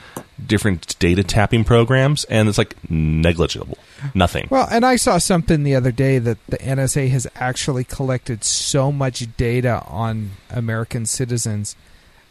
different 0.45 0.97
data 0.99 1.23
tapping 1.23 1.63
programs, 1.63 2.23
and 2.25 2.47
it's 2.47 2.57
like 2.57 2.75
negligible, 2.89 3.77
nothing. 4.13 4.47
Well, 4.49 4.67
and 4.71 4.85
I 4.85 4.95
saw 4.95 5.17
something 5.17 5.63
the 5.63 5.75
other 5.75 5.91
day 5.91 6.19
that 6.19 6.37
the 6.47 6.57
NSA 6.57 7.09
has 7.09 7.27
actually 7.35 7.83
collected 7.83 8.43
so 8.43 8.91
much 8.91 9.25
data 9.37 9.83
on 9.87 10.31
American 10.49 11.05
citizens 11.05 11.75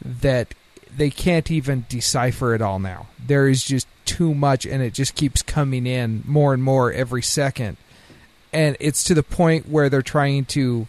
that 0.01 0.55
they 0.97 1.11
can't 1.11 1.51
even 1.51 1.85
decipher 1.89 2.55
it 2.55 2.63
all 2.63 2.79
now. 2.79 3.07
There 3.25 3.49
is 3.49 3.65
just 3.65 3.87
too 4.05 4.35
much, 4.35 4.67
and 4.67 4.83
it 4.83 4.93
just 4.95 5.15
keeps 5.15 5.43
coming 5.43 5.87
in 5.87 6.25
more 6.27 6.53
and 6.53 6.63
more 6.63 6.93
every 6.93 7.23
second 7.23 7.77
and 8.53 8.77
it's 8.81 9.05
to 9.05 9.15
the 9.15 9.23
point 9.23 9.69
where 9.69 9.89
they're 9.89 10.03
trying 10.03 10.45
to 10.47 10.87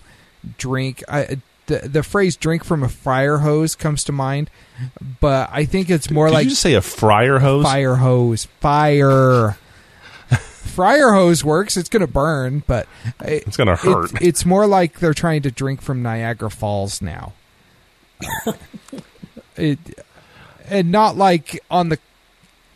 drink. 0.57 1.03
I, 1.07 1.37
the 1.67 1.79
the 1.87 2.03
phrase 2.03 2.35
"drink 2.35 2.63
from 2.63 2.83
a 2.83 2.89
fire 2.89 3.39
hose" 3.39 3.75
comes 3.75 4.03
to 4.05 4.11
mind, 4.11 4.49
but 5.19 5.49
I 5.51 5.65
think 5.65 5.89
it's 5.89 6.09
more 6.09 6.27
Did 6.27 6.33
like 6.33 6.45
you 6.45 6.55
say 6.55 6.73
a 6.73 6.81
fryer 6.81 7.39
hose? 7.39 7.63
fire 7.63 7.95
hose, 7.95 8.45
fire. 8.59 9.57
Fryer 10.61 11.11
hose 11.11 11.43
works; 11.43 11.75
it's 11.75 11.89
going 11.89 12.01
to 12.01 12.07
burn, 12.07 12.63
but 12.65 12.87
it, 13.19 13.43
It's 13.45 13.57
gonna 13.57 13.75
hurt. 13.75 14.13
It's, 14.13 14.21
it's 14.21 14.45
more 14.45 14.65
like 14.67 14.99
they're 14.99 15.13
trying 15.13 15.41
to 15.41 15.51
drink 15.51 15.81
from 15.81 16.01
Niagara 16.01 16.49
Falls 16.49 17.01
now. 17.01 17.33
it 19.57 19.79
and 20.69 20.91
not 20.91 21.17
like 21.17 21.61
on 21.69 21.89
the 21.89 21.99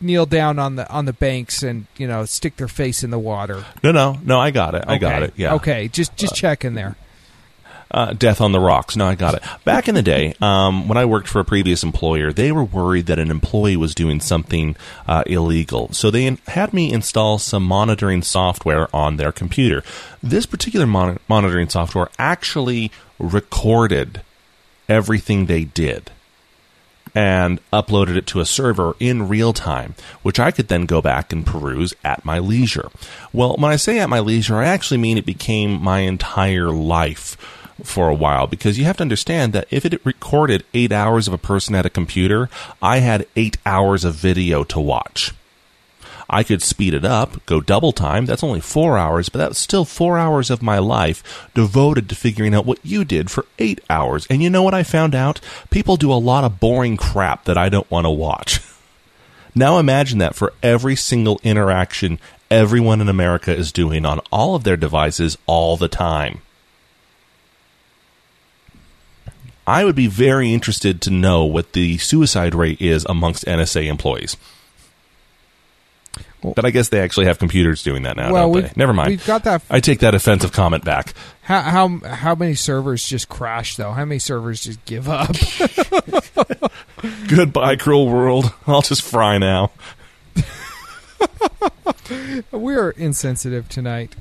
kneel 0.00 0.26
down 0.26 0.58
on 0.58 0.76
the 0.76 0.88
on 0.90 1.04
the 1.04 1.12
banks 1.12 1.62
and 1.62 1.86
you 1.96 2.06
know 2.06 2.24
stick 2.24 2.56
their 2.56 2.68
face 2.68 3.02
in 3.02 3.10
the 3.10 3.18
water. 3.18 3.64
No, 3.82 3.92
no, 3.92 4.18
no. 4.24 4.40
I 4.40 4.50
got 4.50 4.74
it. 4.74 4.84
I 4.86 4.98
got 4.98 5.22
it. 5.22 5.34
Yeah. 5.36 5.54
Okay. 5.54 5.88
Just 5.88 6.16
just 6.16 6.34
checking 6.34 6.74
there. 6.74 6.96
Uh, 7.88 8.12
Death 8.12 8.40
on 8.40 8.50
the 8.50 8.58
Rocks. 8.58 8.96
No, 8.96 9.06
I 9.06 9.14
got 9.14 9.34
it. 9.34 9.42
Back 9.64 9.88
in 9.88 9.94
the 9.94 10.02
day, 10.02 10.34
um, 10.40 10.88
when 10.88 10.98
I 10.98 11.04
worked 11.04 11.28
for 11.28 11.38
a 11.38 11.44
previous 11.44 11.84
employer, 11.84 12.32
they 12.32 12.50
were 12.50 12.64
worried 12.64 13.06
that 13.06 13.20
an 13.20 13.30
employee 13.30 13.76
was 13.76 13.94
doing 13.94 14.18
something 14.20 14.74
uh, 15.06 15.22
illegal. 15.26 15.92
So 15.92 16.10
they 16.10 16.26
in- 16.26 16.38
had 16.48 16.74
me 16.74 16.92
install 16.92 17.38
some 17.38 17.62
monitoring 17.62 18.22
software 18.22 18.94
on 18.94 19.16
their 19.18 19.30
computer. 19.30 19.84
This 20.20 20.46
particular 20.46 20.84
mon- 20.84 21.20
monitoring 21.28 21.68
software 21.68 22.08
actually 22.18 22.90
recorded 23.20 24.20
everything 24.88 25.46
they 25.46 25.62
did 25.64 26.10
and 27.16 27.58
uploaded 27.72 28.14
it 28.14 28.26
to 28.26 28.40
a 28.40 28.46
server 28.46 28.94
in 29.00 29.26
real 29.26 29.54
time, 29.54 29.94
which 30.22 30.38
I 30.38 30.50
could 30.50 30.68
then 30.68 30.84
go 30.84 31.00
back 31.00 31.32
and 31.32 31.46
peruse 31.46 31.94
at 32.04 32.26
my 32.26 32.38
leisure. 32.38 32.90
Well, 33.32 33.56
when 33.56 33.72
I 33.72 33.76
say 33.76 33.98
at 33.98 34.10
my 34.10 34.20
leisure, 34.20 34.56
I 34.56 34.66
actually 34.66 34.98
mean 34.98 35.16
it 35.16 35.24
became 35.24 35.82
my 35.82 36.00
entire 36.00 36.70
life 36.70 37.38
for 37.82 38.10
a 38.10 38.14
while 38.14 38.46
because 38.46 38.78
you 38.78 38.84
have 38.84 38.98
to 38.98 39.02
understand 39.02 39.54
that 39.54 39.66
if 39.70 39.86
it 39.86 40.04
recorded 40.04 40.64
eight 40.74 40.92
hours 40.92 41.26
of 41.26 41.32
a 41.32 41.38
person 41.38 41.74
at 41.74 41.86
a 41.86 41.90
computer, 41.90 42.50
I 42.82 42.98
had 42.98 43.26
eight 43.34 43.56
hours 43.64 44.04
of 44.04 44.14
video 44.14 44.62
to 44.64 44.78
watch. 44.78 45.32
I 46.28 46.42
could 46.42 46.62
speed 46.62 46.92
it 46.92 47.04
up, 47.04 47.44
go 47.46 47.60
double 47.60 47.92
time. 47.92 48.26
That's 48.26 48.42
only 48.42 48.60
four 48.60 48.98
hours, 48.98 49.28
but 49.28 49.38
that's 49.38 49.58
still 49.58 49.84
four 49.84 50.18
hours 50.18 50.50
of 50.50 50.62
my 50.62 50.78
life 50.78 51.48
devoted 51.54 52.08
to 52.08 52.16
figuring 52.16 52.54
out 52.54 52.66
what 52.66 52.84
you 52.84 53.04
did 53.04 53.30
for 53.30 53.46
eight 53.58 53.80
hours. 53.88 54.26
And 54.28 54.42
you 54.42 54.50
know 54.50 54.62
what 54.62 54.74
I 54.74 54.82
found 54.82 55.14
out? 55.14 55.40
People 55.70 55.96
do 55.96 56.12
a 56.12 56.14
lot 56.14 56.44
of 56.44 56.58
boring 56.58 56.96
crap 56.96 57.44
that 57.44 57.56
I 57.56 57.68
don't 57.68 57.90
want 57.90 58.06
to 58.06 58.10
watch. 58.10 58.60
now 59.54 59.78
imagine 59.78 60.18
that 60.18 60.34
for 60.34 60.52
every 60.62 60.96
single 60.96 61.40
interaction 61.44 62.18
everyone 62.50 63.00
in 63.00 63.08
America 63.08 63.54
is 63.54 63.72
doing 63.72 64.04
on 64.04 64.20
all 64.30 64.54
of 64.54 64.64
their 64.64 64.76
devices 64.76 65.38
all 65.46 65.76
the 65.76 65.88
time. 65.88 66.40
I 69.66 69.84
would 69.84 69.96
be 69.96 70.06
very 70.06 70.52
interested 70.52 71.00
to 71.02 71.10
know 71.10 71.44
what 71.44 71.72
the 71.72 71.98
suicide 71.98 72.54
rate 72.54 72.80
is 72.80 73.04
amongst 73.08 73.44
NSA 73.46 73.86
employees. 73.86 74.36
But 76.42 76.64
I 76.64 76.70
guess 76.70 76.90
they 76.90 77.00
actually 77.00 77.26
have 77.26 77.38
computers 77.38 77.82
doing 77.82 78.02
that 78.04 78.16
now. 78.16 78.32
well, 78.32 78.52
don't 78.52 78.62
they? 78.62 78.72
Never 78.76 78.92
mind. 78.92 79.10
We've 79.10 79.26
got 79.26 79.44
that. 79.44 79.62
I 79.70 79.80
take 79.80 80.00
that 80.00 80.14
offensive 80.14 80.52
comment 80.52 80.84
back. 80.84 81.14
How 81.42 81.60
how 81.60 81.98
how 82.04 82.34
many 82.34 82.54
servers 82.54 83.06
just 83.06 83.28
crash 83.28 83.76
though? 83.76 83.92
How 83.92 84.04
many 84.04 84.18
servers 84.18 84.62
just 84.62 84.84
give 84.84 85.08
up? 85.08 85.34
Goodbye, 87.28 87.76
cruel 87.76 88.08
world. 88.08 88.52
I'll 88.66 88.82
just 88.82 89.02
fry 89.02 89.38
now. 89.38 89.70
We're 92.52 92.90
insensitive 92.90 93.68
tonight. 93.68 94.14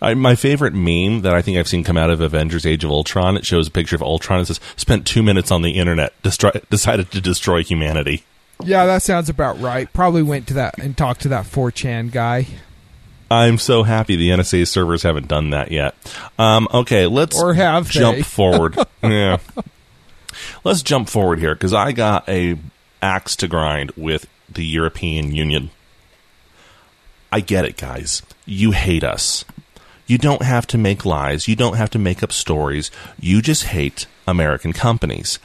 I, 0.00 0.14
my 0.14 0.34
favorite 0.34 0.74
meme 0.74 1.22
that 1.22 1.32
I 1.32 1.42
think 1.42 1.58
I've 1.58 1.68
seen 1.68 1.84
come 1.84 1.96
out 1.96 2.10
of 2.10 2.20
Avengers: 2.20 2.66
Age 2.66 2.84
of 2.84 2.90
Ultron. 2.90 3.36
It 3.36 3.46
shows 3.46 3.68
a 3.68 3.70
picture 3.70 3.96
of 3.96 4.02
Ultron. 4.02 4.40
It 4.40 4.46
says, 4.46 4.60
"Spent 4.76 5.06
two 5.06 5.22
minutes 5.22 5.50
on 5.50 5.62
the 5.62 5.72
internet, 5.72 6.20
destroy, 6.22 6.50
decided 6.70 7.10
to 7.12 7.20
destroy 7.20 7.62
humanity." 7.62 8.24
Yeah, 8.64 8.86
that 8.86 9.02
sounds 9.02 9.28
about 9.28 9.60
right. 9.60 9.92
Probably 9.92 10.22
went 10.22 10.48
to 10.48 10.54
that 10.54 10.78
and 10.78 10.96
talked 10.96 11.22
to 11.22 11.28
that 11.28 11.44
4chan 11.46 12.12
guy. 12.12 12.46
I'm 13.30 13.58
so 13.58 13.82
happy 13.82 14.14
the 14.16 14.28
NSA 14.30 14.68
servers 14.68 15.02
haven't 15.02 15.26
done 15.28 15.50
that 15.50 15.72
yet. 15.72 15.94
Um, 16.38 16.68
okay, 16.72 17.06
let's 17.06 17.40
Or 17.40 17.54
have 17.54 17.88
jump 17.88 18.18
they? 18.18 18.22
forward. 18.22 18.76
yeah, 19.02 19.38
let's 20.64 20.82
jump 20.82 21.08
forward 21.08 21.38
here 21.38 21.54
because 21.54 21.72
I 21.72 21.92
got 21.92 22.28
a 22.28 22.58
axe 23.00 23.34
to 23.36 23.48
grind 23.48 23.90
with 23.96 24.26
the 24.50 24.64
European 24.64 25.34
Union. 25.34 25.70
I 27.32 27.40
get 27.40 27.64
it, 27.64 27.78
guys. 27.78 28.22
You 28.44 28.72
hate 28.72 29.02
us. 29.02 29.44
You 30.06 30.18
don't 30.18 30.42
have 30.42 30.66
to 30.68 30.78
make 30.78 31.06
lies. 31.06 31.48
You 31.48 31.56
don't 31.56 31.76
have 31.78 31.88
to 31.90 31.98
make 31.98 32.22
up 32.22 32.32
stories. 32.32 32.90
You 33.18 33.40
just 33.40 33.64
hate 33.64 34.06
American 34.28 34.74
companies. 34.74 35.38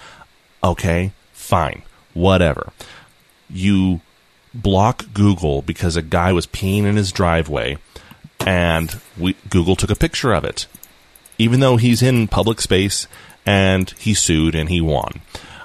Okay, 0.61 1.13
fine, 1.31 1.83
whatever. 2.17 2.71
You 3.49 4.01
block 4.53 5.05
Google 5.13 5.61
because 5.61 5.95
a 5.95 6.01
guy 6.01 6.33
was 6.33 6.47
peeing 6.47 6.83
in 6.83 6.95
his 6.95 7.11
driveway, 7.11 7.77
and 8.45 8.99
we, 9.17 9.35
Google 9.49 9.75
took 9.75 9.91
a 9.91 9.95
picture 9.95 10.33
of 10.33 10.43
it, 10.43 10.67
even 11.37 11.59
though 11.59 11.77
he's 11.77 12.01
in 12.01 12.27
public 12.27 12.61
space 12.61 13.07
and 13.45 13.91
he 13.91 14.13
sued 14.13 14.55
and 14.55 14.69
he 14.69 14.81
won. 14.81 15.21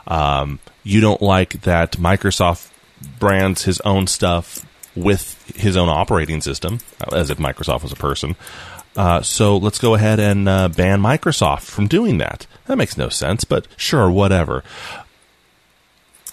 Um, 0.06 0.60
you 0.84 1.00
don't 1.00 1.22
like 1.22 1.62
that 1.62 1.92
Microsoft 1.92 2.70
brands 3.18 3.64
his 3.64 3.80
own 3.80 4.06
stuff 4.06 4.64
with 4.94 5.56
his 5.56 5.76
own 5.76 5.88
operating 5.88 6.40
system, 6.40 6.78
as 7.12 7.30
if 7.30 7.38
Microsoft 7.38 7.82
was 7.82 7.92
a 7.92 7.96
person. 7.96 8.36
Uh, 8.94 9.22
so 9.22 9.56
let's 9.56 9.78
go 9.78 9.94
ahead 9.94 10.20
and 10.20 10.48
uh, 10.48 10.68
ban 10.68 11.00
Microsoft 11.00 11.62
from 11.62 11.88
doing 11.88 12.18
that. 12.18 12.46
That 12.66 12.76
makes 12.76 12.96
no 12.96 13.08
sense, 13.08 13.44
but 13.44 13.66
sure, 13.76 14.10
whatever. 14.10 14.62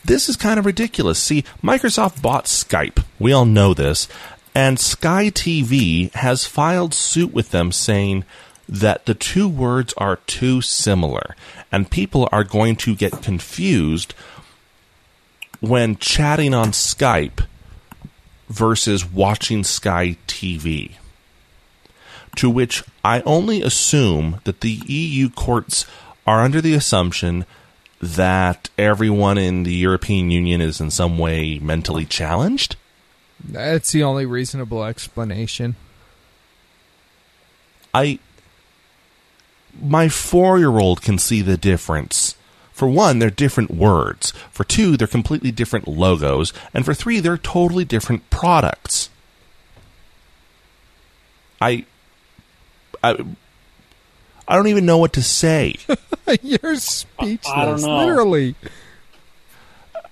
This 0.03 0.29
is 0.29 0.35
kind 0.35 0.59
of 0.59 0.65
ridiculous. 0.65 1.19
See, 1.19 1.43
Microsoft 1.63 2.21
bought 2.21 2.45
Skype. 2.45 3.03
We 3.19 3.33
all 3.33 3.45
know 3.45 3.73
this. 3.73 4.07
And 4.55 4.79
Sky 4.79 5.29
TV 5.29 6.11
has 6.13 6.45
filed 6.45 6.93
suit 6.93 7.33
with 7.33 7.51
them 7.51 7.71
saying 7.71 8.25
that 8.67 9.05
the 9.05 9.13
two 9.13 9.47
words 9.47 9.93
are 9.97 10.17
too 10.27 10.61
similar. 10.61 11.35
And 11.71 11.91
people 11.91 12.27
are 12.31 12.43
going 12.43 12.75
to 12.77 12.95
get 12.95 13.21
confused 13.21 14.13
when 15.59 15.97
chatting 15.97 16.53
on 16.53 16.71
Skype 16.71 17.45
versus 18.47 19.05
watching 19.05 19.63
Sky 19.63 20.17
TV. 20.27 20.93
To 22.37 22.49
which 22.49 22.83
I 23.03 23.21
only 23.21 23.61
assume 23.61 24.39
that 24.45 24.61
the 24.61 24.81
EU 24.87 25.29
courts 25.29 25.85
are 26.25 26.41
under 26.41 26.61
the 26.61 26.73
assumption 26.73 27.45
that 28.01 28.69
everyone 28.77 29.37
in 29.37 29.63
the 29.63 29.73
European 29.73 30.31
Union 30.31 30.61
is 30.61 30.79
in 30.79 30.89
some 30.89 31.17
way 31.17 31.59
mentally 31.59 32.05
challenged. 32.05 32.75
That's 33.43 33.91
the 33.91 34.03
only 34.03 34.25
reasonable 34.25 34.83
explanation. 34.83 35.75
I 37.93 38.19
my 39.81 40.07
4-year-old 40.07 41.01
can 41.01 41.17
see 41.17 41.41
the 41.41 41.57
difference. 41.57 42.35
For 42.73 42.87
one, 42.87 43.19
they're 43.19 43.29
different 43.29 43.71
words. 43.71 44.31
For 44.51 44.63
two, 44.63 44.97
they're 44.97 45.07
completely 45.07 45.51
different 45.51 45.87
logos, 45.87 46.53
and 46.73 46.85
for 46.85 46.93
three, 46.93 47.19
they're 47.19 47.37
totally 47.37 47.85
different 47.85 48.29
products. 48.29 49.09
I 51.61 51.85
I 53.03 53.25
I 54.49 54.55
don't 54.55 54.67
even 54.67 54.87
know 54.87 54.97
what 54.97 55.13
to 55.13 55.21
say. 55.21 55.75
You're 56.41 56.75
speechless. 56.75 57.47
I 57.47 57.65
don't 57.65 57.81
know. 57.81 57.97
Literally. 57.99 58.55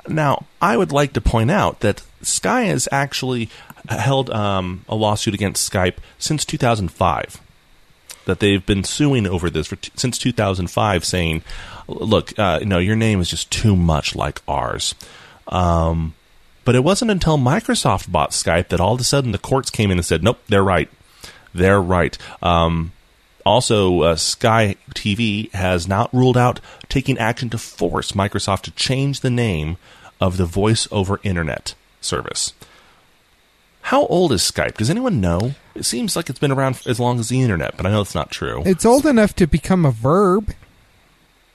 Now, 0.08 0.46
I 0.62 0.78
would 0.78 0.92
like 0.92 1.14
to 1.14 1.22
point 1.22 1.50
out 1.50 1.80
that 1.80 2.04
Sky 2.22 2.62
has 2.66 2.88
actually 2.92 3.50
held 3.90 4.30
um, 4.30 4.86
a 4.88 4.96
lawsuit 4.96 5.34
against 5.34 5.70
Skype 5.70 5.96
since 6.20 6.46
2005. 6.46 7.42
That 8.26 8.40
they've 8.40 8.66
been 8.66 8.84
suing 8.84 9.26
over 9.26 9.50
this 9.50 9.68
for 9.68 9.78
t- 9.78 9.92
since 9.96 10.20
2005, 10.20 11.04
saying, 11.04 11.42
"Look, 11.88 12.38
uh, 12.38 12.60
no, 12.64 12.78
your 12.78 12.96
name 12.96 13.20
is 13.22 13.30
just 13.30 13.50
too 13.50 13.76
much 13.76 14.16
like 14.16 14.42
ours." 14.48 14.94
Um, 15.48 16.14
but 16.64 16.76
it 16.76 16.84
wasn't 16.84 17.10
until 17.10 17.38
Microsoft 17.38 18.12
bought 18.12 18.32
Skype 18.32 18.68
that 18.68 18.82
all 18.82 18.94
of 18.94 19.00
a 19.00 19.06
sudden 19.06 19.32
the 19.32 19.38
courts 19.38 19.70
came 19.70 19.90
in 19.92 19.98
and 19.98 20.06
said, 20.06 20.24
"Nope, 20.24 20.40
they're 20.48 20.64
right. 20.64 20.90
They're 21.54 21.82
right." 21.82 22.18
Um, 22.44 22.92
also, 23.48 24.02
uh, 24.02 24.16
Sky 24.16 24.76
TV 24.93 25.52
has 25.54 25.88
not 25.88 26.14
ruled 26.14 26.38
out 26.38 26.60
taking 26.89 27.18
action 27.18 27.50
to 27.50 27.58
force 27.58 28.12
Microsoft 28.12 28.62
to 28.64 28.72
change 28.72 29.22
the 29.22 29.30
name 29.30 29.78
of 30.20 30.38
the 30.38 30.45
voice 30.45 30.88
over 30.91 31.20
internet 31.24 31.74
service. 32.02 32.54
How 33.84 34.06
old 34.08 34.34
is 34.34 34.41
Skype? 34.41 34.76
Does 34.78 34.89
anyone 34.89 35.22
know? 35.22 35.56
It 35.74 35.86
seems 35.86 36.16
like 36.16 36.30
it's 36.30 36.39
been 36.39 36.52
around 36.52 36.82
as 36.86 37.00
long 37.00 37.20
as 37.20 37.30
the 37.30 37.41
internet, 37.41 37.78
but 37.78 37.86
I 37.86 37.91
know 37.91 38.02
it's 38.02 38.16
not 38.16 38.32
true. 38.32 38.64
It's 38.66 38.86
old 38.86 39.06
enough 39.06 39.34
to 39.36 39.48
become 39.48 39.86
a 39.86 39.91
verb. 39.91 40.54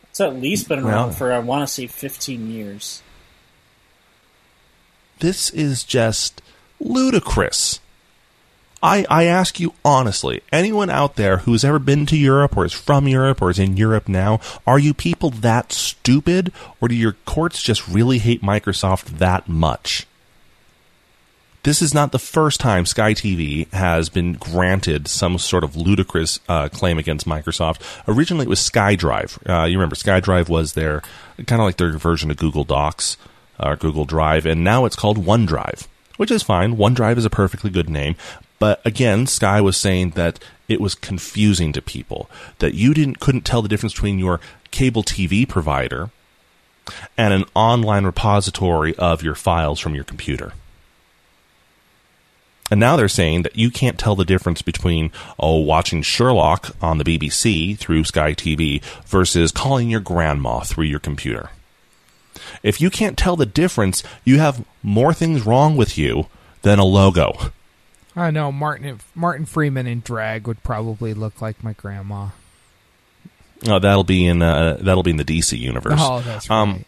It's 0.09 0.21
at 0.21 0.41
least 0.41 0.69
been 0.69 0.79
around 0.79 1.09
Well- 1.09 1.13
for 1.13 1.33
I 1.33 1.41
want 1.41 1.67
to 1.69 1.73
say 1.73 1.87
15 1.87 2.51
years. 2.51 3.03
this 5.19 5.51
is 5.51 5.85
just 5.85 6.41
ludicrous. 6.81 7.81
I, 8.83 9.07
I 9.09 9.25
ask 9.25 9.61
you 9.61 9.75
honestly, 9.85 10.43
anyone 10.51 10.91
out 10.91 11.15
there 11.15 11.39
who's 11.39 11.65
ever 11.65 11.79
been 11.79 12.05
to 12.07 12.17
Europe 12.17 12.57
or 12.57 12.65
is 12.65 12.73
from 12.73 13.07
Europe 13.07 13.41
or 13.41 13.51
is 13.51 13.59
in 13.59 13.77
Europe 13.77 14.09
now, 14.09 14.41
are 14.67 14.79
you 14.79 14.93
people 14.93 15.31
that 15.31 15.73
stupid 15.73 16.53
or 16.81 16.89
do 16.89 16.95
your 16.95 17.13
courts 17.25 17.63
just 17.63 17.87
really 17.87 18.19
hate 18.19 18.43
Microsoft 18.43 19.19
that 19.19 19.49
much? 19.49 20.07
This 21.63 21.81
is 21.81 21.95
not 21.95 22.11
the 22.11 22.19
first 22.19 22.59
time 22.59 22.85
Sky 22.87 23.15
TV 23.15 23.73
has 23.73 24.09
been 24.09 24.33
granted 24.33 25.07
some 25.07 25.39
sort 25.39 25.63
of 25.63 25.77
ludicrous 25.77 26.41
uh, 26.49 26.69
claim 26.69 26.99
against 26.99 27.25
Microsoft. 27.25 27.81
Originally, 28.09 28.47
it 28.47 28.49
was 28.49 28.59
SkyDrive. 28.59 29.39
Uh, 29.49 29.67
you 29.67 29.79
remember 29.79 29.95
SkyDrive 29.95 30.49
was 30.49 30.73
their 30.73 31.03
kind 31.47 31.63
of 31.63 31.67
like 31.67 31.77
their 31.77 31.97
version 31.97 32.33
of 32.33 32.37
Google 32.37 32.65
Docs 32.65 33.17
or 33.61 33.77
Google 33.77 34.07
Drive, 34.07 34.45
and 34.45 34.65
now 34.65 34.87
it's 34.87 34.97
called 34.97 35.19
OneDrive, 35.19 35.87
which 36.17 36.33
is 36.33 36.43
fine. 36.43 36.77
OneDrive 36.77 37.17
is 37.17 37.25
a 37.25 37.31
perfectly 37.31 37.71
good 37.71 37.89
name, 37.89 38.17
but 38.63 38.81
again, 38.85 39.27
Sky 39.27 39.61
was 39.61 39.77
saying 39.77 40.11
that 40.11 40.39
it 40.69 40.81
was 40.81 40.95
confusing 40.95 41.73
to 41.73 41.83
people 41.83 42.31
that 42.61 42.75
you 42.75 42.95
didn't 42.95 43.19
couldn't 43.19 43.45
tell 43.45 43.61
the 43.61 43.69
difference 43.69 43.93
between 43.93 44.21
your 44.21 44.39
cable 44.71 45.03
TV 45.03 45.49
provider 45.49 46.11
and 47.19 47.35
an 47.35 47.45
online 47.57 48.05
repository 48.05 48.95
of 48.95 49.21
your 49.21 49.35
files 49.35 49.81
from 49.81 49.97
your 49.97 50.05
computer. 50.05 50.53
And 52.71 52.79
now 52.79 52.95
they're 52.95 53.09
saying 53.09 53.43
that 53.43 53.57
you 53.57 53.69
can't 53.69 53.99
tell 53.99 54.15
the 54.15 54.25
difference 54.25 54.63
between 54.63 55.11
oh 55.41 55.59
watching 55.59 56.03
Sherlock 56.03 56.77
on 56.81 56.99
the 56.99 57.05
BBC 57.05 57.77
through 57.77 58.05
Sky 58.05 58.33
TV 58.33 58.81
versus 59.07 59.51
calling 59.51 59.91
your 59.91 59.99
grandma 59.99 60.61
through 60.61 60.85
your 60.85 61.01
computer. 61.01 61.51
If 62.63 62.81
you 62.81 62.91
can't 62.91 63.19
tell 63.19 63.35
the 63.35 63.45
difference, 63.45 64.05
you 64.25 64.39
have 64.39 64.65
more 64.85 65.13
things 65.13 65.45
wrong 65.45 65.77
with 65.77 65.99
you 65.99 66.29
than 66.63 66.79
a 66.79 66.85
logo. 66.85 67.51
I 68.15 68.31
know 68.31 68.53
Martin 68.53 69.01
Martin 69.15 69.47
Freeman 69.47 69.87
in 69.87 70.01
drag 70.01 70.47
would 70.47 70.63
probably 70.63 71.15
look 71.15 71.41
like 71.41 71.65
my 71.65 71.73
grandma. 71.73 72.29
Oh, 73.67 73.79
that'll 73.79 74.05
be 74.05 74.27
in 74.27 74.43
uh, 74.43 74.79
that'll 74.81 75.03
be 75.03 75.13
in 75.13 75.17
the 75.17 75.25
DC 75.25 75.59
universe. 75.59 75.99
Oh, 75.99 76.21
that's 76.21 76.49
right. 76.51 76.57
Um, 76.63 76.85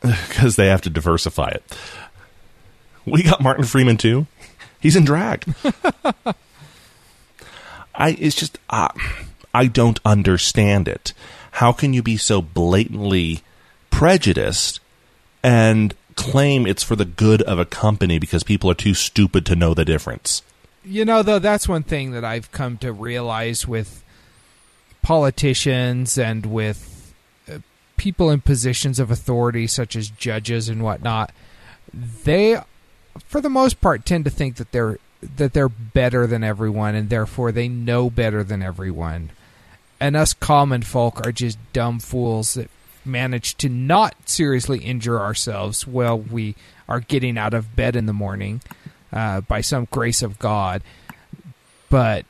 because 0.00 0.54
they 0.54 0.68
have 0.68 0.82
to 0.82 0.90
diversify 0.90 1.48
it. 1.48 1.64
We 3.04 3.24
got 3.24 3.40
Martin 3.40 3.64
Freeman 3.64 3.96
too. 3.96 4.26
He's 4.80 4.94
in 4.94 5.04
drag. 5.04 5.44
I 7.94 8.10
it's 8.10 8.36
just 8.36 8.58
uh, 8.70 8.88
I 9.54 9.66
don't 9.66 9.98
understand 10.04 10.86
it. 10.86 11.14
How 11.52 11.72
can 11.72 11.92
you 11.92 12.02
be 12.02 12.16
so 12.16 12.40
blatantly 12.40 13.40
prejudiced 13.90 14.78
and 15.42 15.94
claim 16.14 16.66
it's 16.66 16.82
for 16.84 16.94
the 16.94 17.04
good 17.04 17.42
of 17.42 17.58
a 17.58 17.64
company 17.64 18.18
because 18.18 18.44
people 18.44 18.70
are 18.70 18.74
too 18.74 18.94
stupid 18.94 19.44
to 19.46 19.56
know 19.56 19.74
the 19.74 19.84
difference? 19.84 20.42
You 20.88 21.04
know, 21.04 21.22
though, 21.22 21.38
that's 21.38 21.68
one 21.68 21.82
thing 21.82 22.12
that 22.12 22.24
I've 22.24 22.50
come 22.50 22.78
to 22.78 22.94
realize 22.94 23.68
with 23.68 24.02
politicians 25.02 26.16
and 26.16 26.46
with 26.46 27.12
uh, 27.46 27.58
people 27.98 28.30
in 28.30 28.40
positions 28.40 28.98
of 28.98 29.10
authority, 29.10 29.66
such 29.66 29.94
as 29.94 30.08
judges 30.08 30.70
and 30.70 30.82
whatnot. 30.82 31.30
They, 31.92 32.58
for 33.18 33.42
the 33.42 33.50
most 33.50 33.82
part, 33.82 34.06
tend 34.06 34.24
to 34.24 34.30
think 34.30 34.56
that 34.56 34.72
they're 34.72 34.98
that 35.36 35.52
they're 35.52 35.68
better 35.68 36.26
than 36.26 36.42
everyone, 36.42 36.94
and 36.94 37.10
therefore 37.10 37.52
they 37.52 37.68
know 37.68 38.08
better 38.08 38.42
than 38.42 38.62
everyone. 38.62 39.30
And 40.00 40.16
us 40.16 40.32
common 40.32 40.82
folk 40.82 41.26
are 41.26 41.32
just 41.32 41.58
dumb 41.74 41.98
fools 41.98 42.54
that 42.54 42.70
manage 43.04 43.56
to 43.56 43.68
not 43.68 44.14
seriously 44.26 44.78
injure 44.78 45.20
ourselves 45.20 45.86
while 45.86 46.18
we 46.18 46.54
are 46.88 47.00
getting 47.00 47.36
out 47.36 47.52
of 47.52 47.76
bed 47.76 47.94
in 47.94 48.06
the 48.06 48.12
morning 48.14 48.62
uh, 49.12 49.40
by 49.42 49.60
some 49.60 49.86
grace 49.90 50.22
of 50.22 50.38
God. 50.38 50.82
But 51.90 52.26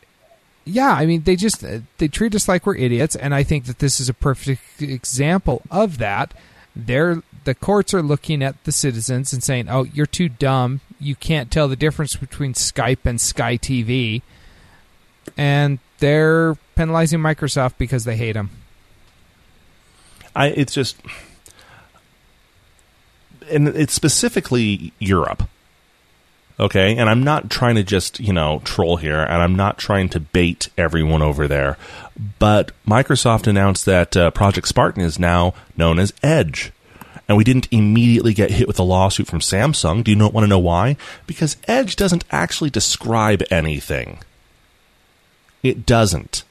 yeah, 0.64 0.92
I 0.92 1.06
mean, 1.06 1.22
they 1.22 1.36
just 1.36 1.64
they 1.98 2.08
treat 2.08 2.34
us 2.34 2.48
like 2.48 2.66
we're 2.66 2.76
idiots, 2.76 3.16
and 3.16 3.34
I 3.34 3.42
think 3.42 3.64
that 3.64 3.78
this 3.78 4.00
is 4.00 4.08
a 4.08 4.14
perfect 4.14 4.82
example 4.82 5.62
of 5.70 5.98
that. 5.98 6.34
They're 6.76 7.22
the 7.44 7.54
courts 7.54 7.94
are 7.94 8.02
looking 8.02 8.42
at 8.42 8.62
the 8.64 8.72
citizens 8.72 9.32
and 9.32 9.42
saying, 9.42 9.68
"Oh, 9.68 9.84
you're 9.84 10.06
too 10.06 10.28
dumb. 10.28 10.80
You 11.00 11.14
can't 11.14 11.50
tell 11.50 11.68
the 11.68 11.76
difference 11.76 12.16
between 12.16 12.52
Skype 12.52 13.06
and 13.06 13.20
Sky 13.20 13.56
TV," 13.56 14.22
and 15.36 15.78
they're 15.98 16.56
penalizing 16.76 17.20
Microsoft 17.20 17.74
because 17.78 18.04
they 18.04 18.16
hate 18.16 18.32
them. 18.32 18.50
I 20.36 20.48
it's 20.48 20.74
just 20.74 20.96
and 23.50 23.68
it's 23.68 23.94
specifically 23.94 24.92
Europe. 24.98 25.48
Okay, 26.60 26.96
and 26.96 27.08
I'm 27.08 27.22
not 27.22 27.50
trying 27.50 27.76
to 27.76 27.84
just, 27.84 28.18
you 28.18 28.32
know, 28.32 28.60
troll 28.64 28.96
here 28.96 29.20
and 29.20 29.42
I'm 29.42 29.54
not 29.54 29.78
trying 29.78 30.08
to 30.10 30.20
bait 30.20 30.68
everyone 30.76 31.22
over 31.22 31.46
there. 31.46 31.78
But 32.40 32.72
Microsoft 32.86 33.46
announced 33.46 33.86
that 33.86 34.16
uh, 34.16 34.32
Project 34.32 34.66
Spartan 34.66 35.02
is 35.02 35.20
now 35.20 35.54
known 35.76 36.00
as 36.00 36.12
Edge. 36.22 36.72
And 37.28 37.36
we 37.36 37.44
didn't 37.44 37.68
immediately 37.70 38.34
get 38.34 38.50
hit 38.50 38.66
with 38.66 38.78
a 38.78 38.82
lawsuit 38.82 39.28
from 39.28 39.38
Samsung. 39.38 40.02
Do 40.02 40.10
you 40.10 40.16
know, 40.16 40.28
want 40.28 40.44
to 40.44 40.48
know 40.48 40.58
why? 40.58 40.96
Because 41.26 41.58
Edge 41.68 41.94
doesn't 41.94 42.24
actually 42.30 42.70
describe 42.70 43.42
anything. 43.50 44.18
It 45.62 45.86
doesn't. 45.86 46.42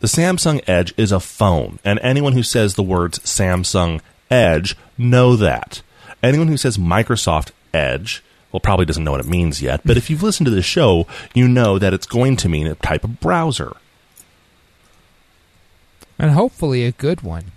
The 0.00 0.06
Samsung 0.06 0.62
Edge 0.66 0.92
is 0.96 1.12
a 1.12 1.20
phone, 1.20 1.78
and 1.84 1.98
anyone 2.00 2.32
who 2.32 2.42
says 2.42 2.74
the 2.74 2.82
words 2.82 3.18
Samsung 3.20 4.00
Edge 4.30 4.76
know 4.98 5.36
that. 5.36 5.82
Anyone 6.22 6.48
who 6.48 6.56
says 6.56 6.78
Microsoft 6.78 7.50
Edge, 7.72 8.22
well, 8.52 8.60
probably 8.60 8.86
doesn't 8.86 9.04
know 9.04 9.10
what 9.12 9.20
it 9.20 9.26
means 9.26 9.60
yet, 9.60 9.80
but 9.84 9.96
if 9.96 10.08
you've 10.08 10.22
listened 10.22 10.46
to 10.46 10.50
the 10.50 10.62
show, 10.62 11.06
you 11.34 11.46
know 11.48 11.78
that 11.78 11.92
it's 11.92 12.06
going 12.06 12.36
to 12.36 12.48
mean 12.48 12.66
a 12.66 12.74
type 12.76 13.04
of 13.04 13.20
browser. 13.20 13.72
And 16.18 16.30
hopefully 16.30 16.84
a 16.84 16.92
good 16.92 17.20
one. 17.22 17.52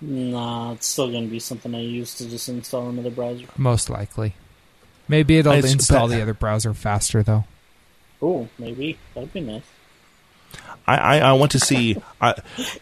Nah, 0.00 0.72
it's 0.72 0.86
still 0.86 1.10
going 1.10 1.24
to 1.24 1.30
be 1.30 1.38
something 1.38 1.74
I 1.74 1.80
use 1.80 2.14
to 2.16 2.28
just 2.28 2.48
install 2.48 2.88
another 2.88 3.10
browser. 3.10 3.44
Most 3.56 3.88
likely. 3.88 4.34
Maybe 5.06 5.38
it'll 5.38 5.52
It's- 5.52 5.72
install 5.72 6.08
but- 6.08 6.14
the 6.16 6.22
other 6.22 6.34
browser 6.34 6.74
faster, 6.74 7.22
though. 7.22 7.44
Oh, 8.20 8.48
maybe 8.58 8.98
that'd 9.14 9.32
be 9.32 9.40
nice. 9.40 9.62
I, 10.86 10.96
I, 10.96 11.18
I 11.18 11.32
want 11.32 11.52
to 11.52 11.60
see 11.60 11.96
I, 12.20 12.34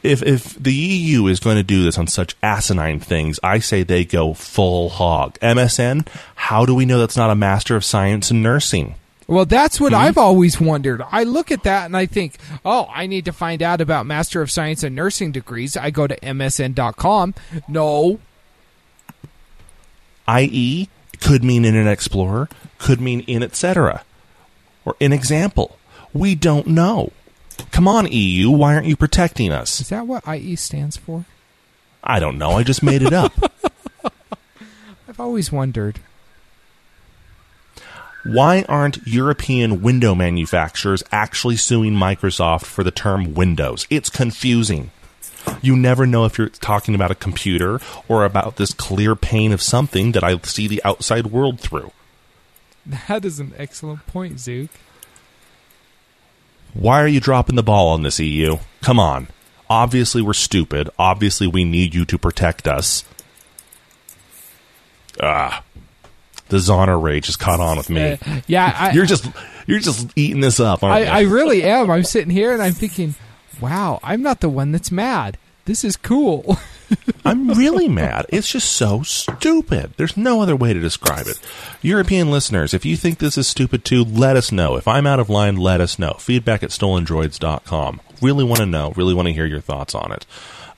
if 0.03 0.22
if 0.22 0.55
the 0.55 0.72
EU 0.72 1.26
is 1.26 1.40
going 1.40 1.57
to 1.57 1.62
do 1.62 1.82
this 1.82 1.98
on 1.98 2.07
such 2.07 2.36
asinine 2.42 3.01
things. 3.01 3.38
I 3.42 3.59
say 3.59 3.82
they 3.82 4.05
go 4.05 4.34
full 4.34 4.90
hog. 4.90 5.38
MSN. 5.40 6.07
How 6.34 6.64
do 6.64 6.74
we 6.74 6.86
know 6.86 6.98
that's 6.98 7.16
not 7.16 7.30
a 7.30 7.34
Master 7.34 7.76
of 7.76 7.84
Science 7.84 8.30
in 8.30 8.42
Nursing? 8.42 8.94
Well, 9.26 9.44
that's 9.44 9.80
what 9.80 9.92
hmm? 9.92 9.98
I've 9.98 10.18
always 10.18 10.61
wondered. 10.61 11.03
I 11.12 11.22
look 11.22 11.53
at 11.53 11.62
that 11.62 11.86
and 11.86 11.96
I 11.96 12.07
think, 12.07 12.36
oh, 12.64 12.88
I 12.92 13.07
need 13.07 13.26
to 13.26 13.32
find 13.32 13.62
out 13.62 13.80
about 13.80 14.05
Master 14.05 14.42
of 14.42 14.51
Science 14.51 14.82
and 14.82 14.96
Nursing 14.96 15.30
degrees. 15.30 15.76
I 15.76 15.90
go 15.90 16.09
to 16.09 16.18
msn.com. 16.18 17.34
No. 17.68 18.18
I.e., 20.26 20.88
Could 21.20 21.44
mean 21.44 21.64
Internet 21.64 21.92
Explorer, 21.92 22.48
could 22.78 23.01
mean 23.01 23.20
in 23.20 23.42
etc. 23.42 24.05
Or 24.84 24.96
in 24.98 25.12
example. 25.12 25.78
We 26.12 26.34
don't 26.34 26.66
know. 26.66 27.12
Come 27.70 27.88
on, 27.88 28.11
EU, 28.11 28.50
why 28.50 28.74
aren't 28.74 28.86
you 28.86 28.96
protecting 28.96 29.52
us? 29.52 29.80
Is 29.80 29.88
that 29.88 30.06
what 30.06 30.26
IE 30.26 30.56
stands 30.56 30.96
for? 30.96 31.24
I 32.02 32.18
don't 32.20 32.38
know, 32.38 32.52
I 32.52 32.62
just 32.62 32.82
made 32.82 33.02
it 33.02 33.12
up. 33.12 33.32
I've 35.08 35.20
always 35.20 35.52
wondered. 35.52 36.00
Why 38.24 38.64
aren't 38.68 39.06
European 39.06 39.80
window 39.80 40.14
manufacturers 40.14 41.02
actually 41.11 41.56
suing 41.56 41.94
Microsoft 41.94 42.66
for 42.66 42.84
the 42.84 42.90
term 42.90 43.34
Windows? 43.34 43.86
It's 43.88 44.11
confusing. 44.11 44.90
You 45.62 45.74
never 45.74 46.06
know 46.06 46.26
if 46.26 46.36
you're 46.36 46.50
talking 46.50 46.94
about 46.94 47.11
a 47.11 47.14
computer 47.14 47.80
or 48.08 48.24
about 48.24 48.56
this 48.56 48.74
clear 48.74 49.16
pane 49.16 49.52
of 49.52 49.62
something 49.62 50.12
that 50.12 50.22
I 50.22 50.38
see 50.42 50.68
the 50.68 50.82
outside 50.84 51.26
world 51.26 51.61
through. 51.61 51.92
That 53.08 53.26
is 53.26 53.38
an 53.38 53.52
excellent 53.58 54.06
point, 54.06 54.40
Zook. 54.40 54.70
Why 56.74 57.02
are 57.02 57.08
you 57.08 57.20
dropping 57.20 57.56
the 57.56 57.62
ball 57.62 57.88
on 57.88 58.02
this 58.02 58.20
EU? 58.20 58.58
Come 58.80 58.98
on. 58.98 59.28
Obviously, 59.68 60.22
we're 60.22 60.32
stupid. 60.32 60.88
Obviously, 60.98 61.46
we 61.46 61.64
need 61.64 61.94
you 61.94 62.04
to 62.04 62.18
protect 62.18 62.66
us. 62.66 63.04
Ah. 65.22 65.62
The 66.48 66.56
Zoner 66.56 67.00
rage 67.00 67.26
has 67.26 67.36
caught 67.36 67.60
on 67.60 67.76
with 67.76 67.88
me. 67.90 68.12
Uh, 68.12 68.40
yeah, 68.48 68.74
I, 68.76 68.90
you're 68.92 69.06
just 69.06 69.24
you're 69.66 69.78
just 69.78 70.08
eating 70.16 70.40
this 70.40 70.58
up, 70.58 70.82
aren't 70.82 71.08
I, 71.08 71.18
I 71.18 71.20
really 71.20 71.62
am. 71.62 71.90
I'm 71.90 72.02
sitting 72.02 72.30
here 72.30 72.52
and 72.52 72.60
I'm 72.60 72.72
thinking, 72.72 73.14
wow, 73.60 74.00
I'm 74.02 74.22
not 74.22 74.40
the 74.40 74.48
one 74.48 74.72
that's 74.72 74.90
mad. 74.90 75.38
This 75.64 75.84
is 75.84 75.96
cool. 75.96 76.58
I'm 77.24 77.50
really 77.50 77.88
mad. 77.88 78.26
It's 78.30 78.50
just 78.50 78.72
so 78.72 79.02
stupid. 79.02 79.92
There's 79.96 80.16
no 80.16 80.40
other 80.40 80.56
way 80.56 80.72
to 80.72 80.80
describe 80.80 81.26
it. 81.26 81.38
European 81.82 82.30
listeners, 82.30 82.74
if 82.74 82.84
you 82.84 82.96
think 82.96 83.18
this 83.18 83.38
is 83.38 83.46
stupid 83.46 83.84
too, 83.84 84.04
let 84.04 84.36
us 84.36 84.50
know. 84.50 84.76
If 84.76 84.88
I'm 84.88 85.06
out 85.06 85.20
of 85.20 85.30
line, 85.30 85.56
let 85.56 85.80
us 85.80 85.98
know. 85.98 86.14
Feedback 86.18 86.62
at 86.62 86.70
stolendroids.com. 86.70 88.00
Really 88.20 88.44
want 88.44 88.61
to 88.61 88.66
know. 88.66 88.92
Really 88.96 89.14
want 89.14 89.28
to 89.28 89.34
hear 89.34 89.46
your 89.46 89.61
thoughts 89.61 89.94
on 89.94 90.12
it. 90.12 90.26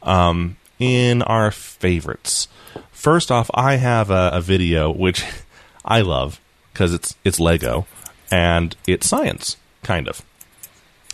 Um, 0.03 0.57
in 0.79 1.23
our 1.23 1.51
favorites, 1.51 2.49
first 2.91 3.31
off, 3.31 3.51
I 3.55 3.77
have 3.77 4.11
a, 4.11 4.31
a 4.35 4.41
video 4.41 4.91
which 4.91 5.25
I 5.85 6.01
love 6.01 6.41
because 6.73 6.93
it's 6.93 7.17
it's 7.25 7.41
Lego 7.41 7.87
and 8.31 8.77
it's 8.87 9.09
science, 9.09 9.57
kind 9.83 10.09
of. 10.09 10.23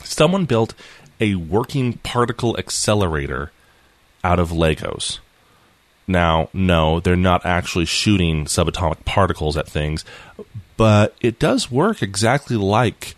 Someone 0.03 0.47
built 0.47 0.75
a 1.21 1.35
working 1.35 1.95
particle 1.99 2.57
accelerator 2.57 3.51
out 4.25 4.39
of 4.39 4.51
Legos. 4.51 5.19
Now, 6.07 6.49
no, 6.55 7.01
they're 7.01 7.17
not 7.17 7.45
actually 7.45 7.85
shooting 7.85 8.47
subatomic 8.47 9.05
particles 9.05 9.57
at 9.57 9.69
things, 9.69 10.05
but 10.77 11.15
it 11.21 11.39
does 11.39 11.71
work 11.71 12.03
exactly 12.03 12.57
like 12.57 13.15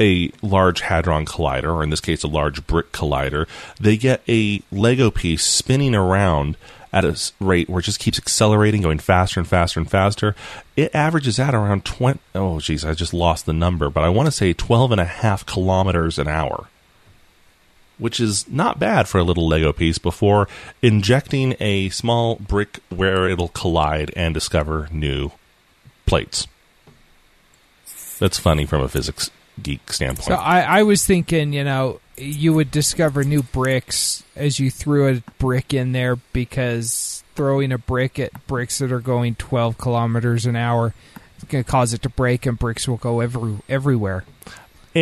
a 0.00 0.30
large 0.42 0.80
hadron 0.80 1.24
collider, 1.24 1.72
or 1.72 1.82
in 1.82 1.90
this 1.90 2.00
case, 2.00 2.22
a 2.24 2.28
large 2.28 2.66
brick 2.66 2.92
collider. 2.92 3.46
They 3.80 3.96
get 3.96 4.22
a 4.28 4.62
Lego 4.72 5.10
piece 5.10 5.44
spinning 5.44 5.94
around 5.94 6.56
at 6.92 7.04
a 7.04 7.32
rate 7.40 7.68
where 7.68 7.80
it 7.80 7.84
just 7.84 8.00
keeps 8.00 8.18
accelerating, 8.18 8.82
going 8.82 8.98
faster 8.98 9.38
and 9.38 9.48
faster 9.48 9.78
and 9.78 9.90
faster. 9.90 10.34
It 10.76 10.94
averages 10.94 11.38
out 11.38 11.54
around 11.54 11.84
20. 11.84 12.18
Oh, 12.34 12.58
geez, 12.58 12.84
I 12.84 12.94
just 12.94 13.14
lost 13.14 13.46
the 13.46 13.52
number, 13.52 13.90
but 13.90 14.02
I 14.02 14.08
want 14.08 14.26
to 14.26 14.32
say 14.32 14.52
12 14.52 14.92
and 14.92 15.00
a 15.00 15.04
half 15.04 15.46
kilometers 15.46 16.18
an 16.18 16.28
hour 16.28 16.68
which 17.98 18.20
is 18.20 18.48
not 18.48 18.78
bad 18.78 19.08
for 19.08 19.18
a 19.18 19.24
little 19.24 19.48
Lego 19.48 19.72
piece 19.72 19.98
before 19.98 20.48
injecting 20.82 21.54
a 21.60 21.88
small 21.88 22.36
brick 22.36 22.80
where 22.88 23.28
it'll 23.28 23.48
collide 23.48 24.12
and 24.16 24.34
discover 24.34 24.88
new 24.92 25.30
plates. 26.04 26.46
That's 28.18 28.38
funny 28.38 28.66
from 28.66 28.82
a 28.82 28.88
physics 28.88 29.30
geek 29.62 29.92
standpoint. 29.92 30.26
So 30.26 30.34
I, 30.34 30.60
I 30.60 30.82
was 30.82 31.04
thinking, 31.04 31.52
you 31.52 31.64
know, 31.64 32.00
you 32.16 32.52
would 32.54 32.70
discover 32.70 33.24
new 33.24 33.42
bricks 33.42 34.22
as 34.34 34.58
you 34.58 34.70
threw 34.70 35.08
a 35.08 35.22
brick 35.38 35.74
in 35.74 35.92
there 35.92 36.16
because 36.16 37.22
throwing 37.34 37.72
a 37.72 37.78
brick 37.78 38.18
at 38.18 38.46
bricks 38.46 38.78
that 38.78 38.92
are 38.92 39.00
going 39.00 39.34
12 39.34 39.76
kilometers 39.76 40.46
an 40.46 40.56
hour 40.56 40.94
is 41.36 41.44
going 41.44 41.62
to 41.62 41.70
cause 41.70 41.92
it 41.92 42.02
to 42.02 42.08
break 42.08 42.46
and 42.46 42.58
bricks 42.58 42.88
will 42.88 42.96
go 42.96 43.20
every, 43.20 43.58
everywhere. 43.68 44.24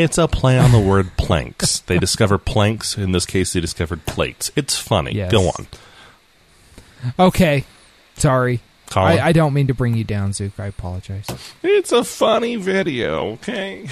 It's 0.03 0.19
a 0.19 0.27
play 0.29 0.59
on 0.59 0.73
the 0.73 0.79
word 0.81 1.17
planks. 1.17 1.81
they 1.81 1.99
discover 1.99 2.39
planks. 2.39 2.97
In 2.99 3.13
this 3.13 3.27
case, 3.27 3.53
they 3.53 3.61
discovered 3.61 4.05
plates. 4.07 4.51
It's 4.57 4.77
funny. 4.79 5.13
Yes. 5.15 5.31
Go 5.33 5.49
on. 5.49 5.67
Okay. 7.19 7.65
Sorry. 8.17 8.61
Colin. 8.91 9.19
I, 9.19 9.27
I 9.29 9.33
don't 9.33 9.55
mean 9.55 9.69
to 9.69 9.75
bring 9.75 9.95
you 9.97 10.05
down, 10.05 10.33
Zook. 10.33 10.59
I 10.59 10.67
apologize. 10.67 11.27
it's 11.63 11.93
a 11.93 12.05
funny 12.05 12.57
video, 12.57 13.33
okay? 13.33 13.87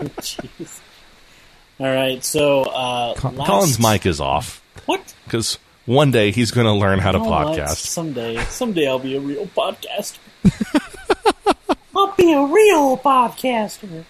Jeez. 0.00 0.80
All 1.80 1.86
right, 1.86 2.24
so 2.24 2.62
uh, 2.64 3.14
Col- 3.14 3.32
last, 3.32 3.46
Colin's 3.48 3.78
mic 3.78 4.04
is 4.04 4.20
off 4.20 4.60
What? 4.86 5.14
because 5.24 5.58
one 5.86 6.10
day 6.10 6.32
he's 6.32 6.50
going 6.50 6.66
to 6.66 6.72
learn 6.72 6.98
how 6.98 7.12
to 7.12 7.18
You 7.18 7.24
know 7.24 7.30
what? 7.30 7.56
podcast. 7.58 7.76
Someday, 7.86 8.36
someday 8.46 8.88
I'll 8.88 8.98
be 8.98 9.16
a 9.16 9.20
real 9.20 9.46
podcaster. 9.46 10.18
I'll 11.96 12.12
be 12.16 12.32
a 12.32 12.42
real 12.44 12.98
podcaster. 12.98 14.04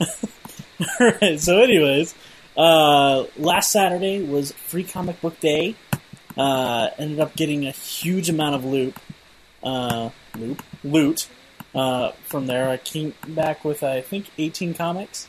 All 1.00 1.12
right. 1.20 1.40
So, 1.40 1.62
anyways, 1.62 2.14
uh, 2.56 3.24
last 3.36 3.70
Saturday 3.70 4.22
was 4.22 4.52
Free 4.52 4.84
Comic 4.84 5.20
Book 5.20 5.38
Day. 5.40 5.76
Uh, 6.36 6.90
ended 6.98 7.20
up 7.20 7.36
getting 7.36 7.66
a 7.66 7.70
huge 7.70 8.28
amount 8.28 8.56
of 8.56 8.64
loot, 8.64 8.96
uh, 9.62 10.10
loot, 10.36 10.60
loot 10.82 11.28
uh, 11.74 12.10
from 12.24 12.46
there. 12.46 12.68
I 12.68 12.76
came 12.76 13.14
back 13.28 13.64
with 13.64 13.82
I 13.82 14.00
think 14.00 14.30
18 14.38 14.74
comics. 14.74 15.28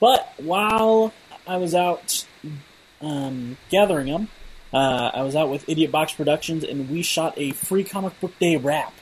But 0.00 0.32
while 0.36 1.12
I 1.46 1.56
was 1.56 1.74
out 1.74 2.26
um, 3.00 3.56
gathering 3.70 4.06
them, 4.06 4.28
uh, 4.72 5.10
I 5.14 5.22
was 5.22 5.36
out 5.36 5.50
with 5.50 5.68
Idiot 5.68 5.92
Box 5.92 6.12
Productions, 6.12 6.64
and 6.64 6.90
we 6.90 7.02
shot 7.02 7.34
a 7.36 7.52
free 7.52 7.84
comic 7.84 8.18
book 8.20 8.38
day 8.38 8.56
wrap. 8.56 8.92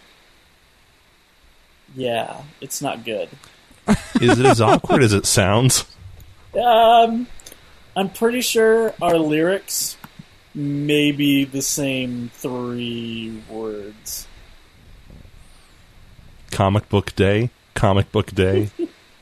Yeah, 1.95 2.43
it's 2.61 2.81
not 2.81 3.05
good. 3.05 3.29
Is 4.21 4.39
it 4.39 4.47
as 4.47 4.61
awkward 4.61 5.03
as 5.03 5.13
it 5.13 5.27
sounds? 5.27 5.85
Um, 6.55 7.27
I'm 7.97 8.11
pretty 8.11 8.41
sure 8.41 8.95
our 9.01 9.17
lyrics 9.19 9.97
may 10.55 11.13
be 11.13 11.45
the 11.45 11.63
same 11.63 12.31
three 12.35 13.43
words. 13.49 14.27
Comic 16.51 16.89
book 16.89 17.15
day. 17.17 17.51
Comic 17.75 18.13
book 18.13 18.33
day. 18.33 18.71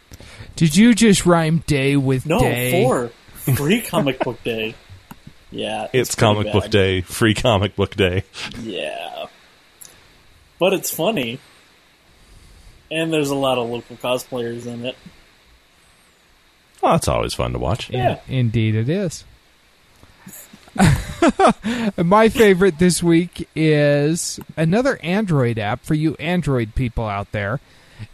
Did 0.56 0.76
you 0.76 0.94
just 0.94 1.24
rhyme 1.24 1.62
day 1.66 1.96
with 1.96 2.26
No, 2.26 2.40
day? 2.40 2.82
four. 2.82 3.08
Free 3.56 3.80
comic 3.80 4.18
book 4.18 4.42
day. 4.44 4.74
Yeah, 5.50 5.88
It's 5.92 6.14
pretty 6.14 6.34
comic 6.34 6.52
book 6.52 6.70
day. 6.70 7.00
Free 7.00 7.34
comic 7.34 7.74
book 7.74 7.96
day. 7.96 8.24
Yeah. 8.60 9.26
But 10.58 10.74
it's 10.74 10.94
funny. 10.94 11.38
And 12.90 13.12
there's 13.12 13.30
a 13.30 13.34
lot 13.36 13.58
of 13.58 13.68
local 13.68 13.96
cosplayers 13.96 14.66
in 14.66 14.84
it. 14.84 14.96
Oh, 16.82 16.94
it's 16.94 17.08
always 17.08 17.34
fun 17.34 17.52
to 17.52 17.58
watch. 17.58 17.90
Yeah. 17.90 18.20
Indeed, 18.28 18.74
it 18.74 18.88
is. 18.88 19.24
My 21.96 22.28
favorite 22.28 22.78
this 22.78 23.02
week 23.02 23.48
is 23.54 24.40
another 24.56 24.98
Android 25.02 25.58
app 25.58 25.84
for 25.84 25.94
you 25.94 26.14
Android 26.16 26.74
people 26.74 27.06
out 27.06 27.32
there. 27.32 27.60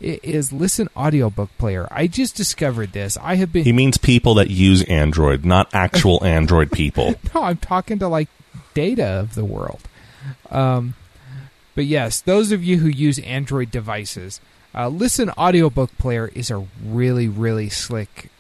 It 0.01 0.24
is 0.24 0.53
Listen 0.53 0.89
Audiobook 0.97 1.51
Player. 1.59 1.87
I 1.93 2.09
just 2.09 2.35
discovered 2.35 2.93
this. 2.93 3.16
I 3.18 3.37
have 3.37 3.53
been 3.53 3.62
He 3.64 3.72
means 3.72 3.99
people 3.99 4.35
that 4.35 4.51
use 4.51 4.83
Android, 4.85 5.45
not 5.45 5.72
actual 5.72 6.24
Android 6.24 6.72
people. 6.72 7.14
no, 7.35 7.45
I'm 7.45 7.59
talking 7.59 7.99
to 8.01 8.09
like 8.09 8.29
data 8.74 9.05
of 9.07 9.35
the 9.37 9.45
world. 9.45 9.83
Um, 10.51 10.95
but 11.77 11.85
yes, 11.85 12.20
those 12.20 12.51
of 12.51 12.64
you 12.64 12.79
who 12.79 12.89
use 12.89 13.18
Android 13.20 13.70
devices, 13.70 14.41
uh, 14.77 14.89
Listen 14.89 15.31
Audiobook 15.31 15.97
Player 15.99 16.31
is 16.35 16.51
a 16.51 16.66
really, 16.85 17.29
really 17.29 17.68
slick 17.68 18.31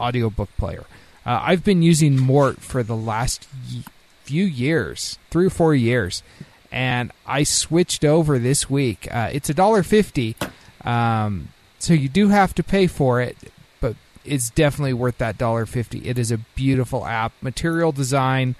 audiobook 0.00 0.50
player. 0.58 0.84
Uh, 1.24 1.40
I've 1.42 1.64
been 1.64 1.82
using 1.82 2.20
Mort 2.20 2.60
for 2.60 2.82
the 2.82 2.96
last 2.96 3.48
y- 3.72 3.82
few 4.24 4.44
years, 4.44 5.18
three 5.30 5.46
or 5.46 5.50
four 5.50 5.74
years, 5.74 6.22
and 6.70 7.10
I 7.26 7.44
switched 7.44 8.04
over 8.04 8.38
this 8.38 8.68
week. 8.68 9.08
Uh, 9.10 9.30
it's 9.32 9.48
a 9.48 9.54
dollar 9.54 9.82
fifty, 9.82 10.36
um, 10.84 11.48
so 11.78 11.94
you 11.94 12.08
do 12.08 12.28
have 12.28 12.54
to 12.56 12.62
pay 12.62 12.86
for 12.86 13.20
it, 13.22 13.36
but 13.80 13.96
it's 14.24 14.50
definitely 14.50 14.92
worth 14.92 15.18
that 15.18 15.38
dollar 15.38 15.64
fifty. 15.66 16.06
It 16.08 16.18
is 16.18 16.30
a 16.30 16.38
beautiful 16.54 17.06
app, 17.06 17.32
material 17.40 17.92
design, 17.92 18.54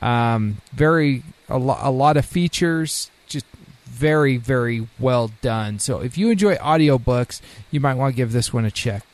um, 0.00 0.58
very 0.72 1.22
a, 1.48 1.58
lo- 1.58 1.78
a 1.80 1.90
lot 1.90 2.16
of 2.16 2.24
features, 2.26 3.09
very 4.00 4.36
very 4.38 4.88
well 4.98 5.30
done. 5.42 5.78
So 5.78 6.00
if 6.00 6.16
you 6.16 6.30
enjoy 6.30 6.56
audiobooks, 6.56 7.40
you 7.70 7.80
might 7.80 7.94
want 7.94 8.14
to 8.14 8.16
give 8.16 8.32
this 8.32 8.52
one 8.52 8.64
a 8.64 8.70
check. 8.70 9.04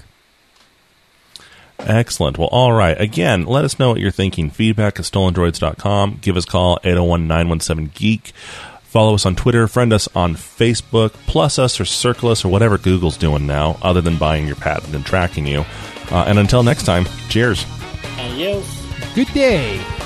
Excellent. 1.78 2.38
Well, 2.38 2.48
all 2.48 2.72
right. 2.72 2.98
Again, 2.98 3.44
let 3.44 3.64
us 3.64 3.78
know 3.78 3.90
what 3.90 4.00
you're 4.00 4.10
thinking. 4.10 4.50
Feedback 4.50 4.98
at 4.98 5.04
stolendroids.com. 5.04 6.18
Give 6.22 6.36
us 6.36 6.44
a 6.44 6.48
call, 6.48 6.78
801 6.84 7.26
917 7.26 7.92
Geek. 7.94 8.32
Follow 8.82 9.14
us 9.14 9.26
on 9.26 9.36
Twitter, 9.36 9.68
friend 9.68 9.92
us 9.92 10.08
on 10.14 10.34
Facebook, 10.36 11.10
plus 11.26 11.58
us 11.58 11.78
or 11.78 11.84
circle 11.84 12.30
us 12.30 12.46
or 12.46 12.48
whatever 12.48 12.78
Google's 12.78 13.18
doing 13.18 13.46
now, 13.46 13.76
other 13.82 14.00
than 14.00 14.16
buying 14.16 14.46
your 14.46 14.56
patent 14.56 14.94
and 14.94 15.04
tracking 15.04 15.46
you. 15.46 15.66
Uh, 16.10 16.24
and 16.26 16.38
until 16.38 16.62
next 16.62 16.84
time, 16.84 17.04
cheers. 17.28 17.66
Adios. 18.18 18.66
Good 19.14 19.28
day. 19.34 20.05